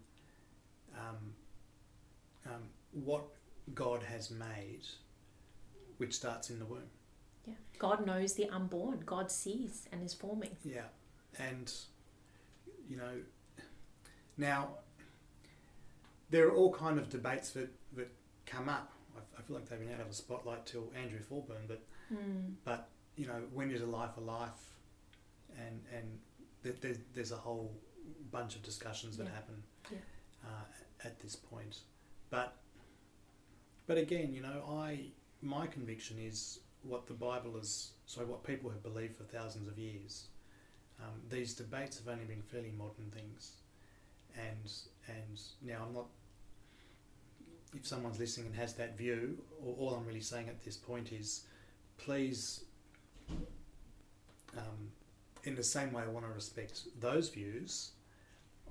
um, 0.95 1.33
um, 2.47 2.63
what 2.93 3.25
God 3.75 4.03
has 4.03 4.31
made, 4.31 4.87
which 6.01 6.15
starts 6.15 6.49
in 6.51 6.59
the 6.59 6.65
womb. 6.65 6.89
Yeah. 7.47 7.55
God 7.79 8.07
knows 8.07 8.33
the 8.35 8.49
unborn. 8.49 9.03
God 9.05 9.31
sees 9.31 9.87
and 9.93 10.03
is 10.03 10.15
forming. 10.15 10.57
Yeah, 10.65 10.89
and 11.39 11.71
you 12.89 12.97
know, 12.97 13.15
now 14.37 14.69
there 16.31 16.47
are 16.49 16.53
all 16.55 16.73
kind 16.73 16.99
of 16.99 17.09
debates 17.11 17.51
that 17.51 17.71
that 17.97 18.09
come 18.47 18.69
up. 18.69 18.93
I, 19.17 19.21
I 19.39 19.43
feel 19.43 19.57
like 19.57 19.69
they've 19.69 19.79
been 19.81 19.93
out 19.93 20.01
of 20.01 20.09
the 20.09 20.15
spotlight 20.15 20.65
till 20.67 20.91
Andrew 21.01 21.21
Thorburn, 21.21 21.65
but 21.69 21.83
Mm. 22.13 22.55
but 22.65 22.89
you 23.15 23.29
know 23.29 23.41
when 23.55 23.71
is 23.71 23.83
a 23.83 23.87
life 23.87 24.17
a 24.17 24.21
life 24.21 24.75
and 25.57 25.81
and 25.97 26.19
th- 26.65 26.75
there's, 26.81 26.99
there's 27.15 27.31
a 27.31 27.37
whole 27.37 27.71
bunch 28.33 28.57
of 28.57 28.65
discussions 28.65 29.17
that 29.17 29.27
Yeah. 29.29 29.35
happen 29.35 29.63
Yeah. 29.93 29.99
uh, 30.45 30.65
at 31.05 31.21
this 31.21 31.37
point 31.37 31.79
but 32.29 32.57
but 33.87 33.97
again 33.97 34.35
you 34.35 34.43
know 34.43 34.65
I 34.69 35.13
my 35.43 35.67
conviction 35.67 36.17
is 36.19 36.61
what 36.83 37.07
the 37.07 37.15
Bible 37.15 37.57
is 37.57 37.93
so 38.07 38.23
what 38.23 38.45
people 38.45 38.71
have 38.71 38.83
believed 38.83 39.17
for 39.17 39.25
thousands 39.25 39.69
of 39.69 39.79
years. 39.79 40.25
Um, 41.01 41.15
these 41.31 41.55
debates 41.55 41.99
have 41.99 42.09
only 42.09 42.25
been 42.25 42.43
fairly 42.43 42.73
modern 42.77 43.11
things. 43.15 43.53
And 44.37 44.73
and 45.09 45.41
now 45.63 45.85
I'm 45.87 45.95
not 45.95 46.07
if 47.75 47.87
someone's 47.87 48.19
listening 48.19 48.47
and 48.47 48.57
has 48.57 48.75
that 48.75 48.99
view 48.99 49.39
all, 49.65 49.77
all 49.79 49.95
I'm 49.95 50.07
really 50.07 50.21
saying 50.21 50.49
at 50.49 50.63
this 50.65 50.77
point 50.77 51.13
is 51.13 51.45
please, 52.05 52.65
um, 54.57 54.91
in 55.45 55.55
the 55.55 55.63
same 55.63 55.93
way 55.93 56.03
I 56.03 56.09
want 56.09 56.27
to 56.27 56.33
respect 56.33 56.83
those 57.01 57.29
views, 57.29 57.93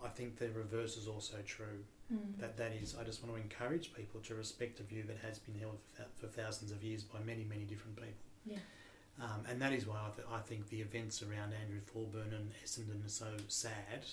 I 0.03 0.07
think 0.09 0.37
the 0.37 0.49
reverse 0.49 0.97
is 0.97 1.07
also 1.07 1.37
true. 1.45 1.83
Mm. 2.13 2.39
That 2.39 2.57
that 2.57 2.71
is, 2.81 2.95
I 2.99 3.03
just 3.03 3.23
want 3.23 3.35
to 3.35 3.41
encourage 3.41 3.93
people 3.93 4.19
to 4.21 4.35
respect 4.35 4.79
a 4.79 4.83
view 4.83 5.03
that 5.03 5.17
has 5.17 5.39
been 5.39 5.59
held 5.59 5.77
for, 5.93 6.05
for 6.15 6.27
thousands 6.27 6.71
of 6.71 6.83
years 6.83 7.03
by 7.03 7.19
many, 7.25 7.43
many 7.43 7.63
different 7.63 7.95
people. 7.95 8.13
Yeah. 8.45 8.57
Um, 9.21 9.43
and 9.49 9.61
that 9.61 9.73
is 9.73 9.85
why 9.85 9.97
I, 9.97 10.15
th- 10.15 10.27
I 10.31 10.39
think 10.39 10.69
the 10.69 10.81
events 10.81 11.21
around 11.21 11.53
Andrew 11.53 11.81
Thorburn 11.85 12.33
and 12.33 12.51
Essendon 12.63 13.05
are 13.05 13.09
so 13.09 13.27
sad, 13.47 14.05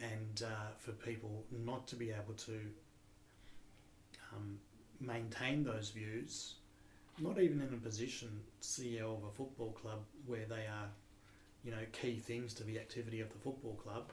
and 0.00 0.42
uh, 0.44 0.72
for 0.78 0.92
people 0.92 1.44
not 1.64 1.86
to 1.88 1.96
be 1.96 2.10
able 2.10 2.34
to 2.34 2.58
um, 4.34 4.58
maintain 5.00 5.62
those 5.62 5.90
views, 5.90 6.54
not 7.18 7.38
even 7.38 7.60
in 7.60 7.74
a 7.74 7.76
position, 7.76 8.40
CEO 8.62 9.16
of 9.16 9.24
a 9.24 9.30
football 9.30 9.72
club, 9.72 10.00
where 10.26 10.46
they 10.48 10.66
are, 10.66 10.88
you 11.62 11.70
know, 11.70 11.84
key 11.92 12.16
things 12.16 12.54
to 12.54 12.64
the 12.64 12.78
activity 12.78 13.20
of 13.20 13.30
the 13.32 13.38
football 13.38 13.74
club, 13.74 14.04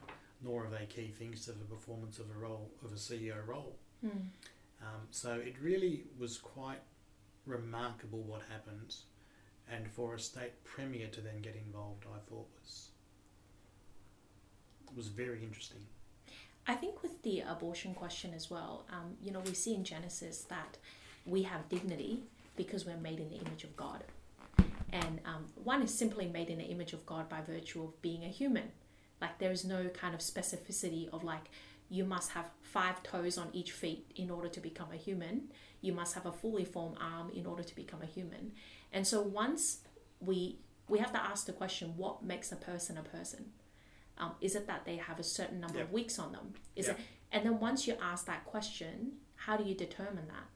nor 0.44 0.66
are 0.66 0.70
they 0.70 0.86
key 0.86 1.10
things 1.10 1.46
to 1.46 1.52
the 1.52 1.66
performance 1.66 2.20
of 2.20 2.26
a 2.36 2.40
role 2.40 2.72
of 2.84 2.92
a 2.92 2.96
CEO 2.96 3.46
role. 3.46 3.76
Mm. 4.06 4.12
Um, 4.82 5.02
so 5.12 5.34
it 5.34 5.56
really 5.62 6.04
was 6.18 6.38
quite 6.38 6.82
remarkable 7.46 8.22
what 8.22 8.42
happened, 8.50 8.96
and 9.70 9.88
for 9.88 10.16
a 10.16 10.20
state 10.20 10.64
premier 10.64 11.08
to 11.08 11.22
then 11.22 11.42
get 11.42 11.56
involved, 11.56 12.06
I 12.06 12.20
thought 12.30 12.48
was 12.62 12.90
was 14.96 15.08
very 15.08 15.44
interesting. 15.44 15.86
I 16.68 16.76
think 16.76 17.02
with 17.02 17.22
the 17.24 17.42
abortion 17.42 17.94
question 17.94 18.34
as 18.36 18.50
well, 18.50 18.86
um, 18.92 19.16
you 19.24 19.32
know, 19.32 19.40
we 19.40 19.54
see 19.54 19.74
in 19.74 19.84
Genesis 19.84 20.46
that 20.50 20.78
we 21.26 21.44
have 21.44 21.68
dignity 21.70 22.22
because 22.56 22.86
we're 22.86 22.98
made 22.98 23.20
in 23.20 23.30
the 23.30 23.38
image 23.38 23.64
of 23.64 23.76
God. 23.76 24.04
And 24.92 25.20
um, 25.26 25.46
one 25.64 25.82
is 25.82 25.94
simply 25.94 26.28
made 26.28 26.50
in 26.50 26.58
the 26.58 26.66
image 26.66 26.94
of 26.94 27.06
God 27.06 27.30
by 27.30 27.42
virtue 27.42 27.84
of 27.84 28.02
being 28.02 28.24
a 28.24 28.28
human. 28.28 28.72
Like 29.22 29.40
there 29.40 29.52
is 29.52 29.66
no 29.66 29.90
kind 29.90 30.14
of 30.16 30.22
specificity 30.22 31.10
of 31.12 31.24
like 31.24 31.50
you 31.90 32.04
must 32.06 32.32
have 32.32 32.50
five 32.62 33.02
toes 33.04 33.38
on 33.38 33.50
each 33.54 33.72
feet 33.72 34.12
in 34.16 34.30
order 34.30 34.48
to 34.48 34.60
become 34.60 34.90
a 34.94 34.96
human. 34.98 35.50
You 35.82 35.94
must 35.94 36.14
have 36.16 36.26
a 36.26 36.32
fully 36.32 36.66
formed 36.66 36.98
arm 37.02 37.32
in 37.34 37.46
order 37.46 37.64
to 37.64 37.76
become 37.76 38.02
a 38.02 38.06
human. 38.06 38.54
And 38.94 39.06
so 39.08 39.22
once 39.22 39.80
we 40.20 40.60
we 40.88 41.00
have 41.00 41.12
to 41.14 41.22
ask 41.24 41.46
the 41.46 41.54
question, 41.54 41.94
what 41.98 42.24
makes 42.24 42.52
a 42.52 42.56
person 42.56 42.98
a 42.98 43.04
person? 43.04 43.52
Um, 44.18 44.32
is 44.42 44.56
it 44.56 44.66
that 44.68 44.86
they 44.86 44.98
have 44.98 45.20
a 45.20 45.24
certain 45.24 45.60
number 45.60 45.78
Yep. 45.78 45.88
of 45.88 45.94
weeks 45.94 46.18
on 46.20 46.32
them? 46.32 46.54
Is 46.76 46.88
Yep. 46.88 47.00
it? 47.00 47.06
And 47.32 47.46
then 47.46 47.60
once 47.60 47.86
you 47.88 47.96
ask 48.02 48.26
that 48.26 48.44
question, 48.46 49.20
how 49.36 49.56
do 49.56 49.64
you 49.64 49.76
determine 49.76 50.28
that? 50.28 50.48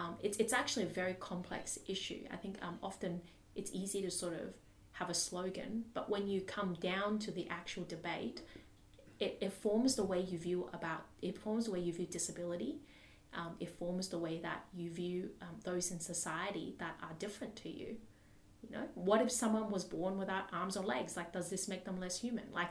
Um, 0.00 0.16
it's 0.22 0.36
it's 0.38 0.52
actually 0.52 0.84
a 0.84 0.88
very 1.02 1.14
complex 1.14 1.78
issue. 1.86 2.26
I 2.30 2.36
think 2.36 2.62
um, 2.62 2.78
often 2.82 3.22
it's 3.54 3.70
easy 3.72 4.00
to 4.02 4.10
sort 4.10 4.34
of 4.34 4.54
have 4.92 5.08
a 5.08 5.14
slogan, 5.14 5.84
but 5.94 6.10
when 6.10 6.28
you 6.28 6.40
come 6.40 6.74
down 6.74 7.18
to 7.20 7.30
the 7.30 7.48
actual 7.48 7.84
debate, 7.84 8.42
it, 9.18 9.38
it 9.40 9.52
forms 9.52 9.96
the 9.96 10.04
way 10.04 10.20
you 10.20 10.38
view 10.38 10.68
about 10.72 11.06
it 11.22 11.38
forms 11.38 11.66
the 11.66 11.72
way 11.72 11.80
you 11.80 11.92
view 11.92 12.06
disability. 12.06 12.80
Um, 13.34 13.54
it 13.60 13.70
forms 13.70 14.08
the 14.08 14.18
way 14.18 14.40
that 14.42 14.64
you 14.74 14.90
view 14.90 15.30
um, 15.40 15.56
those 15.64 15.90
in 15.90 16.00
society 16.00 16.74
that 16.78 16.96
are 17.02 17.14
different 17.18 17.56
to 17.56 17.70
you. 17.70 17.96
You 18.62 18.76
know, 18.76 18.84
what 18.94 19.22
if 19.22 19.32
someone 19.32 19.70
was 19.70 19.84
born 19.84 20.18
without 20.18 20.44
arms 20.52 20.76
or 20.76 20.84
legs? 20.84 21.16
Like, 21.16 21.32
does 21.32 21.48
this 21.48 21.66
make 21.66 21.84
them 21.84 21.98
less 21.98 22.20
human? 22.20 22.44
Like, 22.52 22.68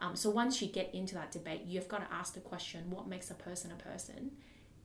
um, 0.00 0.16
so 0.16 0.30
once 0.30 0.62
you 0.62 0.68
get 0.68 0.94
into 0.94 1.14
that 1.14 1.30
debate, 1.30 1.62
you've 1.66 1.88
got 1.88 2.08
to 2.08 2.14
ask 2.14 2.32
the 2.32 2.40
question, 2.40 2.90
what 2.90 3.06
makes 3.06 3.30
a 3.30 3.34
person 3.34 3.70
a 3.70 3.74
person? 3.74 4.30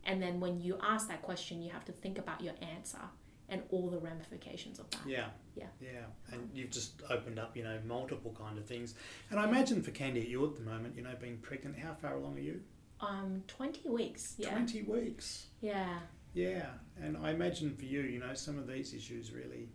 And 0.03 0.21
then 0.21 0.41
when 0.41 0.59
you 0.59 0.77
ask 0.83 1.07
that 1.07 1.21
question, 1.21 1.61
you 1.61 1.71
have 1.71 1.85
to 1.85 1.93
think 1.93 2.17
about 2.17 2.41
your 2.41 2.55
answer 2.61 2.99
and 3.49 3.61
all 3.69 3.89
the 3.89 3.97
ramifications 3.99 4.79
of 4.79 4.89
that. 4.91 5.05
Yeah. 5.05 5.27
Yeah. 5.55 5.67
Yeah. 5.81 6.05
And 6.31 6.49
you've 6.53 6.71
just 6.71 7.01
opened 7.09 7.39
up, 7.39 7.55
you 7.55 7.63
know, 7.63 7.77
multiple 7.85 8.35
kind 8.37 8.57
of 8.57 8.65
things. 8.65 8.95
And 9.29 9.39
I 9.39 9.47
imagine 9.47 9.81
for 9.81 9.91
Candy 9.91 10.21
at 10.21 10.27
you 10.27 10.45
at 10.45 10.55
the 10.55 10.61
moment, 10.61 10.95
you 10.95 11.03
know, 11.03 11.15
being 11.19 11.37
pregnant, 11.37 11.77
how 11.77 11.93
far 11.93 12.15
along 12.15 12.37
are 12.37 12.41
you? 12.41 12.61
Um, 12.99 13.43
20 13.47 13.89
weeks. 13.89 14.35
Yeah. 14.37 14.51
20 14.51 14.83
weeks. 14.83 15.47
Yeah. 15.61 15.99
Yeah. 16.33 16.67
And 17.01 17.17
I 17.17 17.31
imagine 17.31 17.75
for 17.75 17.85
you, 17.85 18.01
you 18.01 18.19
know, 18.19 18.33
some 18.33 18.57
of 18.57 18.67
these 18.67 18.93
issues 18.93 19.31
really 19.31 19.69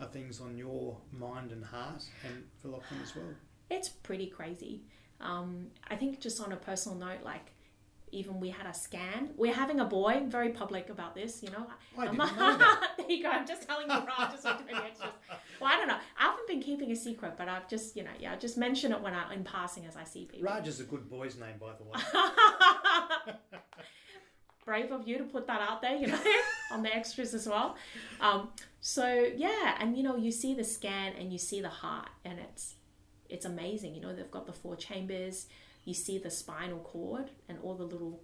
are 0.00 0.06
things 0.06 0.40
on 0.40 0.56
your 0.56 0.96
mind 1.12 1.52
and 1.52 1.64
heart 1.64 2.04
and 2.26 2.44
for 2.60 2.68
Lachlan 2.68 3.00
as 3.02 3.14
well. 3.14 3.26
It's 3.70 3.88
pretty 3.88 4.26
crazy. 4.26 4.82
Um, 5.20 5.68
I 5.88 5.96
think 5.96 6.20
just 6.20 6.40
on 6.40 6.52
a 6.52 6.56
personal 6.56 6.98
note, 6.98 7.22
like 7.24 7.52
even 8.12 8.38
we 8.38 8.50
had 8.50 8.66
a 8.66 8.74
scan. 8.74 9.30
We're 9.36 9.54
having 9.54 9.80
a 9.80 9.84
boy. 9.84 10.22
Very 10.26 10.50
public 10.50 10.90
about 10.90 11.14
this, 11.14 11.42
you 11.42 11.50
know. 11.50 11.66
I 11.98 12.06
Um, 12.06 12.16
didn't 12.16 12.36
know 12.38 12.58
that. 12.58 12.90
there 12.98 13.10
you 13.10 13.22
go. 13.22 13.30
I'm 13.30 13.46
just 13.46 13.66
telling 13.66 13.88
you, 13.90 13.94
Raj. 13.96 14.32
Just 14.32 14.44
be 14.44 14.74
extras. 14.74 15.10
Well, 15.60 15.70
I 15.72 15.76
don't 15.76 15.88
know. 15.88 15.98
I 16.18 16.22
haven't 16.22 16.46
been 16.46 16.60
keeping 16.60 16.90
a 16.92 16.96
secret, 16.96 17.34
but 17.36 17.48
I've 17.48 17.68
just, 17.68 17.96
you 17.96 18.04
know, 18.04 18.10
yeah, 18.20 18.36
just 18.36 18.56
mention 18.56 18.92
it 18.92 19.00
when 19.00 19.14
I 19.14 19.32
in 19.34 19.44
passing 19.44 19.86
as 19.86 19.96
I 19.96 20.04
see 20.04 20.26
people. 20.26 20.48
Raj 20.48 20.68
is 20.68 20.80
a 20.80 20.84
good 20.84 21.08
boy's 21.08 21.36
name, 21.36 21.54
by 21.60 21.72
the 21.78 21.84
way. 21.84 21.98
brave 24.64 24.92
of 24.92 25.08
you 25.08 25.18
to 25.18 25.24
put 25.24 25.46
that 25.48 25.60
out 25.60 25.82
there, 25.82 25.96
you 25.96 26.06
know, 26.06 26.20
on 26.72 26.82
the 26.82 26.94
extras 26.94 27.34
as 27.34 27.46
well. 27.48 27.76
Um, 28.20 28.50
so 28.80 29.06
yeah, 29.36 29.76
and 29.80 29.96
you 29.96 30.02
know, 30.02 30.16
you 30.16 30.30
see 30.32 30.54
the 30.54 30.64
scan 30.64 31.14
and 31.18 31.32
you 31.32 31.38
see 31.38 31.60
the 31.60 31.68
heart, 31.68 32.08
and 32.24 32.38
it's 32.38 32.74
it's 33.28 33.44
amazing. 33.44 33.94
You 33.94 34.00
know, 34.02 34.14
they've 34.14 34.30
got 34.30 34.46
the 34.46 34.52
four 34.52 34.76
chambers. 34.76 35.46
You 35.84 35.94
see 35.94 36.18
the 36.18 36.30
spinal 36.30 36.78
cord 36.80 37.30
and 37.48 37.58
all 37.62 37.74
the 37.74 37.84
little 37.84 38.20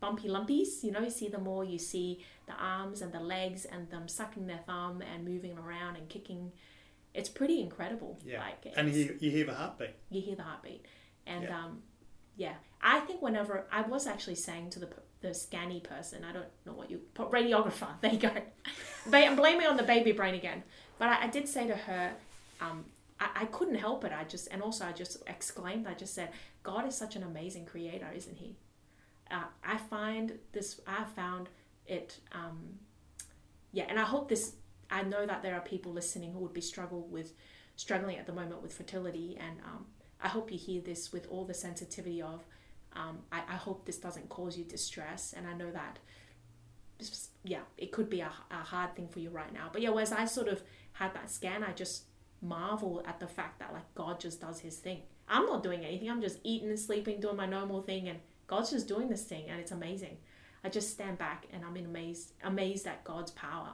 bumpy 0.00 0.28
lumpies. 0.28 0.82
You 0.82 0.92
know, 0.92 1.00
you 1.00 1.10
see 1.10 1.28
them 1.28 1.46
all. 1.46 1.64
You 1.64 1.78
see 1.78 2.24
the 2.46 2.54
arms 2.54 3.02
and 3.02 3.12
the 3.12 3.20
legs 3.20 3.64
and 3.64 3.90
them 3.90 4.08
sucking 4.08 4.46
their 4.46 4.60
thumb 4.66 5.02
and 5.02 5.24
moving 5.24 5.56
around 5.58 5.96
and 5.96 6.08
kicking. 6.08 6.52
It's 7.14 7.28
pretty 7.28 7.60
incredible. 7.60 8.18
Yeah. 8.24 8.40
Like 8.40 8.72
and 8.76 8.92
you, 8.92 9.16
you 9.20 9.30
hear 9.30 9.46
the 9.46 9.54
heartbeat. 9.54 9.94
you 10.10 10.20
hear 10.20 10.36
the 10.36 10.42
heartbeat 10.42 10.84
and 11.26 11.44
Yeah. 11.44 11.64
um 11.64 11.82
yeah 12.36 12.54
i 12.82 13.00
think 13.00 13.20
whenever 13.22 13.66
i 13.72 13.80
was 13.80 14.06
actually 14.06 14.34
saying 14.34 14.68
to 14.70 14.78
the 14.78 14.88
the 15.22 15.32
scanny 15.34 15.80
person 15.80 16.22
i 16.22 16.32
don't 16.32 16.46
know 16.66 16.72
what 16.74 16.90
you 16.90 17.00
radiographer 17.16 17.88
there 18.02 18.12
you 18.12 18.18
go 18.18 18.30
but 19.10 19.24
i'm 19.24 19.34
blaming 19.34 19.66
on 19.66 19.76
the 19.78 19.82
baby 19.82 20.12
brain 20.12 20.34
again 20.34 20.62
but 20.98 21.08
i, 21.08 21.24
I 21.24 21.26
did 21.28 21.48
say 21.48 21.66
to 21.66 21.74
her 21.74 22.12
um 22.60 22.84
I, 23.18 23.28
I 23.34 23.44
couldn't 23.46 23.76
help 23.76 24.04
it. 24.04 24.12
I 24.12 24.24
just 24.24 24.48
and 24.50 24.62
also 24.62 24.84
i 24.84 24.92
just 24.92 25.22
exclaimed 25.26 25.86
i 25.86 25.94
just 25.94 26.14
said 26.14 26.30
god 26.62 26.86
is 26.86 26.94
such 26.94 27.16
an 27.16 27.22
amazing 27.22 27.64
creator 27.64 28.08
isn't 28.14 28.36
he? 28.36 28.56
Uh, 29.30 29.44
i 29.64 29.76
find 29.76 30.38
this 30.52 30.80
i 30.86 31.04
found 31.04 31.48
it 31.86 32.18
um 32.32 32.58
yeah 33.72 33.84
and 33.88 33.98
i 33.98 34.02
hope 34.02 34.28
this 34.28 34.54
i 34.90 35.02
know 35.02 35.26
that 35.26 35.42
there 35.42 35.54
are 35.54 35.60
people 35.60 35.92
listening 35.92 36.32
who 36.32 36.38
would 36.40 36.52
be 36.52 36.60
struggle 36.60 37.02
with 37.10 37.32
struggling 37.76 38.16
at 38.16 38.26
the 38.26 38.32
moment 38.32 38.62
with 38.62 38.72
fertility 38.72 39.36
and 39.40 39.58
um, 39.64 39.84
i 40.22 40.28
hope 40.28 40.52
you 40.52 40.58
hear 40.58 40.80
this 40.80 41.12
with 41.12 41.26
all 41.30 41.44
the 41.44 41.54
sensitivity 41.54 42.22
of 42.22 42.44
um, 42.94 43.18
I, 43.30 43.42
I 43.48 43.56
hope 43.56 43.84
this 43.84 43.98
doesn't 43.98 44.28
cause 44.28 44.56
you 44.56 44.64
distress 44.64 45.34
and 45.36 45.46
i 45.46 45.54
know 45.54 45.70
that 45.72 45.98
yeah 47.44 47.60
it 47.76 47.92
could 47.92 48.08
be 48.08 48.20
a, 48.20 48.30
a 48.50 48.54
hard 48.54 48.94
thing 48.94 49.08
for 49.08 49.18
you 49.18 49.28
right 49.28 49.52
now. 49.52 49.68
But 49.72 49.82
yeah 49.82 49.90
whereas 49.90 50.12
i 50.12 50.24
sort 50.24 50.48
of 50.48 50.62
had 50.92 51.12
that 51.14 51.30
scan 51.30 51.62
i 51.62 51.72
just 51.72 52.04
marvel 52.42 53.02
at 53.06 53.18
the 53.20 53.26
fact 53.26 53.58
that 53.58 53.72
like 53.72 53.94
god 53.94 54.20
just 54.20 54.40
does 54.40 54.60
his 54.60 54.76
thing 54.76 55.02
i'm 55.28 55.46
not 55.46 55.62
doing 55.62 55.84
anything 55.84 56.10
i'm 56.10 56.20
just 56.20 56.38
eating 56.44 56.68
and 56.68 56.78
sleeping 56.78 57.18
doing 57.20 57.36
my 57.36 57.46
normal 57.46 57.80
thing 57.82 58.08
and 58.08 58.18
god's 58.46 58.70
just 58.70 58.86
doing 58.88 59.08
this 59.08 59.22
thing 59.24 59.44
and 59.48 59.58
it's 59.60 59.72
amazing 59.72 60.16
i 60.64 60.68
just 60.68 60.90
stand 60.90 61.16
back 61.18 61.46
and 61.52 61.64
i'm 61.64 61.76
in 61.76 61.86
amazed 61.86 62.32
amazed 62.44 62.86
at 62.86 63.02
god's 63.04 63.30
power 63.32 63.70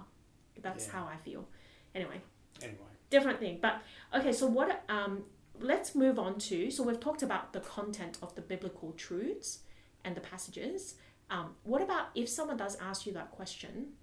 that's 0.60 0.86
Yeah. 0.86 0.92
how 0.92 1.06
i 1.06 1.16
feel 1.16 1.48
anyway 1.94 2.20
Anyway. 2.62 2.78
different 3.10 3.40
thing. 3.40 3.58
But 3.60 3.80
okay, 4.14 4.32
so 4.32 4.46
what? 4.46 4.84
Um, 4.88 5.24
let's 5.58 5.94
move 5.96 6.18
on 6.18 6.38
to. 6.40 6.70
So 6.70 6.84
we've 6.84 7.00
talked 7.00 7.22
about 7.22 7.52
the 7.52 7.60
content 7.60 8.18
of 8.22 8.34
the 8.36 8.40
biblical 8.42 8.92
truths 8.92 9.60
and 10.04 10.14
the 10.14 10.20
passages. 10.20 10.94
Um, 11.30 11.56
what 11.64 11.82
about 11.82 12.08
if 12.14 12.28
someone 12.28 12.56
does 12.58 12.76
ask 12.80 13.04
you 13.06 13.12
that 13.14 13.32
question? 13.32 13.94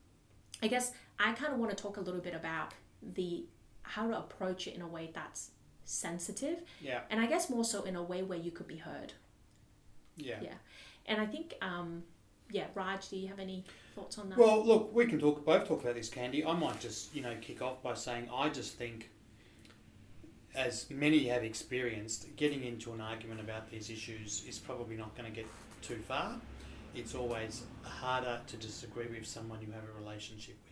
I 0.62 0.68
guess 0.68 0.92
I 1.20 1.32
kind 1.34 1.54
of 1.54 1.60
want 1.60 1.70
to 1.72 1.82
talk 1.82 1.96
a 1.98 2.02
little 2.02 2.20
bit 2.20 2.34
about 2.34 2.74
the 3.02 3.46
how 3.90 4.08
to 4.08 4.18
approach 4.18 4.68
it 4.68 4.76
in 4.76 4.82
a 4.82 4.88
way 4.88 5.10
that's 5.14 5.50
sensitive, 5.84 6.62
Yeah. 6.80 7.02
and 7.10 7.20
I 7.20 7.26
guess 7.26 7.50
more 7.50 7.64
so 7.66 7.82
in 7.84 7.96
a 7.96 8.04
way 8.04 8.22
where 8.22 8.38
you 8.38 8.52
could 8.52 8.68
be 8.68 8.78
heard. 8.78 9.14
Yeah. 10.16 10.40
Yeah. 10.42 10.54
And 11.08 11.20
I 11.20 11.26
think, 11.26 11.56
um, 11.62 12.04
yeah, 12.52 12.68
Raj, 12.76 13.10
do 13.10 13.18
you 13.18 13.28
have 13.30 13.40
any 13.40 13.64
thoughts 13.96 14.20
on 14.20 14.30
that? 14.30 14.38
Well, 14.38 14.64
look, 14.64 14.94
we 14.94 15.08
can 15.08 15.20
talk 15.20 15.44
both 15.44 15.68
talk 15.68 15.82
about 15.82 15.96
this, 15.96 16.08
Candy. 16.10 16.46
I 16.46 16.54
might 16.54 16.80
just, 16.80 17.16
you 17.16 17.24
know, 17.24 17.36
kick 17.42 17.64
off 17.64 17.82
by 17.82 17.96
saying 17.96 18.30
I 18.32 18.50
just 18.50 18.76
think, 18.78 19.10
as 20.54 20.88
many 20.92 21.28
have 21.28 21.44
experienced, 21.44 22.36
getting 22.36 22.64
into 22.64 22.94
an 22.94 23.02
argument 23.02 23.40
about 23.40 23.70
these 23.72 23.90
issues 23.90 24.44
is 24.48 24.60
probably 24.60 24.96
not 24.96 25.16
going 25.16 25.30
to 25.30 25.36
get 25.36 25.48
too 25.82 25.98
far. 26.08 26.40
It's 26.96 27.16
always 27.16 27.64
harder 27.84 28.40
to 28.46 28.58
disagree 28.58 29.08
with 29.08 29.26
someone 29.26 29.62
you 29.62 29.72
have 29.72 29.84
a 29.84 30.00
relationship 30.00 30.58
with. 30.64 30.69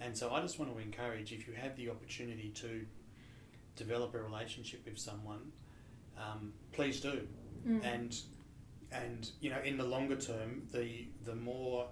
And 0.00 0.16
so 0.16 0.30
I 0.30 0.40
just 0.40 0.58
want 0.58 0.74
to 0.74 0.78
encourage 0.82 1.32
if 1.32 1.46
you 1.46 1.54
have 1.54 1.76
the 1.76 1.88
opportunity 1.88 2.50
to 2.56 2.86
develop 3.76 4.14
a 4.14 4.22
relationship 4.22 4.84
with 4.84 4.98
someone, 4.98 5.52
um, 6.18 6.52
please 6.72 7.00
do. 7.00 7.26
Mm. 7.66 7.84
And 7.84 8.20
and 8.92 9.30
you 9.40 9.50
know, 9.50 9.60
in 9.64 9.76
the 9.76 9.84
longer 9.84 10.16
term, 10.16 10.62
the 10.72 11.06
the 11.24 11.34
more 11.34 11.88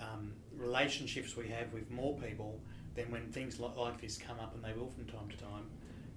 um, 0.00 0.32
relationships 0.56 1.36
we 1.36 1.48
have 1.48 1.72
with 1.72 1.90
more 1.90 2.16
people, 2.18 2.60
then 2.94 3.10
when 3.10 3.32
things 3.32 3.58
like, 3.58 3.76
like 3.76 4.00
this 4.00 4.18
come 4.18 4.38
up, 4.40 4.54
and 4.54 4.62
they 4.62 4.78
will 4.78 4.90
from 4.90 5.06
time 5.06 5.28
to 5.30 5.36
time, 5.36 5.66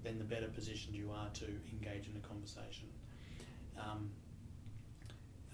then 0.04 0.18
the 0.18 0.24
better 0.24 0.48
positioned 0.48 0.96
you 0.96 1.12
are 1.12 1.30
to 1.34 1.46
engage 1.72 2.08
in 2.08 2.16
a 2.18 2.28
conversation. 2.28 2.88
Um, 3.80 4.12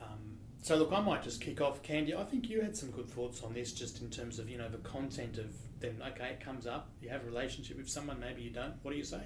um, 0.02 0.38
so 0.62 0.76
look, 0.76 0.92
I 0.92 1.00
might 1.02 1.24
just 1.24 1.40
kick 1.40 1.62
off, 1.62 1.82
Candy. 1.84 2.14
I 2.16 2.24
think 2.24 2.50
you 2.50 2.62
had 2.62 2.76
some 2.76 2.92
good 2.92 3.10
thoughts 3.10 3.42
on 3.44 3.54
this, 3.54 3.74
just 3.74 4.02
in 4.02 4.10
terms 4.10 4.40
of 4.40 4.50
you 4.50 4.58
know 4.58 4.70
the 4.70 4.78
content 4.80 5.38
of 5.38 5.54
then. 5.80 6.02
Okay, 6.10 6.30
it 6.30 6.40
comes 6.40 6.68
up. 6.68 6.90
You 7.02 7.10
have 7.10 7.24
a 7.24 7.26
relationship 7.26 7.78
with 7.78 7.90
someone, 7.90 8.20
maybe 8.20 8.42
you 8.42 8.50
don't. 8.50 8.74
What 8.82 8.92
do 8.92 8.98
you 8.98 9.04
say? 9.04 9.22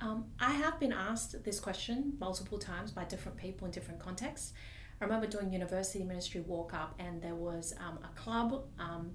Um, 0.00 0.26
I 0.38 0.52
have 0.52 0.78
been 0.78 0.92
asked 0.92 1.42
this 1.44 1.58
question 1.58 2.14
multiple 2.20 2.58
times 2.58 2.92
by 2.92 3.04
different 3.04 3.36
people 3.36 3.66
in 3.66 3.72
different 3.72 4.00
contexts. 4.00 4.52
I 5.00 5.04
remember 5.04 5.26
doing 5.26 5.52
university 5.52 6.04
ministry 6.04 6.40
walk 6.40 6.74
up, 6.74 6.94
and 6.98 7.20
there 7.20 7.34
was 7.34 7.74
um, 7.78 7.98
a 8.04 8.18
club 8.18 8.64
um, 8.78 9.12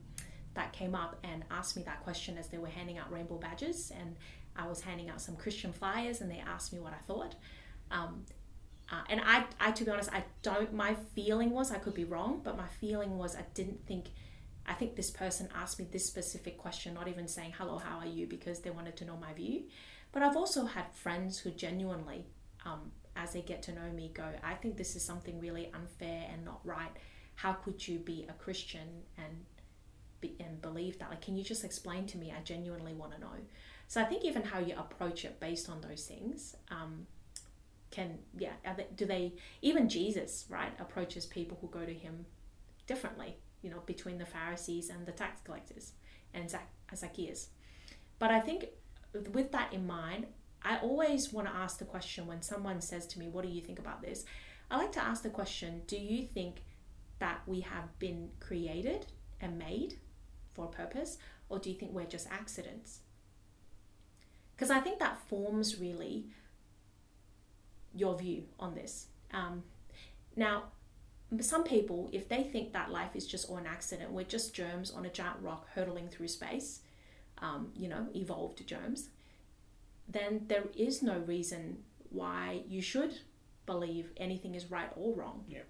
that 0.53 0.71
came 0.73 0.95
up 0.95 1.19
and 1.23 1.43
asked 1.51 1.75
me 1.75 1.83
that 1.83 2.03
question 2.03 2.37
as 2.37 2.47
they 2.47 2.57
were 2.57 2.67
handing 2.67 2.97
out 2.97 3.11
rainbow 3.11 3.37
badges, 3.37 3.91
and 3.97 4.15
I 4.55 4.67
was 4.67 4.81
handing 4.81 5.09
out 5.09 5.21
some 5.21 5.35
Christian 5.35 5.73
flyers, 5.73 6.21
and 6.21 6.29
they 6.29 6.43
asked 6.45 6.73
me 6.73 6.79
what 6.79 6.93
I 6.93 7.01
thought. 7.05 7.35
Uh, 8.93 9.01
and 9.09 9.21
I, 9.25 9.45
I, 9.59 9.71
to 9.71 9.85
be 9.85 9.89
honest, 9.89 10.13
I 10.13 10.23
don't. 10.43 10.71
My 10.71 10.95
feeling 11.15 11.49
was 11.49 11.71
I 11.71 11.79
could 11.79 11.95
be 11.95 12.03
wrong, 12.03 12.41
but 12.43 12.55
my 12.55 12.67
feeling 12.79 13.17
was 13.17 13.35
I 13.35 13.43
didn't 13.55 13.87
think. 13.87 14.05
I 14.67 14.73
think 14.73 14.95
this 14.95 15.09
person 15.09 15.49
asked 15.55 15.79
me 15.79 15.87
this 15.91 16.05
specific 16.05 16.57
question, 16.57 16.93
not 16.93 17.07
even 17.07 17.27
saying 17.27 17.53
hello, 17.57 17.79
how 17.79 17.97
are 17.97 18.05
you, 18.05 18.27
because 18.27 18.59
they 18.59 18.69
wanted 18.69 18.95
to 18.97 19.05
know 19.05 19.17
my 19.17 19.33
view. 19.33 19.63
But 20.11 20.21
I've 20.21 20.37
also 20.37 20.65
had 20.65 20.85
friends 20.93 21.39
who 21.39 21.49
genuinely, 21.49 22.27
um, 22.65 22.91
as 23.17 23.33
they 23.33 23.41
get 23.41 23.63
to 23.63 23.73
know 23.73 23.91
me, 23.93 24.11
go, 24.13 24.23
I 24.41 24.53
think 24.53 24.77
this 24.77 24.95
is 24.95 25.03
something 25.03 25.37
really 25.39 25.69
unfair 25.73 26.29
and 26.31 26.45
not 26.45 26.61
right. 26.63 26.91
How 27.35 27.53
could 27.53 27.85
you 27.85 27.99
be 27.99 28.25
a 28.29 28.33
Christian 28.33 28.87
and 29.17 29.33
be, 30.21 30.35
and 30.39 30.61
believe 30.61 30.97
that? 30.99 31.09
Like, 31.09 31.21
can 31.21 31.35
you 31.35 31.43
just 31.43 31.65
explain 31.65 32.05
to 32.07 32.17
me? 32.17 32.31
I 32.31 32.41
genuinely 32.43 32.93
want 32.93 33.11
to 33.13 33.19
know. 33.19 33.35
So 33.87 33.99
I 34.01 34.05
think 34.05 34.23
even 34.23 34.43
how 34.43 34.59
you 34.59 34.75
approach 34.77 35.25
it 35.25 35.41
based 35.41 35.67
on 35.67 35.81
those 35.81 36.05
things. 36.05 36.55
Um, 36.71 37.07
can 37.93 38.17
yeah 38.35 38.53
they, 38.75 38.87
do 38.95 39.05
they 39.05 39.31
even 39.61 39.87
jesus 39.87 40.45
right 40.49 40.73
approaches 40.79 41.27
people 41.27 41.57
who 41.61 41.67
go 41.67 41.85
to 41.85 41.93
him 41.93 42.25
differently 42.87 43.37
you 43.61 43.69
know 43.69 43.81
between 43.85 44.17
the 44.17 44.25
pharisees 44.25 44.89
and 44.89 45.05
the 45.05 45.11
tax 45.11 45.41
collectors 45.41 45.93
and 46.33 46.53
uh, 46.53 46.95
zacchaeus. 46.95 47.49
But 48.19 48.31
i 48.31 48.39
think 48.39 48.65
with 49.31 49.51
that 49.51 49.71
in 49.71 49.85
mind 49.85 50.25
i 50.63 50.77
always 50.77 51.31
want 51.31 51.47
to 51.47 51.53
ask 51.53 51.77
the 51.77 51.85
question 51.85 52.25
when 52.25 52.41
someone 52.41 52.81
says 52.81 53.05
to 53.07 53.19
me 53.19 53.27
what 53.27 53.43
do 53.43 53.49
you 53.49 53.61
think 53.61 53.79
about 53.79 54.01
this? 54.01 54.25
I 54.71 54.77
like 54.77 54.91
to 54.93 55.03
ask 55.03 55.21
the 55.21 55.29
question 55.29 55.83
do 55.87 55.97
you 55.97 56.25
think 56.25 56.63
that 57.19 57.41
we 57.45 57.61
have 57.61 57.97
been 57.99 58.29
created 58.39 59.05
and 59.39 59.57
made 59.57 59.99
for 60.53 60.65
a 60.65 60.67
purpose 60.67 61.19
or 61.47 61.59
do 61.59 61.69
you 61.69 61.75
think 61.77 61.91
we're 61.91 62.05
just 62.05 62.27
accidents? 62.31 62.99
Because 64.55 64.71
i 64.71 64.79
think 64.79 64.99
that 64.99 65.17
forms 65.29 65.79
really 65.79 66.25
your 67.93 68.17
view 68.17 68.43
on 68.59 68.75
this. 68.75 69.07
Um, 69.33 69.63
now, 70.35 70.63
some 71.39 71.63
people, 71.63 72.09
if 72.11 72.29
they 72.29 72.43
think 72.43 72.73
that 72.73 72.91
life 72.91 73.15
is 73.15 73.25
just 73.25 73.49
all 73.49 73.57
an 73.57 73.65
accident, 73.65 74.11
we're 74.11 74.23
just 74.23 74.53
germs 74.53 74.91
on 74.91 75.05
a 75.05 75.09
giant 75.09 75.37
rock 75.41 75.67
hurtling 75.73 76.07
through 76.07 76.27
space, 76.27 76.81
um, 77.39 77.71
you 77.75 77.87
know, 77.87 78.07
evolved 78.15 78.65
germs, 78.67 79.09
then 80.07 80.45
there 80.47 80.65
is 80.75 81.01
no 81.01 81.19
reason 81.19 81.77
why 82.09 82.61
you 82.67 82.81
should 82.81 83.19
believe 83.65 84.11
anything 84.17 84.55
is 84.55 84.69
right 84.69 84.91
or 84.95 85.15
wrong. 85.15 85.43
Yeah. 85.47 85.61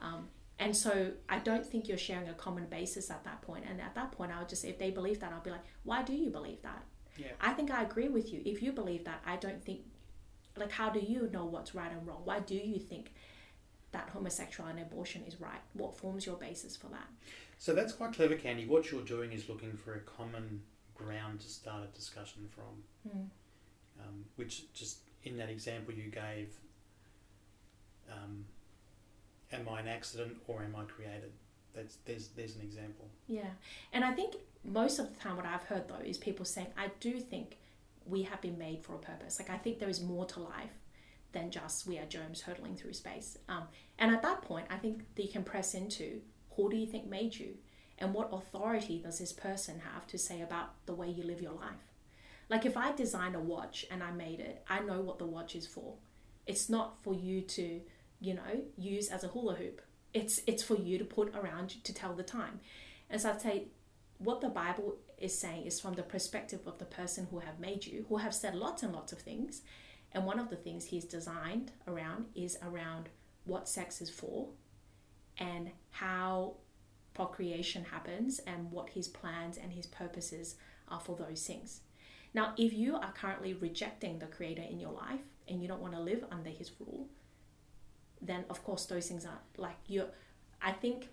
Um, 0.00 0.28
and 0.58 0.76
so 0.76 1.12
I 1.28 1.38
don't 1.38 1.64
think 1.64 1.88
you're 1.88 1.96
sharing 1.96 2.28
a 2.28 2.34
common 2.34 2.66
basis 2.66 3.10
at 3.10 3.24
that 3.24 3.42
point. 3.42 3.64
And 3.68 3.80
at 3.80 3.94
that 3.94 4.12
point, 4.12 4.32
I 4.32 4.40
would 4.40 4.48
just, 4.48 4.64
if 4.64 4.78
they 4.78 4.90
believe 4.90 5.20
that, 5.20 5.32
I'll 5.32 5.40
be 5.40 5.50
like, 5.50 5.64
why 5.84 6.02
do 6.02 6.12
you 6.12 6.30
believe 6.30 6.60
that? 6.62 6.82
Yeah. 7.16 7.28
I 7.40 7.52
think 7.52 7.70
I 7.70 7.82
agree 7.82 8.08
with 8.08 8.32
you. 8.32 8.42
If 8.44 8.62
you 8.62 8.72
believe 8.72 9.04
that, 9.04 9.22
I 9.24 9.36
don't 9.36 9.64
think 9.64 9.80
like 10.58 10.72
how 10.72 10.90
do 10.90 11.00
you 11.00 11.28
know 11.32 11.44
what's 11.44 11.74
right 11.74 11.90
and 11.90 12.06
wrong? 12.06 12.22
Why 12.24 12.40
do 12.40 12.54
you 12.54 12.78
think 12.78 13.12
that 13.92 14.10
homosexuality 14.10 14.80
and 14.80 14.92
abortion 14.92 15.22
is 15.26 15.40
right? 15.40 15.60
What 15.72 15.96
forms 15.96 16.26
your 16.26 16.36
basis 16.36 16.76
for 16.76 16.88
that? 16.88 17.08
So 17.58 17.74
that's 17.74 17.92
quite 17.92 18.12
clever 18.12 18.34
candy. 18.34 18.66
What 18.66 18.90
you're 18.90 19.02
doing 19.02 19.32
is 19.32 19.48
looking 19.48 19.72
for 19.72 19.94
a 19.94 20.00
common 20.00 20.62
ground 20.94 21.40
to 21.40 21.48
start 21.48 21.84
a 21.84 21.96
discussion 21.96 22.48
from. 22.54 22.82
Mm. 23.08 23.28
um, 24.00 24.24
which 24.36 24.72
just 24.72 24.98
in 25.24 25.36
that 25.36 25.48
example 25.50 25.94
you 25.94 26.10
gave 26.10 26.48
um, 28.10 28.44
am 29.52 29.68
i 29.68 29.80
an 29.80 29.88
accident 29.88 30.36
or 30.46 30.62
am 30.62 30.74
i 30.76 30.84
created? 30.84 31.32
That's 31.74 31.96
there's 32.04 32.28
there's 32.28 32.56
an 32.56 32.62
example. 32.62 33.06
Yeah. 33.28 33.50
And 33.92 34.04
i 34.04 34.12
think 34.12 34.34
most 34.64 34.98
of 34.98 35.08
the 35.12 35.20
time 35.20 35.36
what 35.36 35.46
i've 35.46 35.62
heard 35.62 35.88
though 35.88 36.04
is 36.04 36.18
people 36.18 36.44
saying 36.44 36.66
i 36.76 36.90
do 37.00 37.18
think 37.20 37.58
we 38.08 38.22
have 38.22 38.40
been 38.40 38.58
made 38.58 38.82
for 38.82 38.94
a 38.94 38.98
purpose. 38.98 39.38
Like 39.38 39.50
I 39.50 39.58
think 39.58 39.78
there 39.78 39.88
is 39.88 40.02
more 40.02 40.26
to 40.26 40.40
life 40.40 40.74
than 41.32 41.50
just 41.50 41.86
we 41.86 41.98
are 41.98 42.06
germs 42.06 42.42
hurtling 42.42 42.76
through 42.76 42.94
space. 42.94 43.36
Um, 43.48 43.64
and 43.98 44.14
at 44.14 44.22
that 44.22 44.42
point, 44.42 44.66
I 44.70 44.76
think 44.76 45.02
you 45.16 45.28
can 45.28 45.44
press 45.44 45.74
into 45.74 46.20
who 46.56 46.70
do 46.70 46.76
you 46.76 46.86
think 46.86 47.06
made 47.06 47.36
you, 47.36 47.54
and 47.98 48.14
what 48.14 48.30
authority 48.32 49.00
does 49.02 49.18
this 49.18 49.32
person 49.32 49.80
have 49.92 50.06
to 50.08 50.18
say 50.18 50.40
about 50.40 50.70
the 50.86 50.94
way 50.94 51.08
you 51.08 51.24
live 51.24 51.42
your 51.42 51.52
life? 51.52 51.92
Like 52.48 52.64
if 52.64 52.76
I 52.76 52.92
designed 52.92 53.36
a 53.36 53.40
watch 53.40 53.86
and 53.90 54.02
I 54.02 54.10
made 54.10 54.40
it, 54.40 54.64
I 54.68 54.80
know 54.80 55.00
what 55.00 55.18
the 55.18 55.26
watch 55.26 55.54
is 55.54 55.66
for. 55.66 55.94
It's 56.46 56.68
not 56.68 57.02
for 57.02 57.14
you 57.14 57.42
to, 57.42 57.80
you 58.20 58.34
know, 58.34 58.62
use 58.76 59.08
as 59.08 59.22
a 59.22 59.28
hula 59.28 59.54
hoop. 59.54 59.82
It's 60.14 60.40
it's 60.46 60.62
for 60.62 60.76
you 60.76 60.96
to 60.98 61.04
put 61.04 61.34
around 61.36 61.84
to 61.84 61.92
tell 61.92 62.14
the 62.14 62.22
time. 62.22 62.60
And 63.10 63.20
so 63.20 63.30
I'd 63.30 63.42
say 63.42 63.64
what 64.18 64.40
the 64.40 64.48
Bible 64.48 64.96
is 65.20 65.38
saying 65.38 65.66
is 65.66 65.80
from 65.80 65.94
the 65.94 66.02
perspective 66.02 66.60
of 66.66 66.78
the 66.78 66.84
person 66.84 67.26
who 67.30 67.40
have 67.40 67.58
made 67.58 67.86
you, 67.86 68.06
who 68.08 68.18
have 68.18 68.34
said 68.34 68.54
lots 68.54 68.82
and 68.82 68.92
lots 68.92 69.12
of 69.12 69.18
things. 69.18 69.62
And 70.12 70.24
one 70.24 70.38
of 70.38 70.48
the 70.48 70.56
things 70.56 70.86
he's 70.86 71.04
designed 71.04 71.72
around 71.86 72.26
is 72.34 72.56
around 72.62 73.08
what 73.44 73.68
sex 73.68 74.00
is 74.00 74.10
for 74.10 74.48
and 75.38 75.70
how 75.90 76.54
procreation 77.14 77.84
happens 77.84 78.38
and 78.40 78.70
what 78.70 78.90
his 78.90 79.08
plans 79.08 79.58
and 79.58 79.72
his 79.72 79.86
purposes 79.86 80.56
are 80.88 81.00
for 81.00 81.16
those 81.16 81.46
things. 81.46 81.80
Now, 82.32 82.54
if 82.56 82.72
you 82.72 82.96
are 82.96 83.12
currently 83.12 83.54
rejecting 83.54 84.18
the 84.18 84.26
creator 84.26 84.62
in 84.62 84.80
your 84.80 84.92
life 84.92 85.22
and 85.46 85.60
you 85.60 85.68
don't 85.68 85.80
want 85.80 85.94
to 85.94 86.00
live 86.00 86.24
under 86.30 86.50
his 86.50 86.70
rule, 86.78 87.08
then 88.20 88.44
of 88.50 88.62
course 88.64 88.86
those 88.86 89.08
things 89.08 89.24
are 89.24 89.38
like 89.56 89.76
you 89.86 90.04
I 90.60 90.72
think 90.72 91.08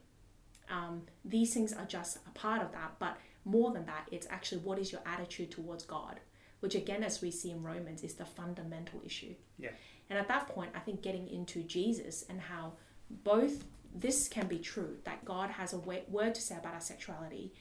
um, 0.70 1.04
these 1.24 1.54
things 1.54 1.74
are 1.74 1.86
just 1.86 2.18
a 2.28 2.32
part 2.32 2.62
of 2.62 2.72
that, 2.72 2.96
but 3.00 3.18
more 3.46 3.72
than 3.72 3.86
that, 3.86 4.08
it's 4.12 4.28
actually 4.30 4.62
what 4.62 4.80
is 4.80 4.92
your 4.92 5.02
attitude 5.06 5.52
towards 5.52 5.84
God, 5.84 6.20
which 6.60 6.76
again, 6.76 7.04
as 7.04 7.22
we 7.22 7.32
see 7.32 7.52
in 7.52 7.64
Romans, 7.64 8.04
is 8.04 8.16
the 8.16 8.26
fundamental 8.26 9.02
issue. 9.06 9.36
Yeah. 9.58 9.70
And 10.10 10.20
at 10.20 10.28
that 10.28 10.50
point, 10.50 10.72
I 10.76 10.80
think 10.80 11.02
getting 11.02 11.28
into 11.28 11.64
Jesus 11.64 12.26
and 12.30 12.42
how 12.42 12.74
both 13.10 13.64
this 13.94 14.28
can 14.28 14.48
be 14.48 14.60
true 14.60 14.98
that 15.06 15.24
God 15.24 15.50
has 15.52 15.74
a 15.74 15.78
word 15.78 16.36
to 16.36 16.42
say 16.42 16.58
about 16.58 16.74
our 16.74 16.82
sexuality 16.82 17.54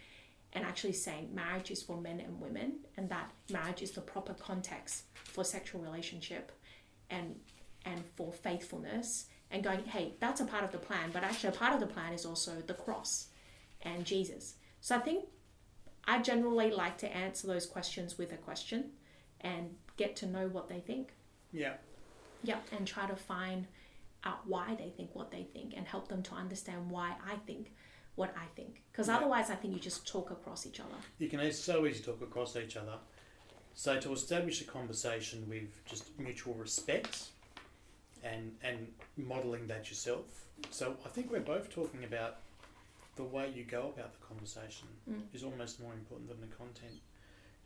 and 0.52 0.64
actually 0.64 0.92
saying 0.92 1.30
marriage 1.32 1.70
is 1.70 1.82
for 1.82 2.00
men 2.00 2.20
and 2.20 2.40
women 2.40 2.78
and 2.96 3.08
that 3.08 3.30
marriage 3.50 3.82
is 3.82 3.92
the 3.92 4.00
proper 4.00 4.34
context 4.34 5.04
for 5.14 5.44
sexual 5.44 5.80
relationship 5.80 6.52
and 7.10 7.36
and 7.84 8.02
for 8.16 8.32
faithfulness 8.32 9.26
and 9.50 9.62
going, 9.62 9.84
hey, 9.84 10.14
that's 10.18 10.40
a 10.40 10.44
part 10.44 10.64
of 10.64 10.72
the 10.72 10.78
plan, 10.78 11.10
but 11.12 11.22
actually, 11.22 11.50
a 11.50 11.52
part 11.52 11.74
of 11.74 11.80
the 11.80 11.86
plan 11.86 12.12
is 12.12 12.24
also 12.24 12.52
the 12.66 12.74
cross 12.74 13.28
and 13.82 14.04
Jesus. 14.04 14.54
So 14.80 14.96
I 14.96 15.00
think 15.00 15.26
I 16.06 16.20
generally 16.20 16.70
like 16.70 16.98
to 16.98 17.16
answer 17.16 17.46
those 17.46 17.66
questions 17.66 18.18
with 18.18 18.32
a 18.32 18.36
question 18.36 18.90
and 19.40 19.74
get 19.96 20.16
to 20.16 20.26
know 20.26 20.48
what 20.48 20.68
they 20.68 20.80
think. 20.80 21.14
Yeah. 21.52 21.74
Yeah, 22.42 22.58
and 22.76 22.86
try 22.86 23.06
to 23.06 23.16
find 23.16 23.66
out 24.24 24.46
why 24.46 24.74
they 24.78 24.90
think 24.90 25.14
what 25.14 25.30
they 25.30 25.44
think 25.52 25.74
and 25.76 25.86
help 25.86 26.08
them 26.08 26.22
to 26.24 26.34
understand 26.34 26.90
why 26.90 27.14
I 27.26 27.36
think 27.46 27.72
what 28.16 28.34
I 28.36 28.46
think. 28.56 28.82
Because 28.92 29.08
yeah. 29.08 29.16
otherwise, 29.16 29.50
I 29.50 29.54
think 29.54 29.74
you 29.74 29.80
just 29.80 30.06
talk 30.06 30.30
across 30.30 30.66
each 30.66 30.80
other. 30.80 30.96
You 31.18 31.28
can 31.28 31.40
so 31.52 31.86
easily 31.86 32.04
talk 32.04 32.22
across 32.22 32.56
each 32.56 32.76
other. 32.76 32.96
So 33.74 33.98
to 33.98 34.12
establish 34.12 34.60
a 34.60 34.64
conversation 34.64 35.48
with 35.48 35.84
just 35.84 36.18
mutual 36.18 36.54
respect 36.54 37.24
and 38.22 38.52
and 38.62 38.92
modeling 39.16 39.66
that 39.66 39.88
yourself. 39.88 40.46
So 40.70 40.96
I 41.04 41.08
think 41.08 41.30
we're 41.32 41.40
both 41.40 41.70
talking 41.70 42.04
about 42.04 42.38
the 43.16 43.24
way 43.24 43.52
you 43.54 43.64
go 43.64 43.92
about 43.94 44.12
the 44.12 44.26
conversation 44.26 44.88
mm. 45.10 45.20
is 45.32 45.44
almost 45.44 45.80
more 45.80 45.92
important 45.92 46.28
than 46.28 46.40
the 46.40 46.54
content. 46.54 47.00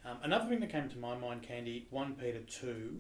Um, 0.05 0.19
another 0.23 0.49
thing 0.49 0.61
that 0.61 0.71
came 0.71 0.89
to 0.89 0.99
my 0.99 1.17
mind, 1.17 1.43
Candy, 1.43 1.87
1 1.91 2.15
Peter 2.15 2.41
2, 2.41 2.99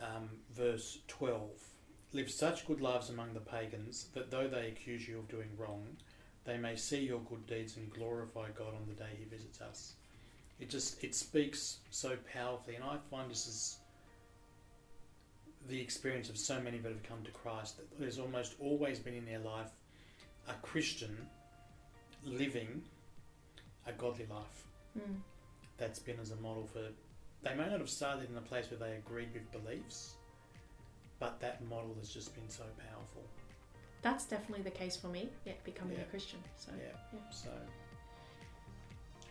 um, 0.00 0.28
verse 0.54 0.98
12. 1.08 1.50
Live 2.12 2.30
such 2.30 2.66
good 2.66 2.80
lives 2.80 3.10
among 3.10 3.34
the 3.34 3.40
pagans 3.40 4.06
that 4.14 4.30
though 4.30 4.48
they 4.48 4.68
accuse 4.68 5.06
you 5.06 5.18
of 5.18 5.28
doing 5.28 5.48
wrong, 5.58 5.84
they 6.44 6.56
may 6.56 6.74
see 6.74 7.00
your 7.00 7.20
good 7.20 7.46
deeds 7.46 7.76
and 7.76 7.92
glorify 7.92 8.48
God 8.56 8.74
on 8.74 8.86
the 8.88 8.94
day 8.94 9.10
He 9.18 9.24
visits 9.24 9.60
us. 9.60 9.94
It 10.58 10.70
just 10.70 11.04
it 11.04 11.14
speaks 11.14 11.78
so 11.90 12.16
powerfully, 12.32 12.76
and 12.76 12.84
I 12.84 12.96
find 13.10 13.30
this 13.30 13.46
is 13.46 13.78
the 15.68 15.80
experience 15.80 16.30
of 16.30 16.38
so 16.38 16.58
many 16.60 16.78
that 16.78 16.88
have 16.88 17.02
come 17.02 17.22
to 17.24 17.30
Christ 17.30 17.76
that 17.76 18.00
there's 18.00 18.18
almost 18.18 18.54
always 18.58 18.98
been 18.98 19.14
in 19.14 19.26
their 19.26 19.38
life 19.40 19.70
a 20.48 20.54
Christian 20.62 21.16
living 22.24 22.82
a 23.86 23.92
godly 23.92 24.26
life. 24.30 24.64
Mm. 24.98 25.16
That's 25.76 25.98
been 25.98 26.18
as 26.20 26.30
a 26.30 26.36
model 26.36 26.66
for. 26.72 26.80
They 27.42 27.54
may 27.54 27.68
not 27.70 27.78
have 27.78 27.88
started 27.90 28.28
in 28.30 28.36
a 28.36 28.40
place 28.40 28.66
where 28.70 28.78
they 28.80 28.96
agreed 28.96 29.28
with 29.32 29.50
beliefs, 29.52 30.14
but 31.20 31.40
that 31.40 31.64
model 31.68 31.94
has 32.00 32.08
just 32.08 32.34
been 32.34 32.48
so 32.48 32.64
powerful. 32.90 33.22
that's 34.00 34.24
definitely 34.26 34.62
the 34.62 34.70
case 34.70 34.96
for 34.96 35.08
me. 35.08 35.28
Yeah, 35.44 35.54
becoming 35.64 35.96
Yeah. 35.96 36.04
a 36.04 36.06
Christian. 36.06 36.38
So 36.56 36.70
Yeah. 36.78 36.92
Yeah. 37.12 37.30
So 37.30 37.50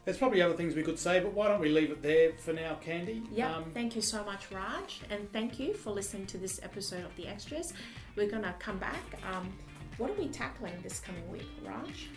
there's 0.03 0.17
probably 0.17 0.41
other 0.41 0.55
things 0.55 0.75
we 0.75 0.83
could 0.83 0.99
say, 0.99 1.19
but 1.21 1.33
why 1.33 1.47
don't 1.47 1.59
we 1.61 1.69
leave 1.69 1.89
it 1.91 2.01
there 2.01 2.33
for 2.33 2.51
now, 2.53 2.75
Candy? 2.75 3.23
Yeah, 3.31 3.55
Um, 3.55 3.71
thank 3.73 3.95
you 3.95 4.01
so 4.01 4.23
much, 4.25 4.51
Raj, 4.51 5.01
and 5.09 5.31
thank 5.33 5.59
you 5.59 5.73
for 5.73 5.91
listening 5.91 6.25
to 6.27 6.37
this 6.37 6.61
episode 6.63 7.03
of 7.05 7.15
the 7.15 7.27
Extras. 7.27 7.73
We're 8.17 8.29
gonna 8.29 8.55
come 8.59 8.77
back. 8.77 9.03
Um, 9.25 9.57
what 9.97 10.09
are 10.09 10.13
we 10.13 10.27
tackling 10.27 10.73
this 10.83 10.99
coming 10.99 11.29
week, 11.31 11.47
Raj? 11.65 12.09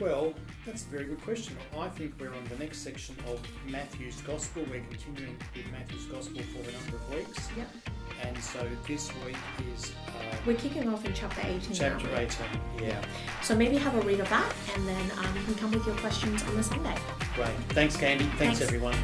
well, 0.00 0.32
that's 0.64 0.84
a 0.84 0.88
very 0.88 1.04
good 1.04 1.20
question. 1.22 1.54
I 1.78 1.88
think 1.88 2.14
we're 2.18 2.32
on 2.32 2.44
the 2.48 2.56
next 2.56 2.78
section 2.78 3.14
of 3.28 3.38
Matthew's 3.68 4.20
Gospel. 4.22 4.64
We're 4.70 4.82
continuing 4.90 5.36
with 5.54 5.70
Matthew's 5.70 6.06
Gospel 6.06 6.40
for 6.42 6.60
a 6.68 6.72
number 6.72 6.96
of 6.96 7.14
weeks. 7.14 7.48
Yep. 7.56 7.68
And 8.22 8.38
so 8.38 8.66
this 8.88 9.10
week 9.26 9.36
is 9.74 9.92
uh, 10.08 10.36
We're 10.46 10.56
kicking 10.56 10.88
off 10.88 11.04
in 11.04 11.12
chapter 11.12 11.42
18 11.44 11.74
chapter 11.74 12.06
now. 12.08 12.18
18. 12.18 12.46
Yeah. 12.82 13.02
So 13.42 13.54
maybe 13.54 13.76
have 13.76 13.94
a 13.94 14.00
read 14.00 14.20
of 14.20 14.28
that, 14.30 14.52
and 14.74 14.88
then 14.88 15.10
um, 15.18 15.36
you 15.36 15.42
can 15.44 15.54
come 15.56 15.70
with 15.70 15.86
your 15.86 15.96
questions 15.96 16.42
on 16.44 16.56
the 16.56 16.62
Sunday. 16.62 16.96
Great. 17.34 17.48
Thanks, 17.70 17.96
Candy. 17.96 18.24
Thanks, 18.38 18.58
Thanks. 18.58 18.62
everyone. 18.62 18.94